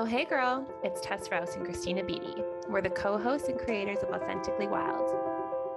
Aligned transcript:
Oh, 0.00 0.06
hey, 0.06 0.24
girl. 0.24 0.66
It's 0.82 0.98
Tess 1.02 1.30
Rouse 1.30 1.56
and 1.56 1.64
Christina 1.66 2.02
Beatty. 2.02 2.42
We're 2.70 2.80
the 2.80 2.88
co 2.88 3.18
hosts 3.18 3.50
and 3.50 3.60
creators 3.60 3.98
of 3.98 4.08
Authentically 4.08 4.66
Wild, 4.66 5.10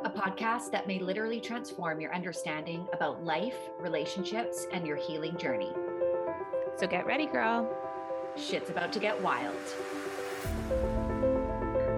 a 0.05 0.09
podcast 0.09 0.71
that 0.71 0.87
may 0.87 0.97
literally 0.97 1.41
transform 1.41 1.99
your 1.99 2.15
understanding 2.15 2.87
about 2.93 3.21
life, 3.25 3.57
relationships, 3.81 4.65
and 4.71 4.87
your 4.87 4.95
healing 4.95 5.35
journey. 5.37 5.73
So 6.77 6.87
get 6.87 7.05
ready, 7.05 7.25
girl. 7.25 7.69
Shit's 8.37 8.69
about 8.69 8.93
to 8.93 8.99
get 8.99 9.21
wild. 9.21 9.57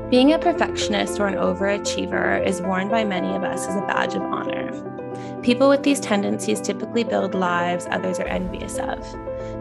Being 0.10 0.34
a 0.34 0.40
perfectionist 0.40 1.20
or 1.20 1.28
an 1.28 1.36
overachiever 1.36 2.44
is 2.44 2.60
worn 2.60 2.90
by 2.90 3.04
many 3.04 3.36
of 3.36 3.44
us 3.44 3.68
as 3.68 3.76
a 3.76 3.82
badge 3.82 4.16
of 4.16 4.24
honor. 4.24 4.96
People 5.44 5.70
with 5.70 5.84
these 5.84 6.00
tendencies 6.00 6.60
typically 6.60 7.04
build 7.04 7.36
lives 7.36 7.86
others 7.92 8.20
are 8.20 8.26
envious 8.26 8.80
of. 8.80 9.06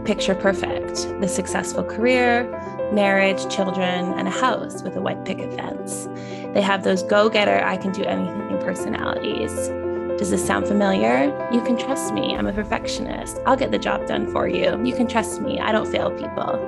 Picture 0.07 0.35
perfect 0.35 0.74
the 1.21 1.29
successful 1.29 1.85
career, 1.85 2.49
marriage, 2.93 3.49
children, 3.55 4.13
and 4.15 4.29
a 4.29 4.31
house 4.31 4.83
with 4.83 4.97
a 4.97 5.01
white 5.01 5.25
picket 5.25 5.53
fence. 5.55 6.09
They 6.55 6.63
have 6.63 6.85
those 6.85 7.03
go 7.03 7.29
getter, 7.29 7.63
I 7.65 7.77
can 7.77 7.93
do 7.93 8.05
anything 8.05 8.45
personalities. 8.65 9.53
Does 10.19 10.31
this 10.31 10.45
sound 10.45 10.67
familiar? 10.67 11.27
You 11.53 11.61
can 11.63 11.77
trust 11.77 12.15
me. 12.15 12.35
I'm 12.35 12.47
a 12.47 12.53
perfectionist. 12.53 13.39
I'll 13.47 13.57
get 13.57 13.71
the 13.71 13.79
job 13.79 14.07
done 14.07 14.31
for 14.33 14.49
you. 14.49 14.83
You 14.85 14.95
can 14.95 15.07
trust 15.07 15.41
me. 15.41 15.61
I 15.61 15.71
don't 15.71 15.91
fail 15.91 16.11
people. 16.11 16.59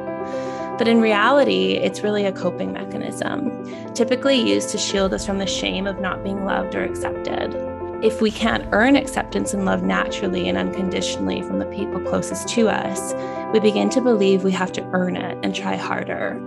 But 0.78 0.88
in 0.88 1.00
reality, 1.00 1.72
it's 1.72 2.02
really 2.02 2.26
a 2.26 2.32
coping 2.32 2.72
mechanism, 2.72 3.94
typically 3.94 4.36
used 4.36 4.68
to 4.70 4.78
shield 4.78 5.14
us 5.14 5.24
from 5.24 5.38
the 5.38 5.46
shame 5.46 5.86
of 5.86 6.00
not 6.00 6.22
being 6.22 6.44
loved 6.44 6.74
or 6.74 6.84
accepted. 6.84 7.54
If 8.02 8.20
we 8.20 8.30
can't 8.30 8.68
earn 8.72 8.94
acceptance 8.94 9.54
and 9.54 9.64
love 9.64 9.82
naturally 9.82 10.50
and 10.50 10.58
unconditionally 10.58 11.40
from 11.40 11.58
the 11.58 11.64
people 11.66 11.98
closest 12.00 12.46
to 12.48 12.68
us, 12.68 13.14
we 13.54 13.58
begin 13.58 13.88
to 13.90 14.02
believe 14.02 14.44
we 14.44 14.52
have 14.52 14.70
to 14.72 14.84
earn 14.92 15.16
it 15.16 15.38
and 15.42 15.54
try 15.54 15.76
harder. 15.76 16.38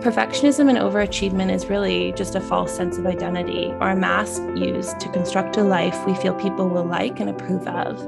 Perfectionism 0.00 0.68
and 0.68 0.78
overachievement 0.78 1.52
is 1.52 1.66
really 1.66 2.12
just 2.12 2.36
a 2.36 2.40
false 2.40 2.74
sense 2.74 2.98
of 2.98 3.06
identity 3.06 3.72
or 3.80 3.90
a 3.90 3.96
mask 3.96 4.42
used 4.54 5.00
to 5.00 5.08
construct 5.08 5.56
a 5.56 5.64
life 5.64 6.06
we 6.06 6.14
feel 6.14 6.34
people 6.34 6.68
will 6.68 6.84
like 6.84 7.18
and 7.18 7.28
approve 7.28 7.66
of, 7.66 8.00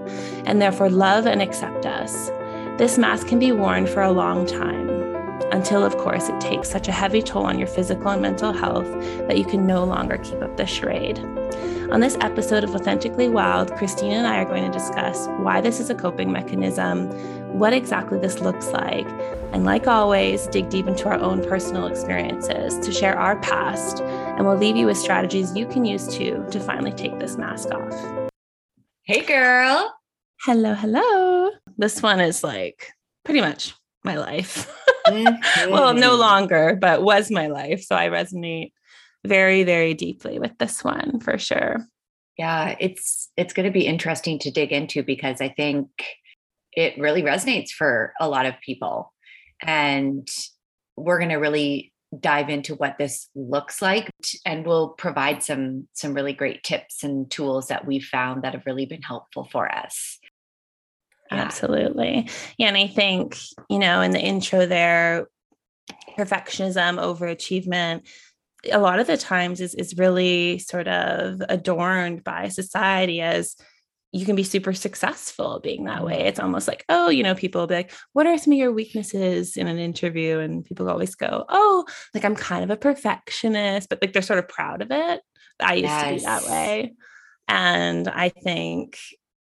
and 0.46 0.62
therefore 0.62 0.88
love 0.88 1.26
and 1.26 1.42
accept 1.42 1.86
us. 1.86 2.28
This 2.78 2.96
mask 2.96 3.26
can 3.26 3.40
be 3.40 3.50
worn 3.50 3.88
for 3.88 4.02
a 4.02 4.12
long 4.12 4.46
time, 4.46 4.93
until, 5.52 5.84
of 5.84 5.96
course, 5.98 6.28
it 6.28 6.40
takes 6.40 6.68
such 6.68 6.88
a 6.88 6.92
heavy 6.92 7.22
toll 7.22 7.44
on 7.44 7.58
your 7.58 7.68
physical 7.68 8.08
and 8.08 8.22
mental 8.22 8.52
health 8.52 8.90
that 9.28 9.38
you 9.38 9.44
can 9.44 9.66
no 9.66 9.84
longer 9.84 10.18
keep 10.18 10.40
up 10.42 10.56
the 10.56 10.66
charade. 10.66 11.18
On 11.90 12.00
this 12.00 12.16
episode 12.20 12.64
of 12.64 12.74
Authentically 12.74 13.28
Wild, 13.28 13.72
Christina 13.76 14.14
and 14.14 14.26
I 14.26 14.38
are 14.38 14.44
going 14.44 14.64
to 14.64 14.76
discuss 14.76 15.28
why 15.38 15.60
this 15.60 15.78
is 15.78 15.90
a 15.90 15.94
coping 15.94 16.32
mechanism, 16.32 17.08
what 17.56 17.72
exactly 17.72 18.18
this 18.18 18.40
looks 18.40 18.68
like, 18.68 19.06
and 19.52 19.64
like 19.64 19.86
always, 19.86 20.46
dig 20.48 20.70
deep 20.70 20.88
into 20.88 21.06
our 21.06 21.20
own 21.20 21.44
personal 21.44 21.86
experiences 21.86 22.78
to 22.84 22.90
share 22.90 23.16
our 23.16 23.38
past. 23.40 24.00
And 24.00 24.46
we'll 24.46 24.56
leave 24.56 24.76
you 24.76 24.86
with 24.86 24.96
strategies 24.96 25.54
you 25.54 25.66
can 25.66 25.84
use 25.84 26.08
too 26.08 26.44
to 26.50 26.58
finally 26.58 26.92
take 26.92 27.18
this 27.20 27.36
mask 27.36 27.70
off. 27.70 28.28
Hey, 29.02 29.24
girl. 29.24 29.94
Hello, 30.40 30.74
hello. 30.74 31.50
This 31.76 32.02
one 32.02 32.20
is 32.20 32.42
like 32.42 32.92
pretty 33.24 33.40
much 33.40 33.74
my 34.04 34.16
life. 34.16 34.70
Mm-hmm. 35.06 35.70
well, 35.72 35.94
no 35.94 36.16
longer, 36.16 36.76
but 36.80 37.02
was 37.02 37.30
my 37.30 37.48
life. 37.48 37.82
So 37.82 37.96
I 37.96 38.08
resonate 38.08 38.72
very, 39.24 39.64
very 39.64 39.94
deeply 39.94 40.38
with 40.38 40.56
this 40.58 40.84
one 40.84 41.20
for 41.20 41.38
sure. 41.38 41.78
Yeah, 42.36 42.76
it's 42.80 43.30
it's 43.36 43.52
going 43.52 43.66
to 43.66 43.72
be 43.72 43.86
interesting 43.86 44.38
to 44.40 44.50
dig 44.50 44.72
into 44.72 45.02
because 45.02 45.40
I 45.40 45.48
think 45.48 45.88
it 46.72 46.98
really 46.98 47.22
resonates 47.22 47.70
for 47.70 48.12
a 48.20 48.28
lot 48.28 48.46
of 48.46 48.54
people. 48.64 49.12
And 49.62 50.28
we're 50.96 51.18
going 51.18 51.30
to 51.30 51.36
really 51.36 51.92
dive 52.20 52.48
into 52.48 52.74
what 52.74 52.96
this 52.98 53.28
looks 53.34 53.82
like 53.82 54.08
and 54.46 54.64
we'll 54.64 54.90
provide 54.90 55.42
some 55.42 55.88
some 55.94 56.14
really 56.14 56.32
great 56.32 56.62
tips 56.62 57.02
and 57.02 57.28
tools 57.30 57.68
that 57.68 57.86
we've 57.86 58.04
found 58.04 58.42
that 58.42 58.52
have 58.52 58.66
really 58.66 58.86
been 58.86 59.02
helpful 59.02 59.48
for 59.50 59.70
us. 59.72 60.18
Absolutely. 61.30 62.28
Yeah. 62.58 62.68
And 62.68 62.76
I 62.76 62.86
think, 62.86 63.38
you 63.68 63.78
know, 63.78 64.00
in 64.00 64.10
the 64.10 64.20
intro 64.20 64.66
there, 64.66 65.28
perfectionism, 66.18 67.00
overachievement, 67.00 68.06
a 68.70 68.78
lot 68.78 68.98
of 68.98 69.06
the 69.06 69.16
times 69.16 69.60
is, 69.60 69.74
is 69.74 69.96
really 69.96 70.58
sort 70.58 70.88
of 70.88 71.42
adorned 71.48 72.24
by 72.24 72.48
society 72.48 73.20
as 73.20 73.56
you 74.12 74.24
can 74.24 74.36
be 74.36 74.44
super 74.44 74.72
successful 74.72 75.58
being 75.60 75.84
that 75.84 76.04
way. 76.04 76.18
Mm-hmm. 76.18 76.26
It's 76.28 76.38
almost 76.38 76.68
like, 76.68 76.84
oh, 76.88 77.08
you 77.08 77.24
know, 77.24 77.34
people 77.34 77.66
be 77.66 77.74
like, 77.74 77.92
what 78.12 78.28
are 78.28 78.38
some 78.38 78.52
of 78.52 78.58
your 78.58 78.72
weaknesses 78.72 79.56
in 79.56 79.66
an 79.66 79.78
interview? 79.78 80.38
And 80.38 80.64
people 80.64 80.88
always 80.88 81.16
go, 81.16 81.44
oh, 81.48 81.84
like 82.14 82.24
I'm 82.24 82.36
kind 82.36 82.62
of 82.62 82.70
a 82.70 82.76
perfectionist, 82.76 83.88
but 83.88 83.98
like 84.00 84.12
they're 84.12 84.22
sort 84.22 84.38
of 84.38 84.46
proud 84.46 84.82
of 84.82 84.92
it. 84.92 85.20
I 85.60 85.74
used 85.74 85.84
yes. 85.84 86.04
to 86.04 86.14
be 86.14 86.20
that 86.20 86.44
way. 86.44 86.94
And 87.48 88.08
I 88.08 88.28
think 88.28 88.98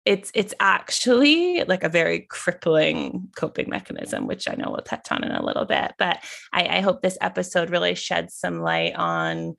it's 0.05 0.31
it's 0.35 0.55
actually 0.61 1.63
like 1.65 1.85
a 1.85 1.89
very 1.89 2.21
crippling 2.21 3.29
coping 3.37 3.69
mechanism, 3.69 4.27
which 4.27 4.49
I 4.49 4.55
know 4.55 4.71
we'll 4.71 4.83
touch 4.83 5.09
on 5.11 5.25
in 5.25 5.33
a 5.33 5.45
little 5.45 5.67
bit. 5.67 5.93
But 5.99 6.25
I, 6.53 6.79
I 6.79 6.81
hope 6.81 7.03
this 7.03 7.19
episode 7.21 7.71
really 7.71 7.95
sheds 7.95 8.35
some 8.35 8.61
light 8.61 8.95
on 8.95 9.57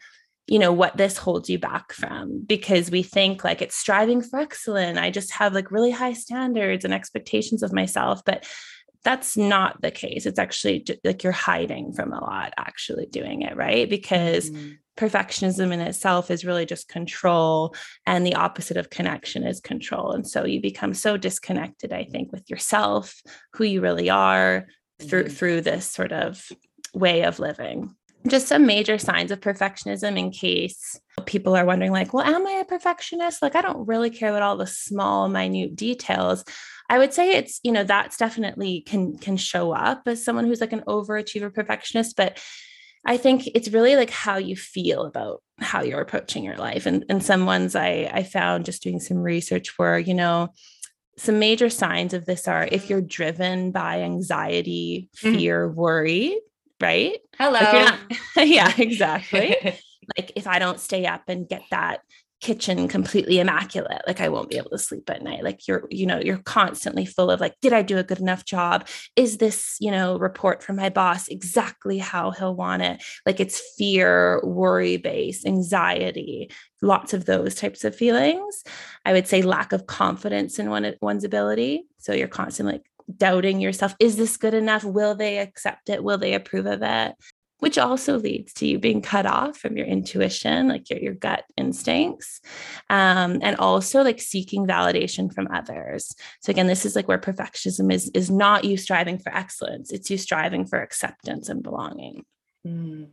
you 0.47 0.57
know 0.57 0.74
what 0.74 0.97
this 0.97 1.18
holds 1.18 1.50
you 1.50 1.59
back 1.59 1.94
from 1.94 2.44
because 2.46 2.90
we 2.90 3.03
think 3.03 3.44
like 3.44 3.62
it's 3.62 3.78
striving 3.78 4.22
for 4.22 4.40
excellence. 4.40 4.97
I 4.97 5.12
just 5.12 5.31
have 5.31 5.53
like 5.53 5.72
really 5.72 5.91
high 5.91 6.13
standards 6.13 6.84
and 6.84 6.94
expectations 6.94 7.63
of 7.63 7.72
myself 7.72 8.23
but 8.25 8.46
that's 9.03 9.35
not 9.35 9.81
the 9.81 9.90
case. 9.90 10.28
It's 10.28 10.38
actually 10.38 10.85
like 11.03 11.23
you're 11.23 11.31
hiding 11.31 11.91
from 11.94 12.13
a 12.13 12.19
lot 12.19 12.53
actually 12.58 13.06
doing 13.08 13.44
it 13.44 13.56
right? 13.56 13.90
Because 13.90 14.50
mm-hmm 14.50 14.72
perfectionism 15.01 15.73
in 15.73 15.81
itself 15.81 16.29
is 16.29 16.45
really 16.45 16.63
just 16.63 16.88
control 16.88 17.73
and 18.06 18.23
the 18.23 18.35
opposite 18.35 18.78
of 18.78 18.91
connection 18.91 19.44
is 19.44 19.59
control. 19.59 20.12
And 20.12 20.28
so 20.28 20.45
you 20.45 20.62
become 20.62 20.94
so 20.94 21.17
disconnected 21.17 21.91
i 21.91 22.03
think 22.03 22.31
with 22.31 22.47
yourself 22.50 23.22
who 23.53 23.63
you 23.63 23.81
really 23.81 24.11
are 24.11 24.67
through 25.01 25.23
mm-hmm. 25.23 25.34
through 25.34 25.61
this 25.61 25.88
sort 25.88 26.11
of 26.11 26.47
way 26.94 27.23
of 27.23 27.40
living. 27.40 27.95
Just 28.28 28.47
some 28.47 28.67
major 28.67 29.00
signs 29.00 29.31
of 29.31 29.40
perfectionism 29.40 30.16
in 30.19 30.29
case 30.29 31.00
people 31.25 31.56
are 31.56 31.66
wondering 31.66 31.91
like 31.91 32.13
well 32.13 32.23
am 32.23 32.45
i 32.45 32.51
a 32.61 32.66
perfectionist? 32.66 33.41
Like 33.41 33.56
i 33.56 33.61
don't 33.61 33.88
really 33.88 34.11
care 34.11 34.29
about 34.29 34.44
all 34.44 34.57
the 34.57 34.67
small 34.67 35.28
minute 35.29 35.75
details. 35.75 36.45
I 36.90 37.00
would 37.00 37.13
say 37.13 37.31
it's 37.31 37.59
you 37.63 37.72
know 37.72 37.84
that's 37.84 38.17
definitely 38.17 38.81
can 38.81 39.17
can 39.17 39.38
show 39.38 39.72
up 39.72 40.03
as 40.06 40.23
someone 40.23 40.45
who's 40.45 40.61
like 40.61 40.73
an 40.73 40.84
overachiever 40.88 41.51
perfectionist 41.51 42.16
but 42.16 42.38
I 43.06 43.17
think 43.17 43.47
it's 43.47 43.69
really 43.69 43.95
like 43.95 44.09
how 44.09 44.38
you 44.38 44.56
feel 44.56 45.06
about 45.06 45.41
how 45.59 45.81
you're 45.81 46.01
approaching 46.01 46.44
your 46.44 46.57
life. 46.57 46.85
And, 46.85 47.06
and 47.09 47.23
some 47.23 47.45
ones 47.45 47.75
I, 47.75 48.09
I 48.12 48.23
found 48.23 48.66
just 48.66 48.84
doing 48.84 49.00
some 49.00 49.17
research 49.17 49.78
were, 49.78 49.97
you 49.97 50.13
know, 50.13 50.50
some 51.17 51.40
major 51.40 51.69
signs 51.69 52.13
of 52.13 52.25
this 52.25 52.47
are 52.47 52.67
if 52.72 52.90
you're 52.90 53.01
driven 53.01 53.72
by 53.72 54.01
anxiety, 54.01 55.09
mm. 55.17 55.35
fear, 55.38 55.69
mm. 55.69 55.75
worry, 55.75 56.40
right? 56.79 57.19
Hello. 57.38 57.59
Like 57.59 57.73
not, 57.73 58.00
yeah, 58.47 58.73
exactly. 58.78 59.56
like 60.17 60.31
if 60.35 60.47
I 60.47 60.59
don't 60.59 60.79
stay 60.79 61.06
up 61.06 61.23
and 61.28 61.47
get 61.47 61.63
that 61.72 62.01
kitchen 62.41 62.88
completely 62.88 63.40
immaculate. 63.40 64.02
Like 64.07 64.19
i 64.19 64.29
won't 64.29 64.50
be 64.50 64.57
able 64.57 64.72
to 64.72 64.78
sleep 64.78 65.09
at 65.09 65.22
night. 65.22 65.44
Like 65.44 65.68
you're 65.68 65.88
you 65.90 66.06
know 66.06 66.19
you're 66.19 66.40
constantly 66.40 67.06
full 67.06 67.31
of 67.31 67.40
like 67.40 67.56
did 67.62 67.74
i 67.74 67.81
do 67.81 67.97
a 67.97 68.03
good 68.03 68.19
enough 68.19 68.46
job? 68.46 68.88
Is 69.16 69.38
this 69.38 69.78
you 69.79 69.91
know 69.91 70.18
report 70.18 70.63
from 70.63 70.75
my 70.75 70.90
boss 70.90 71.28
exactly 71.28 72.00
how 72.00 72.31
he'll 72.31 72.56
want 72.56 72.81
it? 72.81 73.03
Like 73.25 73.40
it's 73.40 73.62
fear 73.78 74.41
worry 74.44 74.97
based 74.97 75.46
anxiety 75.46 76.52
lots 76.81 77.13
of 77.13 77.25
those 77.25 77.53
types 77.56 77.84
of 77.84 77.96
feelings. 77.96 78.63
I 79.06 79.13
would 79.13 79.28
say 79.28 79.44
lack 79.44 79.72
of 79.72 79.85
confidence 79.85 80.58
in 80.58 80.72
one, 80.72 80.96
one's 81.00 81.23
ability. 81.23 81.84
So 82.00 82.13
you're 82.13 82.28
constantly 82.28 82.73
like 82.73 82.85
doubting 83.18 83.59
yourself 83.59 83.94
is 84.00 84.16
this 84.16 84.38
good 84.38 84.53
enough? 84.53 84.84
Will 84.84 85.16
they 85.16 85.38
accept 85.38 85.90
it? 85.90 86.03
Will 86.03 86.18
they 86.18 86.34
approve 86.34 86.66
of 86.66 86.81
it 86.81 87.16
which 87.61 87.78
also 87.78 88.17
leads 88.17 88.53
to 88.53 88.66
you 88.66 88.79
being 88.79 89.02
cut 89.02 89.28
off 89.28 89.55
from 89.55 89.78
your 89.78 89.85
intuition, 89.85 90.67
like 90.67 90.90
your, 90.90 90.99
your 90.99 91.13
gut 91.13 91.46
instincts, 91.55 92.41
um, 92.90 93.37
and 93.43 93.55
also 93.58 94.02
like 94.02 94.19
seeking 94.19 94.66
validation 94.66 95.31
from 95.31 95.47
others. 95.53 96.11
So 96.41 96.49
again, 96.49 96.66
this 96.66 96.87
is 96.87 96.96
like 96.96 97.08
where 97.08 97.19
perfectionism 97.19 97.93
is 97.93 98.09
is 98.16 98.31
not 98.31 98.66
you 98.66 98.78
striving 98.78 99.19
for 99.19 99.31
excellence; 99.34 99.91
it's 99.91 100.09
you 100.09 100.17
striving 100.17 100.66
for 100.66 100.81
acceptance 100.81 101.49
and 101.49 101.61
belonging. 101.61 102.25
Mm. 102.66 103.09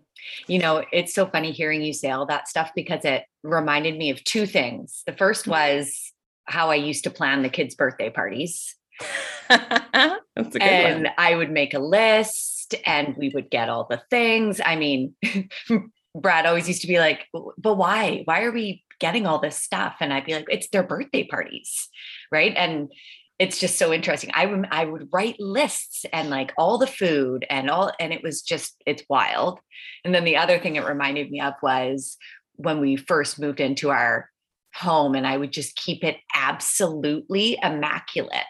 You 0.46 0.58
know, 0.58 0.82
it's 0.92 1.12
so 1.12 1.26
funny 1.26 1.52
hearing 1.52 1.82
you 1.82 1.92
say 1.92 2.10
all 2.10 2.26
that 2.26 2.48
stuff 2.48 2.70
because 2.74 3.04
it 3.04 3.24
reminded 3.42 3.98
me 3.98 4.08
of 4.08 4.24
two 4.24 4.46
things. 4.46 5.02
The 5.06 5.12
first 5.12 5.44
mm. 5.44 5.50
was 5.50 6.10
how 6.46 6.70
I 6.70 6.76
used 6.76 7.04
to 7.04 7.10
plan 7.10 7.42
the 7.42 7.50
kids' 7.50 7.74
birthday 7.74 8.08
parties. 8.08 8.74
and 9.50 10.18
one. 10.34 11.08
I 11.18 11.34
would 11.34 11.50
make 11.50 11.74
a 11.74 11.78
list 11.78 12.57
and 12.86 13.16
we 13.16 13.30
would 13.34 13.50
get 13.50 13.68
all 13.68 13.86
the 13.88 14.02
things. 14.10 14.60
I 14.64 14.76
mean, 14.76 15.14
Brad 16.14 16.46
always 16.46 16.68
used 16.68 16.82
to 16.82 16.88
be 16.88 16.98
like, 16.98 17.26
but 17.32 17.76
why? 17.76 18.22
Why 18.24 18.42
are 18.42 18.52
we 18.52 18.84
getting 19.00 19.26
all 19.26 19.38
this 19.38 19.56
stuff? 19.56 19.96
And 20.00 20.12
I'd 20.12 20.26
be 20.26 20.34
like, 20.34 20.46
it's 20.50 20.68
their 20.70 20.82
birthday 20.82 21.24
parties. 21.24 21.88
Right. 22.32 22.54
And 22.56 22.90
it's 23.38 23.60
just 23.60 23.78
so 23.78 23.92
interesting. 23.92 24.30
I 24.34 24.46
rem- 24.46 24.66
I 24.70 24.84
would 24.84 25.08
write 25.12 25.38
lists 25.38 26.04
and 26.12 26.28
like 26.28 26.52
all 26.58 26.76
the 26.76 26.88
food 26.88 27.46
and 27.48 27.70
all, 27.70 27.92
and 28.00 28.12
it 28.12 28.22
was 28.22 28.42
just 28.42 28.82
it's 28.84 29.04
wild. 29.08 29.60
And 30.04 30.14
then 30.14 30.24
the 30.24 30.36
other 30.36 30.58
thing 30.58 30.76
it 30.76 30.84
reminded 30.84 31.30
me 31.30 31.40
of 31.40 31.54
was 31.62 32.16
when 32.56 32.80
we 32.80 32.96
first 32.96 33.38
moved 33.38 33.60
into 33.60 33.90
our 33.90 34.28
home, 34.74 35.14
and 35.14 35.26
I 35.26 35.36
would 35.36 35.52
just 35.52 35.76
keep 35.76 36.02
it 36.02 36.16
absolutely 36.34 37.58
immaculate. 37.62 38.42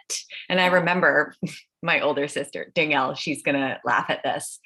And 0.48 0.60
I 0.60 0.66
remember 0.66 1.34
my 1.82 2.00
older 2.00 2.28
sister 2.28 2.70
Danielle. 2.75 3.14
She's 3.14 3.42
gonna 3.42 3.78
laugh 3.84 4.06
at 4.08 4.22
this. 4.22 4.60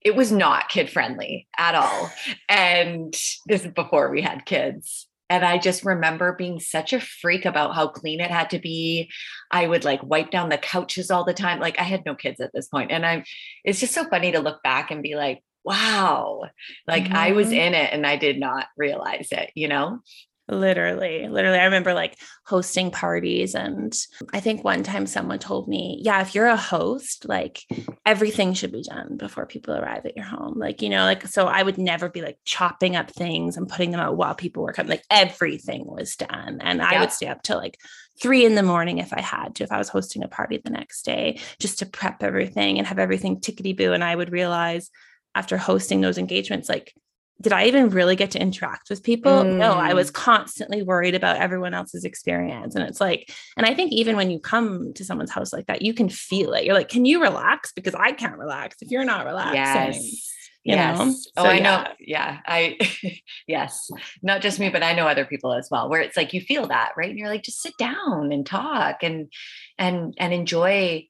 It 0.00 0.16
was 0.16 0.32
not 0.32 0.68
kid 0.68 0.90
friendly 0.90 1.46
at 1.56 1.74
all. 1.74 2.10
And 2.48 3.14
this 3.46 3.64
is 3.64 3.72
before 3.72 4.10
we 4.10 4.20
had 4.20 4.44
kids 4.44 5.06
and 5.32 5.46
I 5.46 5.56
just 5.56 5.82
remember 5.82 6.34
being 6.34 6.60
such 6.60 6.92
a 6.92 7.00
freak 7.00 7.46
about 7.46 7.74
how 7.74 7.88
clean 7.88 8.20
it 8.20 8.30
had 8.30 8.50
to 8.50 8.58
be. 8.58 9.10
I 9.50 9.66
would 9.66 9.82
like 9.82 10.02
wipe 10.02 10.30
down 10.30 10.50
the 10.50 10.58
couches 10.58 11.10
all 11.10 11.24
the 11.24 11.32
time. 11.32 11.58
Like 11.58 11.80
I 11.80 11.84
had 11.84 12.04
no 12.04 12.14
kids 12.14 12.38
at 12.38 12.52
this 12.52 12.68
point. 12.68 12.90
And 12.90 13.06
I'm, 13.06 13.24
it's 13.64 13.80
just 13.80 13.94
so 13.94 14.04
funny 14.04 14.32
to 14.32 14.40
look 14.40 14.62
back 14.62 14.90
and 14.90 15.02
be 15.02 15.14
like, 15.14 15.42
wow, 15.64 16.42
like 16.86 17.04
mm-hmm. 17.04 17.16
I 17.16 17.32
was 17.32 17.46
mm-hmm. 17.46 17.54
in 17.54 17.72
it 17.72 17.94
and 17.94 18.06
I 18.06 18.16
did 18.16 18.38
not 18.38 18.66
realize 18.76 19.28
it, 19.32 19.52
you 19.54 19.68
know? 19.68 20.00
Literally, 20.52 21.28
literally. 21.28 21.58
I 21.58 21.64
remember 21.64 21.94
like 21.94 22.18
hosting 22.44 22.90
parties. 22.90 23.54
And 23.54 23.96
I 24.34 24.40
think 24.40 24.62
one 24.62 24.82
time 24.82 25.06
someone 25.06 25.38
told 25.38 25.66
me, 25.66 25.98
yeah, 26.02 26.20
if 26.20 26.34
you're 26.34 26.46
a 26.46 26.56
host, 26.56 27.26
like 27.26 27.62
everything 28.04 28.52
should 28.52 28.70
be 28.70 28.82
done 28.82 29.16
before 29.16 29.46
people 29.46 29.74
arrive 29.74 30.04
at 30.04 30.14
your 30.14 30.26
home. 30.26 30.58
Like, 30.58 30.82
you 30.82 30.90
know, 30.90 31.04
like, 31.04 31.26
so 31.26 31.46
I 31.46 31.62
would 31.62 31.78
never 31.78 32.10
be 32.10 32.20
like 32.20 32.36
chopping 32.44 32.96
up 32.96 33.10
things 33.10 33.56
and 33.56 33.66
putting 33.66 33.92
them 33.92 34.00
out 34.00 34.18
while 34.18 34.34
people 34.34 34.62
were 34.62 34.74
coming. 34.74 34.90
Like 34.90 35.04
everything 35.08 35.86
was 35.86 36.16
done. 36.16 36.58
And 36.60 36.80
yeah. 36.80 36.90
I 36.90 37.00
would 37.00 37.12
stay 37.12 37.28
up 37.28 37.42
till 37.42 37.56
like 37.56 37.78
three 38.20 38.44
in 38.44 38.54
the 38.54 38.62
morning 38.62 38.98
if 38.98 39.14
I 39.14 39.22
had 39.22 39.54
to, 39.54 39.64
if 39.64 39.72
I 39.72 39.78
was 39.78 39.88
hosting 39.88 40.22
a 40.22 40.28
party 40.28 40.60
the 40.62 40.70
next 40.70 41.06
day, 41.06 41.40
just 41.60 41.78
to 41.78 41.86
prep 41.86 42.22
everything 42.22 42.76
and 42.76 42.86
have 42.86 42.98
everything 42.98 43.40
tickety 43.40 43.74
boo. 43.74 43.94
And 43.94 44.04
I 44.04 44.14
would 44.14 44.30
realize 44.30 44.90
after 45.34 45.56
hosting 45.56 46.02
those 46.02 46.18
engagements, 46.18 46.68
like, 46.68 46.92
did 47.42 47.52
I 47.52 47.66
even 47.66 47.90
really 47.90 48.14
get 48.16 48.30
to 48.32 48.40
interact 48.40 48.88
with 48.88 49.02
people? 49.02 49.32
Mm. 49.32 49.56
No, 49.56 49.72
I 49.72 49.94
was 49.94 50.10
mm. 50.10 50.14
constantly 50.14 50.82
worried 50.82 51.14
about 51.14 51.36
everyone 51.36 51.74
else's 51.74 52.04
experience. 52.04 52.74
And 52.74 52.84
it's 52.88 53.00
like, 53.00 53.32
and 53.56 53.66
I 53.66 53.74
think 53.74 53.92
even 53.92 54.16
when 54.16 54.30
you 54.30 54.38
come 54.38 54.92
to 54.94 55.04
someone's 55.04 55.32
house 55.32 55.52
like 55.52 55.66
that, 55.66 55.82
you 55.82 55.92
can 55.92 56.08
feel 56.08 56.54
it. 56.54 56.64
You're 56.64 56.74
like, 56.74 56.88
can 56.88 57.04
you 57.04 57.20
relax? 57.20 57.72
Because 57.72 57.94
I 57.94 58.12
can't 58.12 58.38
relax 58.38 58.76
if 58.80 58.90
you're 58.90 59.04
not 59.04 59.26
relaxing. 59.26 59.56
Yes. 59.56 60.32
You 60.64 60.76
yes. 60.76 60.98
Know? 60.98 61.14
Oh, 61.36 61.42
so, 61.42 61.50
I 61.50 61.54
yeah. 61.54 61.62
know. 61.62 61.88
Yeah. 61.98 62.38
I, 62.46 62.78
yes. 63.48 63.90
Not 64.22 64.40
just 64.40 64.60
me, 64.60 64.68
but 64.68 64.84
I 64.84 64.94
know 64.94 65.08
other 65.08 65.24
people 65.24 65.52
as 65.52 65.68
well, 65.68 65.90
where 65.90 66.00
it's 66.00 66.16
like 66.16 66.32
you 66.32 66.40
feel 66.40 66.68
that, 66.68 66.92
right? 66.96 67.10
And 67.10 67.18
you're 67.18 67.28
like, 67.28 67.42
just 67.42 67.60
sit 67.60 67.76
down 67.76 68.30
and 68.30 68.46
talk 68.46 69.02
and, 69.02 69.32
and, 69.78 70.14
and 70.16 70.32
enjoy. 70.32 71.08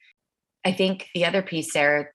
I 0.64 0.72
think 0.72 1.08
the 1.14 1.26
other 1.26 1.42
piece 1.42 1.74
there 1.74 2.14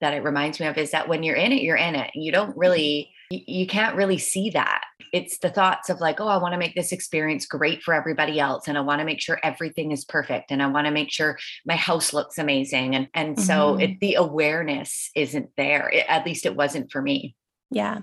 that 0.00 0.14
it 0.14 0.22
reminds 0.22 0.60
me 0.60 0.66
of 0.66 0.78
is 0.78 0.92
that 0.92 1.08
when 1.08 1.24
you're 1.24 1.34
in 1.34 1.50
it, 1.52 1.62
you're 1.62 1.74
in 1.74 1.96
it. 1.96 2.12
And 2.14 2.22
you 2.22 2.30
don't 2.30 2.56
really, 2.56 3.10
you 3.30 3.66
can't 3.66 3.96
really 3.96 4.18
see 4.18 4.50
that. 4.50 4.82
It's 5.12 5.38
the 5.38 5.50
thoughts 5.50 5.88
of 5.90 6.00
like, 6.00 6.20
oh, 6.20 6.28
I 6.28 6.36
want 6.38 6.52
to 6.52 6.58
make 6.58 6.74
this 6.74 6.92
experience 6.92 7.46
great 7.46 7.82
for 7.82 7.94
everybody 7.94 8.38
else. 8.38 8.68
And 8.68 8.76
I 8.76 8.82
want 8.82 9.00
to 9.00 9.04
make 9.04 9.20
sure 9.20 9.38
everything 9.42 9.92
is 9.92 10.04
perfect. 10.04 10.50
And 10.50 10.62
I 10.62 10.66
want 10.66 10.86
to 10.86 10.92
make 10.92 11.10
sure 11.10 11.38
my 11.64 11.76
house 11.76 12.12
looks 12.12 12.38
amazing. 12.38 12.94
And, 12.94 13.08
and 13.14 13.40
so 13.40 13.72
mm-hmm. 13.72 13.80
it, 13.80 14.00
the 14.00 14.14
awareness 14.14 15.10
isn't 15.14 15.50
there. 15.56 15.88
It, 15.88 16.06
at 16.08 16.26
least 16.26 16.46
it 16.46 16.56
wasn't 16.56 16.90
for 16.90 17.00
me. 17.00 17.34
Yeah. 17.70 17.98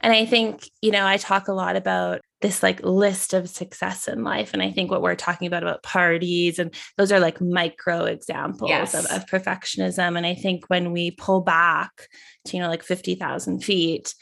And 0.00 0.12
I 0.12 0.26
think, 0.26 0.68
you 0.82 0.90
know, 0.90 1.06
I 1.06 1.18
talk 1.18 1.46
a 1.46 1.52
lot 1.52 1.76
about 1.76 2.20
this 2.40 2.62
like 2.62 2.82
list 2.82 3.32
of 3.32 3.48
success 3.48 4.08
in 4.08 4.24
life. 4.24 4.50
And 4.52 4.62
I 4.62 4.70
think 4.70 4.90
what 4.90 5.02
we're 5.02 5.14
talking 5.14 5.46
about 5.46 5.62
about 5.62 5.82
parties 5.82 6.58
and 6.58 6.74
those 6.98 7.12
are 7.12 7.20
like 7.20 7.40
micro 7.40 8.04
examples 8.04 8.68
yes. 8.68 8.92
of, 8.92 9.06
of 9.06 9.26
perfectionism. 9.26 10.16
And 10.16 10.26
I 10.26 10.34
think 10.34 10.64
when 10.66 10.92
we 10.92 11.12
pull 11.12 11.40
back 11.42 12.08
to, 12.46 12.56
you 12.56 12.62
know, 12.62 12.68
like 12.68 12.82
50,000 12.82 13.60
feet, 13.62 14.14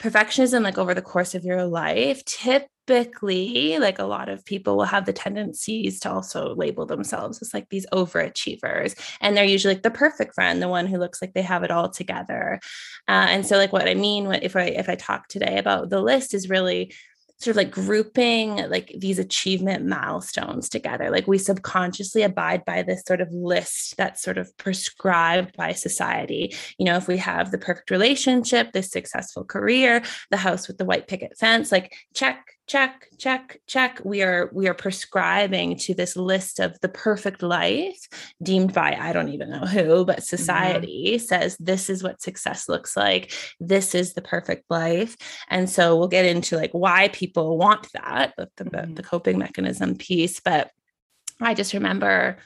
perfectionism 0.00 0.62
like 0.62 0.78
over 0.78 0.94
the 0.94 1.02
course 1.02 1.34
of 1.34 1.44
your 1.44 1.64
life 1.64 2.24
typically 2.24 3.78
like 3.78 3.98
a 3.98 4.04
lot 4.04 4.30
of 4.30 4.44
people 4.46 4.76
will 4.76 4.84
have 4.84 5.04
the 5.04 5.12
tendencies 5.12 6.00
to 6.00 6.10
also 6.10 6.54
label 6.54 6.86
themselves 6.86 7.40
as 7.42 7.52
like 7.52 7.68
these 7.68 7.86
overachievers 7.92 8.98
and 9.20 9.36
they're 9.36 9.44
usually 9.44 9.74
like 9.74 9.82
the 9.82 9.90
perfect 9.90 10.34
friend 10.34 10.62
the 10.62 10.68
one 10.68 10.86
who 10.86 10.96
looks 10.96 11.20
like 11.20 11.34
they 11.34 11.42
have 11.42 11.62
it 11.62 11.70
all 11.70 11.90
together. 11.90 12.58
Uh, 13.06 13.26
and 13.28 13.46
so 13.46 13.56
like 13.58 13.72
what 13.72 13.88
i 13.88 13.94
mean 13.94 14.26
what 14.26 14.42
if 14.42 14.56
i 14.56 14.64
if 14.64 14.88
i 14.88 14.94
talk 14.94 15.28
today 15.28 15.58
about 15.58 15.90
the 15.90 16.00
list 16.00 16.32
is 16.32 16.48
really 16.48 16.92
sort 17.40 17.52
of 17.52 17.56
like 17.56 17.70
grouping 17.70 18.56
like 18.68 18.94
these 18.98 19.18
achievement 19.18 19.86
milestones 19.86 20.68
together. 20.68 21.10
Like 21.10 21.26
we 21.26 21.38
subconsciously 21.38 22.22
abide 22.22 22.64
by 22.66 22.82
this 22.82 23.02
sort 23.06 23.20
of 23.20 23.32
list 23.32 23.96
that's 23.96 24.22
sort 24.22 24.36
of 24.36 24.54
prescribed 24.58 25.56
by 25.56 25.72
society. 25.72 26.54
You 26.78 26.84
know, 26.84 26.96
if 26.96 27.08
we 27.08 27.16
have 27.16 27.50
the 27.50 27.58
perfect 27.58 27.90
relationship, 27.90 28.72
the 28.72 28.82
successful 28.82 29.44
career, 29.44 30.02
the 30.30 30.36
house 30.36 30.68
with 30.68 30.76
the 30.76 30.84
white 30.84 31.08
picket 31.08 31.38
fence, 31.38 31.72
like 31.72 31.94
check, 32.14 32.44
check 32.70 33.08
check 33.18 33.60
check 33.66 34.00
we 34.04 34.22
are 34.22 34.48
we 34.52 34.68
are 34.68 34.74
prescribing 34.74 35.76
to 35.76 35.92
this 35.92 36.14
list 36.14 36.60
of 36.60 36.78
the 36.82 36.88
perfect 36.88 37.42
life 37.42 38.06
deemed 38.44 38.72
by 38.72 38.96
i 39.00 39.12
don't 39.12 39.30
even 39.30 39.50
know 39.50 39.66
who 39.66 40.04
but 40.04 40.16
mm-hmm. 40.18 40.36
society 40.36 41.16
mm-hmm. 41.16 41.18
says 41.18 41.56
this 41.58 41.90
is 41.90 42.00
what 42.04 42.22
success 42.22 42.68
looks 42.68 42.96
like 42.96 43.32
this 43.58 43.92
is 43.92 44.12
the 44.12 44.22
perfect 44.22 44.70
life 44.70 45.16
and 45.48 45.68
so 45.68 45.96
we'll 45.96 46.06
get 46.06 46.24
into 46.24 46.56
like 46.56 46.70
why 46.70 47.08
people 47.08 47.58
want 47.58 47.88
that 47.92 48.34
the, 48.36 48.48
the, 48.54 48.64
mm-hmm. 48.64 48.94
the 48.94 49.02
coping 49.02 49.36
mechanism 49.36 49.96
piece 49.96 50.38
but 50.38 50.70
i 51.40 51.54
just 51.54 51.74
remember 51.74 52.38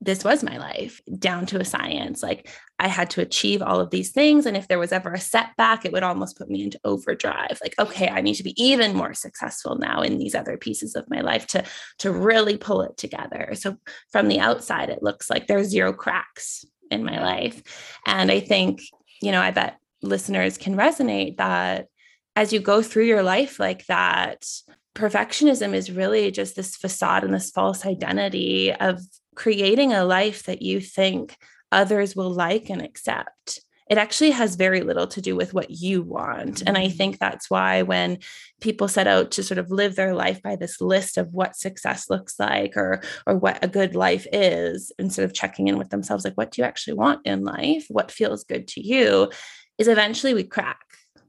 this 0.00 0.22
was 0.22 0.44
my 0.44 0.58
life 0.58 1.00
down 1.18 1.44
to 1.46 1.60
a 1.60 1.64
science. 1.64 2.22
Like 2.22 2.48
I 2.78 2.86
had 2.86 3.10
to 3.10 3.20
achieve 3.20 3.62
all 3.62 3.80
of 3.80 3.90
these 3.90 4.12
things. 4.12 4.46
And 4.46 4.56
if 4.56 4.68
there 4.68 4.78
was 4.78 4.92
ever 4.92 5.12
a 5.12 5.20
setback, 5.20 5.84
it 5.84 5.92
would 5.92 6.04
almost 6.04 6.38
put 6.38 6.48
me 6.48 6.62
into 6.62 6.78
overdrive. 6.84 7.58
Like, 7.62 7.74
okay, 7.78 8.08
I 8.08 8.20
need 8.20 8.34
to 8.34 8.44
be 8.44 8.54
even 8.62 8.94
more 8.94 9.12
successful 9.12 9.76
now 9.76 10.02
in 10.02 10.18
these 10.18 10.36
other 10.36 10.56
pieces 10.56 10.94
of 10.94 11.10
my 11.10 11.20
life 11.20 11.48
to, 11.48 11.64
to 11.98 12.12
really 12.12 12.56
pull 12.56 12.82
it 12.82 12.96
together. 12.96 13.50
So 13.54 13.76
from 14.12 14.28
the 14.28 14.38
outside, 14.38 14.88
it 14.88 15.02
looks 15.02 15.28
like 15.28 15.46
there's 15.46 15.68
zero 15.68 15.92
cracks 15.92 16.64
in 16.90 17.04
my 17.04 17.20
life. 17.20 17.60
And 18.06 18.30
I 18.30 18.38
think, 18.38 18.80
you 19.20 19.32
know, 19.32 19.40
I 19.40 19.50
bet 19.50 19.78
listeners 20.00 20.58
can 20.58 20.76
resonate 20.76 21.38
that 21.38 21.88
as 22.36 22.52
you 22.52 22.60
go 22.60 22.82
through 22.82 23.06
your 23.06 23.24
life 23.24 23.58
like 23.58 23.84
that, 23.86 24.46
perfectionism 24.94 25.74
is 25.74 25.90
really 25.90 26.30
just 26.30 26.54
this 26.54 26.76
facade 26.76 27.24
and 27.24 27.34
this 27.34 27.50
false 27.50 27.84
identity 27.84 28.72
of 28.72 29.00
creating 29.38 29.92
a 29.92 30.04
life 30.04 30.42
that 30.42 30.60
you 30.60 30.80
think 30.80 31.36
others 31.70 32.16
will 32.16 32.30
like 32.30 32.68
and 32.68 32.82
accept 32.82 33.60
it 33.88 33.96
actually 33.96 34.32
has 34.32 34.56
very 34.56 34.82
little 34.82 35.06
to 35.06 35.20
do 35.20 35.34
with 35.34 35.54
what 35.54 35.70
you 35.70 36.02
want. 36.02 36.62
And 36.66 36.76
I 36.76 36.86
mm-hmm. 36.86 36.96
think 36.96 37.18
that's 37.18 37.48
why 37.48 37.82
when 37.82 38.18
people 38.60 38.86
set 38.86 39.06
out 39.06 39.30
to 39.32 39.42
sort 39.42 39.58
of 39.58 39.70
live 39.70 39.96
their 39.96 40.14
life 40.14 40.42
by 40.42 40.56
this 40.56 40.80
list 40.80 41.16
of 41.16 41.32
what 41.32 41.56
success 41.56 42.10
looks 42.10 42.38
like 42.38 42.76
or 42.76 43.02
or 43.26 43.36
what 43.36 43.64
a 43.64 43.68
good 43.68 43.94
life 43.94 44.26
is, 44.32 44.92
instead 44.98 45.24
of 45.24 45.34
checking 45.34 45.68
in 45.68 45.78
with 45.78 45.90
themselves, 45.90 46.24
like 46.24 46.34
what 46.34 46.50
do 46.50 46.60
you 46.60 46.66
actually 46.66 46.94
want 46.94 47.26
in 47.26 47.44
life? 47.44 47.86
What 47.88 48.12
feels 48.12 48.44
good 48.44 48.68
to 48.68 48.86
you? 48.86 49.30
Is 49.78 49.88
eventually 49.88 50.34
we 50.34 50.44
crack 50.44 50.80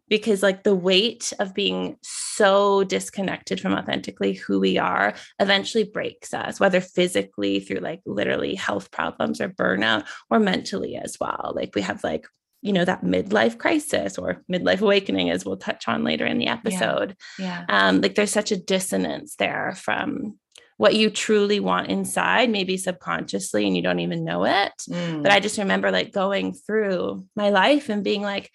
because 0.09 0.43
like 0.43 0.63
the 0.63 0.75
weight 0.75 1.31
of 1.39 1.53
being 1.53 1.95
so 2.39 2.85
disconnected 2.85 3.59
from 3.59 3.73
authentically 3.73 4.33
who 4.33 4.61
we 4.61 4.77
are 4.77 5.13
eventually 5.39 5.83
breaks 5.83 6.33
us 6.33 6.57
whether 6.57 6.79
physically 6.79 7.59
through 7.59 7.79
like 7.79 8.01
literally 8.05 8.55
health 8.55 8.91
problems 8.91 9.41
or 9.41 9.49
burnout 9.49 10.05
or 10.29 10.39
mentally 10.39 10.95
as 10.95 11.17
well 11.19 11.51
like 11.53 11.75
we 11.75 11.81
have 11.81 12.01
like 12.01 12.25
you 12.61 12.71
know 12.71 12.85
that 12.85 13.03
midlife 13.03 13.57
crisis 13.57 14.17
or 14.17 14.41
midlife 14.49 14.79
awakening 14.79 15.29
as 15.29 15.43
we'll 15.43 15.57
touch 15.57 15.89
on 15.89 16.05
later 16.05 16.25
in 16.25 16.37
the 16.37 16.47
episode 16.47 17.15
yeah, 17.37 17.65
yeah. 17.67 17.87
um 17.87 17.99
like 17.99 18.15
there's 18.15 18.31
such 18.31 18.53
a 18.53 18.63
dissonance 18.73 19.35
there 19.35 19.73
from 19.75 20.39
what 20.77 20.95
you 20.95 21.09
truly 21.09 21.59
want 21.59 21.89
inside, 21.89 22.49
maybe 22.49 22.77
subconsciously, 22.77 23.67
and 23.67 23.75
you 23.75 23.83
don't 23.83 23.99
even 23.99 24.23
know 24.23 24.45
it. 24.45 24.71
Mm. 24.89 25.21
But 25.21 25.33
I 25.33 25.41
just 25.41 25.57
remember 25.57 25.91
like 25.91 26.13
going 26.13 26.53
through 26.53 27.25
my 27.35 27.49
life 27.49 27.89
and 27.89 28.01
being 28.01 28.21
like, 28.21 28.49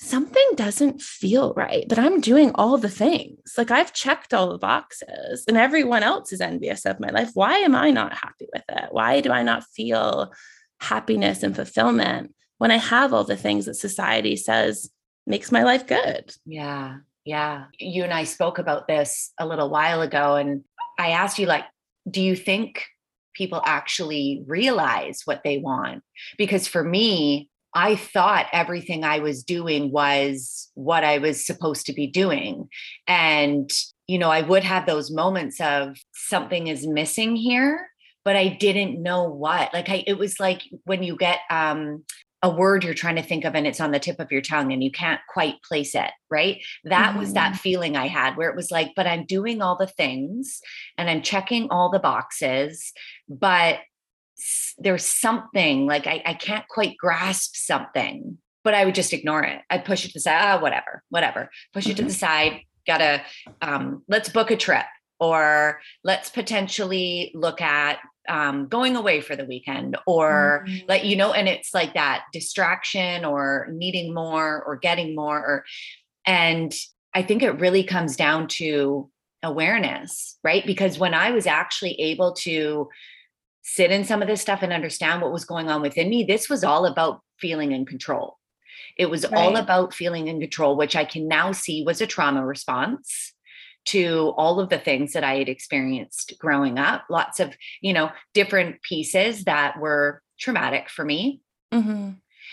something 0.00 0.42
doesn't 0.54 1.02
feel 1.02 1.52
right, 1.54 1.84
but 1.88 1.98
I'm 1.98 2.20
doing 2.20 2.52
all 2.54 2.78
the 2.78 2.88
things. 2.88 3.38
Like 3.58 3.70
I've 3.70 3.92
checked 3.92 4.32
all 4.32 4.50
the 4.50 4.58
boxes 4.58 5.44
and 5.46 5.56
everyone 5.56 6.02
else 6.02 6.32
is 6.32 6.40
envious 6.40 6.86
of 6.86 6.98
my 7.00 7.10
life. 7.10 7.30
Why 7.34 7.58
am 7.58 7.74
I 7.74 7.90
not 7.90 8.14
happy 8.14 8.46
with 8.52 8.64
it? 8.68 8.88
Why 8.90 9.20
do 9.20 9.30
I 9.30 9.42
not 9.42 9.64
feel 9.64 10.32
happiness 10.80 11.42
and 11.42 11.54
fulfillment 11.54 12.34
when 12.56 12.70
I 12.70 12.78
have 12.78 13.12
all 13.12 13.24
the 13.24 13.36
things 13.36 13.66
that 13.66 13.74
society 13.74 14.36
says 14.36 14.90
makes 15.26 15.52
my 15.52 15.64
life 15.64 15.86
good? 15.86 16.34
Yeah. 16.46 16.98
Yeah. 17.26 17.66
You 17.78 18.02
and 18.04 18.12
I 18.12 18.24
spoke 18.24 18.58
about 18.58 18.88
this 18.88 19.32
a 19.38 19.46
little 19.46 19.68
while 19.68 20.00
ago 20.00 20.36
and 20.36 20.64
I 20.98 21.10
asked 21.10 21.38
you 21.38 21.46
like 21.46 21.64
do 22.10 22.22
you 22.22 22.34
think 22.34 22.86
people 23.34 23.62
actually 23.66 24.42
realize 24.46 25.22
what 25.26 25.42
they 25.44 25.58
want? 25.58 26.02
Because 26.38 26.66
for 26.66 26.82
me, 26.82 27.49
I 27.74 27.96
thought 27.96 28.46
everything 28.52 29.04
I 29.04 29.20
was 29.20 29.44
doing 29.44 29.92
was 29.92 30.70
what 30.74 31.04
I 31.04 31.18
was 31.18 31.44
supposed 31.44 31.86
to 31.86 31.92
be 31.92 32.06
doing. 32.06 32.68
And, 33.06 33.70
you 34.08 34.18
know, 34.18 34.30
I 34.30 34.42
would 34.42 34.64
have 34.64 34.86
those 34.86 35.10
moments 35.10 35.60
of 35.60 35.96
something 36.12 36.66
is 36.66 36.86
missing 36.86 37.36
here, 37.36 37.88
but 38.24 38.36
I 38.36 38.48
didn't 38.48 39.02
know 39.02 39.24
what. 39.24 39.72
Like 39.72 39.88
I 39.88 40.04
it 40.06 40.18
was 40.18 40.40
like 40.40 40.62
when 40.84 41.02
you 41.02 41.16
get 41.16 41.38
um 41.50 42.04
a 42.42 42.50
word 42.50 42.84
you're 42.84 42.94
trying 42.94 43.16
to 43.16 43.22
think 43.22 43.44
of 43.44 43.54
and 43.54 43.66
it's 43.66 43.80
on 43.80 43.90
the 43.90 43.98
tip 43.98 44.18
of 44.18 44.32
your 44.32 44.40
tongue 44.40 44.72
and 44.72 44.82
you 44.82 44.90
can't 44.90 45.20
quite 45.28 45.62
place 45.62 45.94
it, 45.94 46.10
right? 46.30 46.62
That 46.84 47.10
mm-hmm. 47.10 47.18
was 47.18 47.34
that 47.34 47.52
mm-hmm. 47.52 47.58
feeling 47.58 47.96
I 47.96 48.08
had 48.08 48.36
where 48.36 48.48
it 48.48 48.56
was 48.56 48.70
like, 48.70 48.92
but 48.96 49.06
I'm 49.06 49.26
doing 49.26 49.60
all 49.60 49.76
the 49.76 49.86
things 49.86 50.60
and 50.96 51.10
I'm 51.10 51.20
checking 51.20 51.68
all 51.70 51.90
the 51.90 51.98
boxes, 51.98 52.92
but 53.28 53.80
there's 54.78 55.06
something 55.06 55.86
like 55.86 56.06
I, 56.06 56.22
I 56.24 56.34
can't 56.34 56.66
quite 56.68 56.96
grasp 56.96 57.54
something, 57.54 58.38
but 58.64 58.74
I 58.74 58.84
would 58.84 58.94
just 58.94 59.12
ignore 59.12 59.42
it. 59.42 59.60
I'd 59.70 59.84
push 59.84 60.04
it 60.04 60.08
to 60.08 60.14
the 60.14 60.20
side, 60.20 60.40
ah, 60.42 60.60
whatever, 60.60 61.02
whatever, 61.08 61.50
push 61.72 61.84
mm-hmm. 61.84 61.92
it 61.92 61.96
to 61.96 62.02
the 62.02 62.08
mm-hmm. 62.08 62.18
side. 62.18 62.60
Gotta, 62.86 63.22
um, 63.62 64.02
let's 64.08 64.30
book 64.30 64.50
a 64.50 64.56
trip 64.56 64.86
or 65.20 65.80
let's 66.02 66.30
potentially 66.30 67.30
look 67.34 67.60
at 67.60 67.98
um, 68.28 68.68
going 68.68 68.96
away 68.96 69.20
for 69.20 69.36
the 69.36 69.44
weekend 69.44 69.96
or 70.06 70.64
mm-hmm. 70.66 70.86
like 70.88 71.04
you 71.04 71.16
know 71.16 71.32
and 71.32 71.48
it's 71.48 71.74
like 71.74 71.94
that 71.94 72.24
distraction 72.32 73.24
or 73.24 73.68
needing 73.72 74.14
more 74.14 74.62
or 74.62 74.76
getting 74.76 75.14
more 75.14 75.38
or 75.38 75.64
and 76.26 76.72
i 77.14 77.22
think 77.22 77.42
it 77.42 77.60
really 77.60 77.82
comes 77.82 78.16
down 78.16 78.46
to 78.46 79.10
awareness 79.42 80.38
right 80.44 80.66
because 80.66 80.98
when 80.98 81.14
i 81.14 81.30
was 81.30 81.46
actually 81.46 81.98
able 82.00 82.32
to 82.34 82.88
sit 83.62 83.90
in 83.90 84.04
some 84.04 84.22
of 84.22 84.28
this 84.28 84.40
stuff 84.40 84.62
and 84.62 84.72
understand 84.72 85.20
what 85.20 85.32
was 85.32 85.44
going 85.44 85.68
on 85.68 85.82
within 85.82 86.08
me 86.08 86.24
this 86.24 86.48
was 86.48 86.64
all 86.64 86.86
about 86.86 87.20
feeling 87.38 87.72
in 87.72 87.84
control 87.84 88.36
it 88.96 89.10
was 89.10 89.24
right. 89.24 89.34
all 89.34 89.56
about 89.56 89.94
feeling 89.94 90.28
in 90.28 90.40
control 90.40 90.76
which 90.76 90.96
i 90.96 91.04
can 91.04 91.28
now 91.28 91.52
see 91.52 91.82
was 91.84 92.00
a 92.00 92.06
trauma 92.06 92.44
response 92.44 93.32
to 93.86 94.34
all 94.36 94.60
of 94.60 94.68
the 94.68 94.78
things 94.78 95.12
that 95.12 95.24
I 95.24 95.38
had 95.38 95.48
experienced 95.48 96.34
growing 96.38 96.78
up, 96.78 97.04
lots 97.08 97.40
of, 97.40 97.54
you 97.80 97.92
know, 97.92 98.10
different 98.34 98.82
pieces 98.82 99.44
that 99.44 99.78
were 99.80 100.22
traumatic 100.38 100.88
for 100.90 101.04
me. 101.04 101.40
Mm-hmm. 101.72 102.10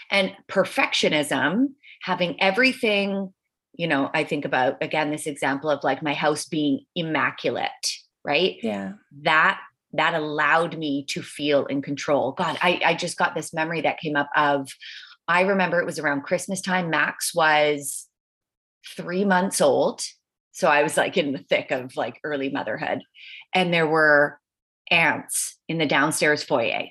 And 0.09 0.35
perfectionism, 0.47 1.67
having 2.01 2.41
everything, 2.41 3.33
you 3.73 3.87
know, 3.87 4.09
I 4.13 4.23
think 4.23 4.45
about 4.45 4.81
again 4.81 5.11
this 5.11 5.27
example 5.27 5.69
of 5.69 5.83
like 5.83 6.01
my 6.01 6.13
house 6.13 6.45
being 6.45 6.85
immaculate, 6.95 7.71
right? 8.23 8.55
Yeah. 8.63 8.93
That 9.23 9.59
that 9.93 10.13
allowed 10.13 10.77
me 10.77 11.05
to 11.09 11.21
feel 11.21 11.65
in 11.65 11.81
control. 11.81 12.33
God, 12.33 12.57
I, 12.61 12.81
I 12.85 12.93
just 12.93 13.17
got 13.17 13.35
this 13.35 13.53
memory 13.53 13.81
that 13.81 13.99
came 13.99 14.15
up 14.15 14.29
of 14.35 14.69
I 15.27 15.41
remember 15.41 15.79
it 15.79 15.85
was 15.85 15.99
around 15.99 16.21
Christmas 16.21 16.61
time. 16.61 16.89
Max 16.89 17.33
was 17.35 18.07
three 18.95 19.25
months 19.25 19.59
old 19.59 20.01
so 20.57 20.67
I 20.67 20.81
was 20.81 20.97
like 20.97 21.17
in 21.17 21.33
the 21.33 21.37
thick 21.37 21.69
of 21.69 21.95
like 21.95 22.19
early 22.23 22.49
motherhood. 22.49 23.03
And 23.53 23.71
there 23.71 23.85
were 23.85 24.39
ants 24.89 25.55
in 25.67 25.77
the 25.77 25.85
downstairs 25.85 26.41
foyer. 26.41 26.85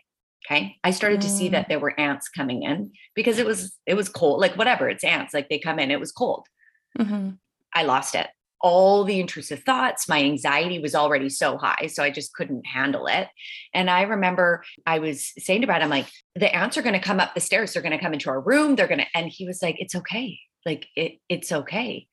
Okay. 0.47 0.77
I 0.85 0.93
started 0.93 1.19
mm. 1.19 1.25
to 1.25 1.29
see 1.29 1.49
that 1.49 1.65
mm. 1.65 1.69
there 1.71 1.81
were 1.81 1.99
ants 1.99 2.29
coming 2.29 2.63
in 2.63 2.93
because 3.17 3.39
it 3.39 3.47
was 3.47 3.77
it 3.85 3.95
was 3.95 4.09
cold. 4.09 4.41
Like 4.41 4.57
whatever, 4.57 4.89
it's 4.89 5.03
ants. 5.03 5.35
Like 5.35 5.49
they 5.49 5.59
come 5.59 5.81
in. 5.81 5.91
It 5.91 5.99
was 5.99 6.13
cold. 6.13 6.47
Mm-hmm. 6.97 7.31
I 7.75 7.83
lost 7.83 8.15
it. 8.15 8.29
All 8.61 9.05
the 9.05 9.21
intrusive 9.21 9.63
thoughts, 9.63 10.09
my 10.09 10.23
anxiety 10.23 10.79
was 10.79 10.95
already 10.95 11.29
so 11.29 11.59
high. 11.59 11.89
So 11.89 12.03
I 12.03 12.11
just 12.11 12.35
couldn't 12.35 12.67
handle 12.67 13.07
it. 13.07 13.29
And 13.75 13.91
I 13.91 14.03
remember 14.03 14.65
I 14.87 14.99
was 14.99 15.33
saying 15.39 15.61
to 15.61 15.67
Brad, 15.67 15.83
I'm 15.83 15.91
like, 15.91 16.09
the 16.35 16.55
ants 16.55 16.77
are 16.77 16.83
going 16.83 16.95
to 16.95 17.01
come 17.01 17.21
up 17.21 17.35
the 17.35 17.41
stairs. 17.41 17.73
They're 17.73 17.83
going 17.83 17.97
to 17.97 18.03
come 18.03 18.15
into 18.15 18.31
our 18.31 18.41
room. 18.41 18.75
They're 18.75 18.89
going 18.89 19.01
to, 19.01 19.07
and 19.15 19.29
he 19.29 19.47
was 19.47 19.63
like, 19.63 19.77
it's 19.79 19.95
okay 19.95 20.39
like 20.67 20.89
it 20.97 21.19
it's 21.31 21.53
okay 21.53 22.07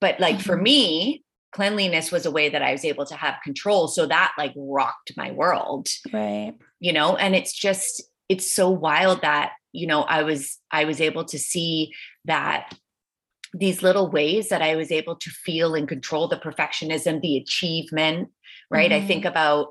but 0.00 0.18
like 0.18 0.36
mm-hmm. 0.36 0.44
for 0.44 0.56
me 0.56 1.22
cleanliness 1.52 2.10
was 2.10 2.26
a 2.26 2.30
way 2.30 2.48
that 2.48 2.62
i 2.62 2.72
was 2.72 2.84
able 2.84 3.06
to 3.06 3.14
have 3.14 3.36
control 3.44 3.86
so 3.86 4.06
that 4.06 4.32
like 4.36 4.52
rocked 4.56 5.12
my 5.16 5.30
world 5.30 5.88
right 6.12 6.54
you 6.80 6.92
know 6.92 7.14
and 7.16 7.36
it's 7.36 7.52
just 7.52 8.02
it's 8.28 8.50
so 8.50 8.68
wild 8.70 9.20
that 9.22 9.52
you 9.72 9.86
know 9.86 10.02
i 10.02 10.22
was 10.22 10.58
i 10.72 10.84
was 10.84 11.00
able 11.00 11.24
to 11.24 11.38
see 11.38 11.92
that 12.24 12.74
these 13.54 13.82
little 13.82 14.10
ways 14.10 14.48
that 14.48 14.62
i 14.62 14.76
was 14.76 14.90
able 14.90 15.16
to 15.16 15.30
feel 15.30 15.74
and 15.74 15.88
control 15.88 16.28
the 16.28 16.36
perfectionism 16.36 17.20
the 17.20 17.36
achievement 17.36 18.28
right 18.70 18.90
mm-hmm. 18.90 19.04
i 19.04 19.06
think 19.06 19.24
mm-hmm. 19.24 19.32
about 19.32 19.68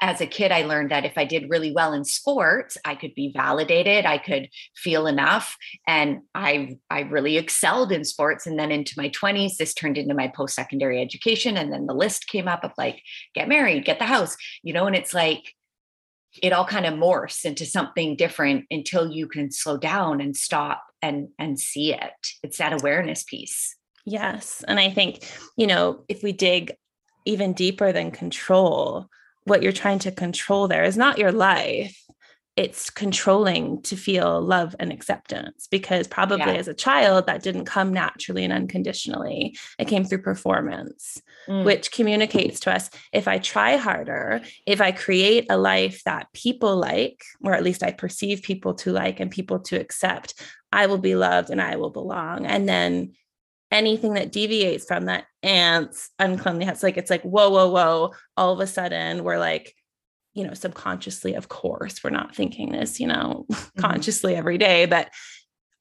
as 0.00 0.20
a 0.20 0.26
kid, 0.26 0.50
I 0.50 0.62
learned 0.62 0.90
that 0.90 1.04
if 1.04 1.16
I 1.16 1.24
did 1.24 1.48
really 1.48 1.72
well 1.72 1.92
in 1.92 2.04
sports, 2.04 2.76
I 2.84 2.94
could 2.94 3.14
be 3.14 3.32
validated, 3.34 4.04
I 4.04 4.18
could 4.18 4.48
feel 4.76 5.06
enough. 5.06 5.56
And 5.86 6.22
I 6.34 6.78
I 6.90 7.00
really 7.00 7.36
excelled 7.38 7.92
in 7.92 8.04
sports. 8.04 8.46
And 8.46 8.58
then 8.58 8.72
into 8.72 8.94
my 8.96 9.08
20s, 9.10 9.56
this 9.56 9.72
turned 9.72 9.96
into 9.96 10.14
my 10.14 10.28
post-secondary 10.28 11.00
education. 11.00 11.56
And 11.56 11.72
then 11.72 11.86
the 11.86 11.94
list 11.94 12.26
came 12.26 12.48
up 12.48 12.64
of 12.64 12.72
like, 12.76 13.00
get 13.34 13.48
married, 13.48 13.84
get 13.84 13.98
the 13.98 14.04
house, 14.04 14.36
you 14.62 14.72
know, 14.72 14.86
and 14.86 14.96
it's 14.96 15.14
like 15.14 15.54
it 16.42 16.52
all 16.52 16.66
kind 16.66 16.86
of 16.86 16.94
morphs 16.94 17.44
into 17.44 17.64
something 17.64 18.16
different 18.16 18.64
until 18.70 19.10
you 19.10 19.28
can 19.28 19.52
slow 19.52 19.76
down 19.76 20.20
and 20.20 20.36
stop 20.36 20.82
and 21.04 21.28
and 21.38 21.60
see 21.60 21.92
it. 21.94 22.26
It's 22.42 22.58
that 22.58 22.72
awareness 22.72 23.22
piece. 23.22 23.76
Yes. 24.06 24.64
And 24.66 24.80
I 24.80 24.90
think, 24.90 25.24
you 25.56 25.66
know, 25.66 26.04
if 26.08 26.22
we 26.22 26.32
dig 26.32 26.74
even 27.24 27.52
deeper 27.52 27.92
than 27.92 28.10
control, 28.10 29.08
what 29.44 29.62
you're 29.62 29.72
trying 29.72 29.98
to 30.00 30.10
control 30.10 30.68
there 30.68 30.84
is 30.84 30.96
not 30.96 31.18
your 31.18 31.32
life 31.32 32.03
it's 32.56 32.88
controlling 32.88 33.82
to 33.82 33.96
feel 33.96 34.40
love 34.40 34.76
and 34.78 34.92
acceptance 34.92 35.66
because 35.68 36.06
probably 36.06 36.38
yeah. 36.38 36.58
as 36.58 36.68
a 36.68 36.74
child 36.74 37.26
that 37.26 37.42
didn't 37.42 37.64
come 37.64 37.92
naturally 37.92 38.44
and 38.44 38.52
unconditionally 38.52 39.56
it 39.78 39.88
came 39.88 40.04
through 40.04 40.22
performance 40.22 41.20
mm. 41.48 41.64
which 41.64 41.90
communicates 41.90 42.60
to 42.60 42.72
us 42.72 42.90
if 43.12 43.26
i 43.26 43.38
try 43.38 43.76
harder 43.76 44.40
if 44.66 44.80
i 44.80 44.92
create 44.92 45.46
a 45.50 45.56
life 45.56 46.02
that 46.04 46.32
people 46.32 46.76
like 46.76 47.22
or 47.42 47.54
at 47.54 47.64
least 47.64 47.82
i 47.82 47.90
perceive 47.90 48.42
people 48.42 48.74
to 48.74 48.92
like 48.92 49.18
and 49.18 49.30
people 49.30 49.58
to 49.58 49.80
accept 49.80 50.34
i 50.72 50.86
will 50.86 50.98
be 50.98 51.16
loved 51.16 51.50
and 51.50 51.60
i 51.60 51.76
will 51.76 51.90
belong 51.90 52.46
and 52.46 52.68
then 52.68 53.12
anything 53.72 54.14
that 54.14 54.30
deviates 54.30 54.84
from 54.84 55.06
that 55.06 55.24
ants 55.42 56.10
uncleanliness 56.20 56.84
like 56.84 56.96
it's 56.96 57.10
like 57.10 57.22
whoa 57.22 57.50
whoa 57.50 57.68
whoa 57.68 58.12
all 58.36 58.52
of 58.52 58.60
a 58.60 58.66
sudden 58.66 59.24
we're 59.24 59.38
like 59.38 59.74
you 60.34 60.44
know 60.44 60.54
subconsciously 60.54 61.34
of 61.34 61.48
course 61.48 62.02
we're 62.02 62.10
not 62.10 62.34
thinking 62.34 62.72
this 62.72 63.00
you 63.00 63.06
know 63.06 63.46
mm-hmm. 63.52 63.80
consciously 63.80 64.34
every 64.34 64.58
day 64.58 64.84
but 64.84 65.10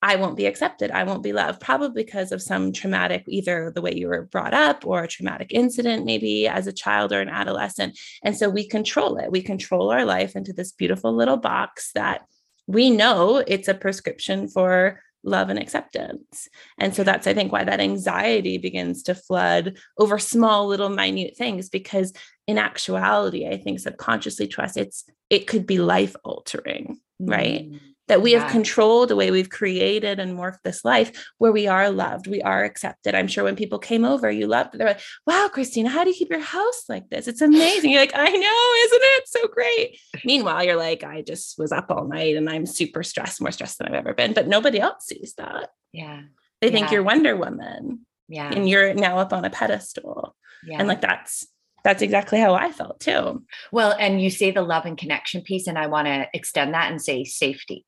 i 0.01 0.15
won't 0.15 0.37
be 0.37 0.45
accepted 0.45 0.91
i 0.91 1.03
won't 1.03 1.23
be 1.23 1.33
loved 1.33 1.59
probably 1.59 2.03
because 2.03 2.31
of 2.31 2.41
some 2.41 2.71
traumatic 2.71 3.23
either 3.27 3.71
the 3.73 3.81
way 3.81 3.93
you 3.93 4.07
were 4.07 4.23
brought 4.23 4.53
up 4.53 4.85
or 4.85 5.03
a 5.03 5.07
traumatic 5.07 5.51
incident 5.51 6.05
maybe 6.05 6.47
as 6.47 6.67
a 6.67 6.73
child 6.73 7.11
or 7.11 7.19
an 7.19 7.29
adolescent 7.29 7.97
and 8.23 8.37
so 8.37 8.49
we 8.49 8.67
control 8.67 9.17
it 9.17 9.31
we 9.31 9.41
control 9.41 9.91
our 9.91 10.05
life 10.05 10.35
into 10.35 10.53
this 10.53 10.71
beautiful 10.71 11.13
little 11.13 11.37
box 11.37 11.91
that 11.93 12.25
we 12.67 12.89
know 12.89 13.43
it's 13.45 13.67
a 13.67 13.73
prescription 13.73 14.47
for 14.47 14.99
love 15.23 15.49
and 15.49 15.59
acceptance. 15.59 16.49
And 16.77 16.93
so 16.93 17.03
that's, 17.03 17.27
I 17.27 17.33
think, 17.33 17.51
why 17.51 17.63
that 17.63 17.79
anxiety 17.79 18.57
begins 18.57 19.03
to 19.03 19.15
flood 19.15 19.77
over 19.97 20.19
small, 20.19 20.67
little, 20.67 20.89
minute 20.89 21.37
things, 21.37 21.69
because 21.69 22.13
in 22.47 22.57
actuality, 22.57 23.47
I 23.47 23.57
think 23.57 23.79
subconsciously 23.79 24.47
to 24.49 24.63
us, 24.63 24.77
it's 24.77 25.05
it 25.29 25.47
could 25.47 25.65
be 25.65 25.77
life 25.77 26.15
altering, 26.23 26.99
right? 27.19 27.69
Mm 27.69 27.79
that 28.07 28.21
we 28.21 28.33
yeah. 28.33 28.41
have 28.41 28.51
controlled 28.51 29.09
the 29.09 29.15
way 29.15 29.31
we've 29.31 29.49
created 29.49 30.19
and 30.19 30.37
morphed 30.37 30.61
this 30.63 30.83
life 30.83 31.31
where 31.37 31.51
we 31.51 31.67
are 31.67 31.89
loved, 31.89 32.27
we 32.27 32.41
are 32.41 32.63
accepted. 32.63 33.15
I'm 33.15 33.27
sure 33.27 33.43
when 33.43 33.55
people 33.55 33.79
came 33.79 34.03
over, 34.03 34.29
you 34.29 34.45
loved 34.47 34.75
it. 34.75 34.77
They're 34.77 34.89
like, 34.89 35.01
wow, 35.25 35.49
Christina, 35.51 35.89
how 35.89 36.03
do 36.03 36.09
you 36.09 36.15
keep 36.15 36.29
your 36.29 36.39
house 36.39 36.83
like 36.89 37.09
this? 37.09 37.27
It's 37.27 37.41
amazing. 37.41 37.91
You're 37.91 38.01
like, 38.01 38.15
I 38.15 38.29
know, 38.29 38.73
isn't 38.85 39.01
it? 39.03 39.27
So 39.27 39.47
great. 39.47 39.99
Meanwhile, 40.25 40.65
you're 40.65 40.75
like, 40.75 41.03
I 41.03 41.21
just 41.21 41.57
was 41.57 41.71
up 41.71 41.89
all 41.89 42.05
night 42.05 42.35
and 42.35 42.49
I'm 42.49 42.65
super 42.65 43.03
stressed, 43.03 43.39
more 43.39 43.51
stressed 43.51 43.77
than 43.77 43.87
I've 43.87 43.93
ever 43.93 44.13
been. 44.13 44.33
But 44.33 44.47
nobody 44.47 44.79
else 44.79 45.05
sees 45.05 45.33
that. 45.37 45.69
Yeah. 45.93 46.23
They 46.59 46.67
yeah. 46.67 46.73
think 46.73 46.91
you're 46.91 47.03
Wonder 47.03 47.37
Woman. 47.37 48.05
Yeah. 48.27 48.51
And 48.51 48.67
you're 48.67 48.93
now 48.93 49.19
up 49.19 49.31
on 49.31 49.45
a 49.45 49.49
pedestal. 49.49 50.35
Yeah. 50.65 50.77
And 50.79 50.87
like 50.87 51.01
that's 51.01 51.47
that's 51.83 52.01
exactly 52.01 52.39
how 52.39 52.53
I 52.53 52.71
felt 52.71 52.99
too. 52.99 53.43
Well, 53.71 53.95
and 53.99 54.21
you 54.21 54.29
say 54.29 54.51
the 54.51 54.61
love 54.61 54.85
and 54.85 54.97
connection 54.97 55.41
piece, 55.41 55.67
and 55.67 55.77
I 55.77 55.87
want 55.87 56.07
to 56.07 56.27
extend 56.33 56.73
that 56.73 56.91
and 56.91 57.01
say 57.01 57.23
safety 57.23 57.85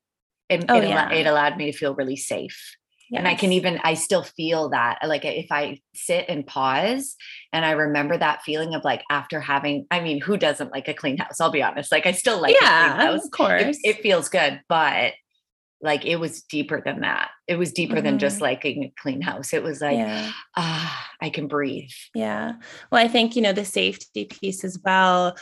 it, 0.48 0.64
oh, 0.68 0.80
it, 0.80 0.88
yeah. 0.88 1.12
it 1.12 1.26
allowed 1.26 1.56
me 1.56 1.70
to 1.70 1.76
feel 1.76 1.94
really 1.94 2.16
safe. 2.16 2.76
Yes. 3.08 3.20
And 3.20 3.28
I 3.28 3.36
can 3.36 3.52
even, 3.52 3.78
I 3.84 3.94
still 3.94 4.24
feel 4.24 4.70
that. 4.70 4.98
Like 5.06 5.24
if 5.24 5.52
I 5.52 5.80
sit 5.94 6.24
and 6.28 6.44
pause 6.44 7.14
and 7.52 7.64
I 7.64 7.72
remember 7.72 8.18
that 8.18 8.42
feeling 8.42 8.74
of 8.74 8.82
like 8.82 9.04
after 9.10 9.40
having, 9.40 9.86
I 9.92 10.00
mean, 10.00 10.20
who 10.20 10.36
doesn't 10.36 10.72
like 10.72 10.88
a 10.88 10.94
clean 10.94 11.16
house? 11.16 11.40
I'll 11.40 11.50
be 11.50 11.62
honest. 11.62 11.92
Like 11.92 12.06
I 12.06 12.12
still 12.12 12.40
like 12.40 12.56
yeah, 12.60 13.14
Of 13.14 13.30
course. 13.30 13.78
It, 13.84 13.96
it, 13.96 14.02
feels 14.02 14.28
good, 14.28 14.60
but 14.68 15.12
like 15.82 16.04
it 16.04 16.16
was 16.16 16.42
deeper 16.42 16.80
than 16.84 17.00
that. 17.00 17.30
It 17.46 17.56
was 17.56 17.72
deeper 17.72 17.96
mm-hmm. 17.96 18.04
than 18.04 18.18
just 18.18 18.36
mm-hmm. 18.36 18.44
liking 18.44 18.84
a 18.84 18.92
clean 19.00 19.20
house. 19.20 19.52
It 19.52 19.62
was 19.62 19.80
like, 19.80 19.98
yeah. 19.98 20.32
ah, 20.56 21.10
I 21.20 21.30
can 21.30 21.48
breathe. 21.48 21.90
Yeah. 22.14 22.54
Well, 22.90 23.04
I 23.04 23.08
think, 23.08 23.36
you 23.36 23.42
know, 23.42 23.52
the 23.52 23.64
safety 23.64 24.24
piece 24.24 24.64
as 24.64 24.78
well 24.84 25.36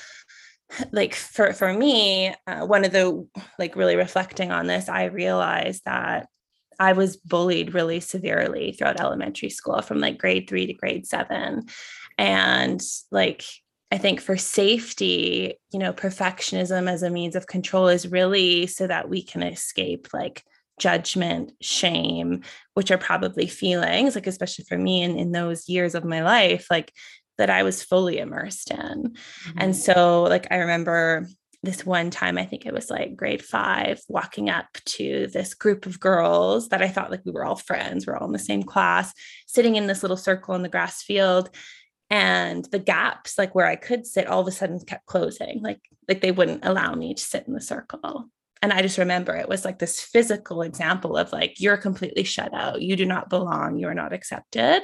like 0.93 1.15
for 1.15 1.53
for 1.53 1.73
me 1.73 2.35
uh, 2.47 2.67
one 2.67 2.85
of 2.85 2.93
the 2.93 3.27
like 3.59 3.77
really 3.77 3.97
reflecting 3.97 4.51
on 4.51 4.67
this 4.67 4.89
i 4.89 5.05
realized 5.05 5.83
that 5.85 6.29
i 6.79 6.93
was 6.93 7.17
bullied 7.17 7.75
really 7.75 8.01
severely 8.01 8.73
throughout 8.73 9.01
elementary 9.01 9.51
school 9.51 9.83
from 9.83 10.01
like 10.01 10.19
grade 10.19 10.49
3 10.49 10.67
to 10.67 10.73
grade 10.73 11.07
7 11.07 11.67
and 12.19 12.81
like 13.11 13.45
I 13.91 13.99
think 13.99 14.21
for 14.21 14.37
safety, 14.37 15.55
you 15.73 15.79
know, 15.79 15.93
perfectionism 15.93 16.91
as 16.91 17.03
a 17.03 17.11
means 17.11 17.37
of 17.37 17.47
control 17.47 17.89
is 17.89 18.11
really 18.11 18.67
so 18.67 18.87
that 18.87 19.09
we 19.09 19.23
can 19.23 19.43
escape 19.43 20.09
like 20.13 20.43
judgment, 20.81 21.53
shame, 21.61 22.43
which 22.75 22.91
are 22.91 22.99
probably 22.99 23.47
feelings, 23.47 24.15
like 24.15 24.27
especially 24.27 24.65
for 24.65 24.77
me 24.77 25.03
in, 25.03 25.17
in 25.17 25.33
those 25.33 25.69
years 25.69 25.95
of 25.95 26.05
my 26.05 26.23
life, 26.23 26.67
like 26.71 26.93
that 27.39 27.51
I 27.51 27.63
was 27.63 27.83
fully 27.83 28.19
immersed 28.19 28.71
in. 28.71 28.79
Mm-hmm. 28.79 29.59
And 29.59 29.77
so, 29.77 30.25
like, 30.25 30.49
I 30.51 30.57
remember 30.57 31.29
this 31.63 31.87
one 31.87 32.11
time, 32.11 32.37
I 32.37 32.45
think 32.45 32.67
it 32.67 32.75
was 32.75 32.91
like 32.91 33.17
grade 33.17 33.43
five, 33.43 34.01
walking 34.09 34.51
up 34.51 34.67
to 34.85 35.29
this 35.33 35.55
group 35.55 35.87
of 35.87 35.99
girls 35.99 36.69
that 36.69 36.83
I 36.83 36.89
thought 36.89 37.11
like 37.11 37.23
we 37.25 37.33
were 37.33 37.45
all 37.45 37.57
friends, 37.57 38.07
we're 38.07 38.17
all 38.17 38.27
in 38.27 38.33
the 38.33 38.39
same 38.39 38.63
class, 38.63 39.13
sitting 39.47 39.77
in 39.77 39.87
this 39.87 40.03
little 40.03 40.17
circle 40.17 40.55
in 40.55 40.63
the 40.63 40.69
grass 40.69 41.03
field. 41.03 41.51
And 42.11 42.65
the 42.67 42.79
gaps, 42.79 43.39
like 43.39 43.55
where 43.55 43.67
I 43.67 43.77
could 43.77 44.07
sit, 44.07 44.27
all 44.27 44.41
of 44.41 44.47
a 44.47 44.53
sudden 44.53 44.79
kept 44.81 45.07
closing. 45.07 45.63
Like, 45.63 45.81
like 46.09 46.21
they 46.21 46.33
wouldn't 46.33 46.65
allow 46.65 46.95
me 46.95 47.15
to 47.15 47.23
sit 47.23 47.47
in 47.47 47.55
the 47.55 47.61
circle. 47.61 48.29
And 48.63 48.73
I 48.73 48.83
just 48.83 48.99
remember 48.99 49.35
it 49.35 49.49
was 49.49 49.65
like 49.65 49.79
this 49.79 50.01
physical 50.01 50.63
example 50.63 51.17
of 51.17 51.33
like, 51.33 51.61
you're 51.61 51.77
completely 51.77 52.25
shut 52.25 52.55
out. 52.55 52.83
You 52.83 52.97
do 52.97 53.05
not 53.05 53.29
belong. 53.29 53.79
You 53.79 53.89
are 53.89 53.95
not 53.95 54.13
accepted. 54.13 54.83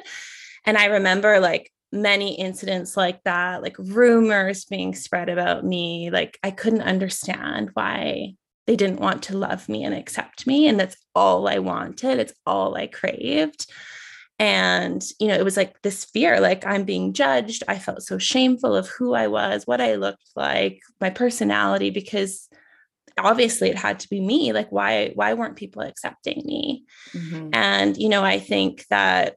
And 0.66 0.76
I 0.76 0.86
remember 0.86 1.40
like 1.40 1.72
many 1.92 2.34
incidents 2.34 2.96
like 2.96 3.22
that, 3.24 3.62
like 3.62 3.76
rumors 3.78 4.64
being 4.64 4.94
spread 4.94 5.28
about 5.28 5.64
me. 5.64 6.10
Like 6.10 6.38
I 6.42 6.50
couldn't 6.50 6.82
understand 6.82 7.70
why 7.74 8.34
they 8.66 8.76
didn't 8.76 9.00
want 9.00 9.24
to 9.24 9.36
love 9.36 9.68
me 9.68 9.84
and 9.84 9.94
accept 9.94 10.46
me. 10.46 10.68
And 10.68 10.78
that's 10.78 10.96
all 11.14 11.48
I 11.48 11.58
wanted. 11.58 12.18
It's 12.18 12.34
all 12.46 12.76
I 12.76 12.86
craved. 12.86 13.66
And, 14.40 15.04
you 15.20 15.28
know, 15.28 15.34
it 15.34 15.44
was 15.44 15.58
like 15.58 15.82
this 15.82 16.06
fear, 16.06 16.40
like 16.40 16.64
I'm 16.64 16.84
being 16.84 17.12
judged. 17.12 17.62
I 17.68 17.78
felt 17.78 18.02
so 18.02 18.16
shameful 18.16 18.74
of 18.74 18.88
who 18.88 19.12
I 19.12 19.26
was, 19.26 19.66
what 19.66 19.82
I 19.82 19.96
looked 19.96 20.30
like, 20.34 20.80
my 20.98 21.10
personality, 21.10 21.90
because 21.90 22.48
obviously 23.18 23.68
it 23.68 23.76
had 23.76 24.00
to 24.00 24.08
be 24.08 24.18
me. 24.18 24.54
Like, 24.54 24.72
why, 24.72 25.10
why 25.14 25.34
weren't 25.34 25.56
people 25.56 25.82
accepting 25.82 26.40
me? 26.46 26.84
Mm-hmm. 27.12 27.50
And, 27.52 27.98
you 27.98 28.08
know, 28.08 28.24
I 28.24 28.38
think 28.38 28.86
that 28.88 29.36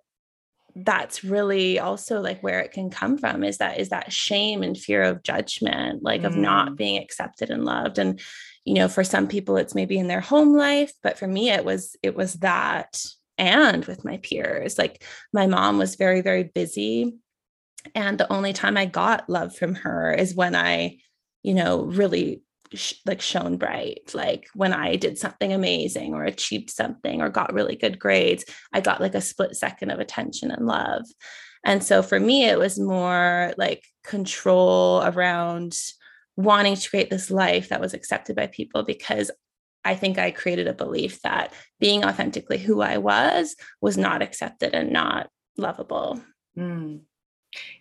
that's 0.73 1.21
really 1.21 1.79
also 1.79 2.21
like 2.21 2.41
where 2.41 2.61
it 2.61 2.71
can 2.71 2.89
come 2.89 3.17
from 3.17 3.43
is 3.43 3.57
that 3.57 3.79
is 3.79 3.89
that 3.89 4.11
shame 4.11 4.63
and 4.63 4.77
fear 4.77 5.03
of 5.03 5.21
judgment 5.21 6.01
like 6.01 6.21
mm. 6.21 6.25
of 6.25 6.35
not 6.35 6.69
mm. 6.69 6.77
being 6.77 6.99
accepted 6.99 7.51
and 7.51 7.63
loved 7.63 7.99
and 7.99 8.19
you 8.65 8.73
know 8.73 8.87
for 8.87 9.03
some 9.03 9.27
people 9.27 9.55
it's 9.55 9.75
maybe 9.75 9.99
in 9.99 10.07
their 10.07 10.19
home 10.19 10.55
life 10.55 10.91
but 11.03 11.19
for 11.19 11.27
me 11.27 11.51
it 11.51 11.63
was 11.63 11.95
it 12.01 12.15
was 12.15 12.33
that 12.35 12.99
and 13.37 13.85
with 13.85 14.05
my 14.05 14.17
peers. 14.17 14.77
Like 14.77 15.03
my 15.31 15.47
mom 15.47 15.77
was 15.77 15.95
very 15.95 16.21
very 16.21 16.43
busy. 16.43 17.15
And 17.95 18.17
the 18.17 18.31
only 18.31 18.53
time 18.53 18.77
i 18.77 18.85
got 18.85 19.29
love 19.29 19.55
from 19.55 19.75
her 19.75 20.13
is 20.13 20.35
when 20.35 20.55
i 20.55 20.97
you 21.43 21.53
know 21.53 21.83
really 21.83 22.41
sh- 22.73 22.95
like 23.05 23.21
shone 23.21 23.57
bright. 23.57 24.11
Like 24.13 24.47
when 24.53 24.73
i 24.73 24.95
did 24.95 25.17
something 25.17 25.51
amazing 25.53 26.13
or 26.13 26.23
achieved 26.23 26.69
something 26.69 27.21
or 27.21 27.29
got 27.29 27.53
really 27.53 27.75
good 27.75 27.99
grades 27.99 28.45
i 28.73 28.81
got 28.81 29.01
like 29.01 29.15
a 29.15 29.21
split 29.21 29.55
second 29.55 29.91
of 29.91 29.99
attention 29.99 30.51
and 30.51 30.65
love. 30.65 31.05
And 31.65 31.83
so 31.83 32.03
for 32.03 32.19
me 32.19 32.45
it 32.45 32.59
was 32.59 32.79
more 32.79 33.53
like 33.57 33.83
control 34.03 35.01
around 35.03 35.77
wanting 36.35 36.75
to 36.75 36.89
create 36.89 37.09
this 37.09 37.29
life 37.29 37.69
that 37.69 37.81
was 37.81 37.93
accepted 37.93 38.35
by 38.35 38.47
people 38.47 38.83
because 38.83 39.29
I 39.85 39.95
think 39.95 40.17
I 40.17 40.31
created 40.31 40.67
a 40.67 40.73
belief 40.73 41.21
that 41.21 41.53
being 41.79 42.05
authentically 42.05 42.57
who 42.57 42.81
I 42.81 42.97
was 42.97 43.55
was 43.81 43.97
not 43.97 44.21
accepted 44.21 44.73
and 44.73 44.91
not 44.91 45.29
lovable. 45.57 46.21
Mm. 46.57 47.01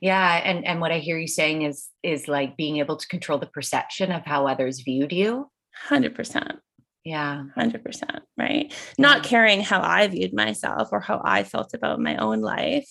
Yeah, 0.00 0.40
and 0.44 0.66
and 0.66 0.80
what 0.80 0.92
I 0.92 0.99
hear 0.99 1.18
you 1.18 1.28
saying 1.28 1.62
is 1.62 1.88
is 2.02 2.28
like 2.28 2.56
being 2.56 2.78
able 2.78 2.97
to 2.97 3.06
control 3.09 3.38
the 3.38 3.47
perception 3.47 4.12
of 4.12 4.25
how 4.25 4.47
others 4.47 4.80
viewed 4.80 5.12
you. 5.12 5.50
100%. 5.88 6.59
Yeah. 7.04 7.44
100%, 7.59 8.21
right? 8.38 8.73
Not 8.97 9.25
caring 9.25 9.61
how 9.61 9.80
I 9.82 10.06
viewed 10.06 10.32
myself 10.32 10.90
or 10.92 11.00
how 11.00 11.21
I 11.25 11.42
felt 11.42 11.75
about 11.75 11.99
my 11.99 12.16
own 12.16 12.40
life. 12.40 12.88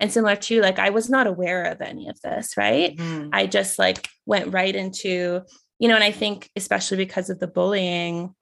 And 0.00 0.12
similar 0.12 0.36
to 0.36 0.60
like 0.60 0.78
I 0.78 0.90
was 0.90 1.08
not 1.08 1.26
aware 1.26 1.64
of 1.64 1.80
any 1.80 2.08
of 2.08 2.20
this, 2.20 2.56
right? 2.56 2.94
Mm. 2.96 3.30
I 3.32 3.46
just 3.46 3.78
like 3.78 4.08
went 4.26 4.52
right 4.52 4.74
into, 4.74 5.42
you 5.78 5.88
know, 5.88 5.94
and 5.94 6.04
I 6.04 6.10
think 6.10 6.50
especially 6.56 6.98
because 6.98 7.30
of 7.30 7.38
the 7.38 7.46
bullying 7.46 8.34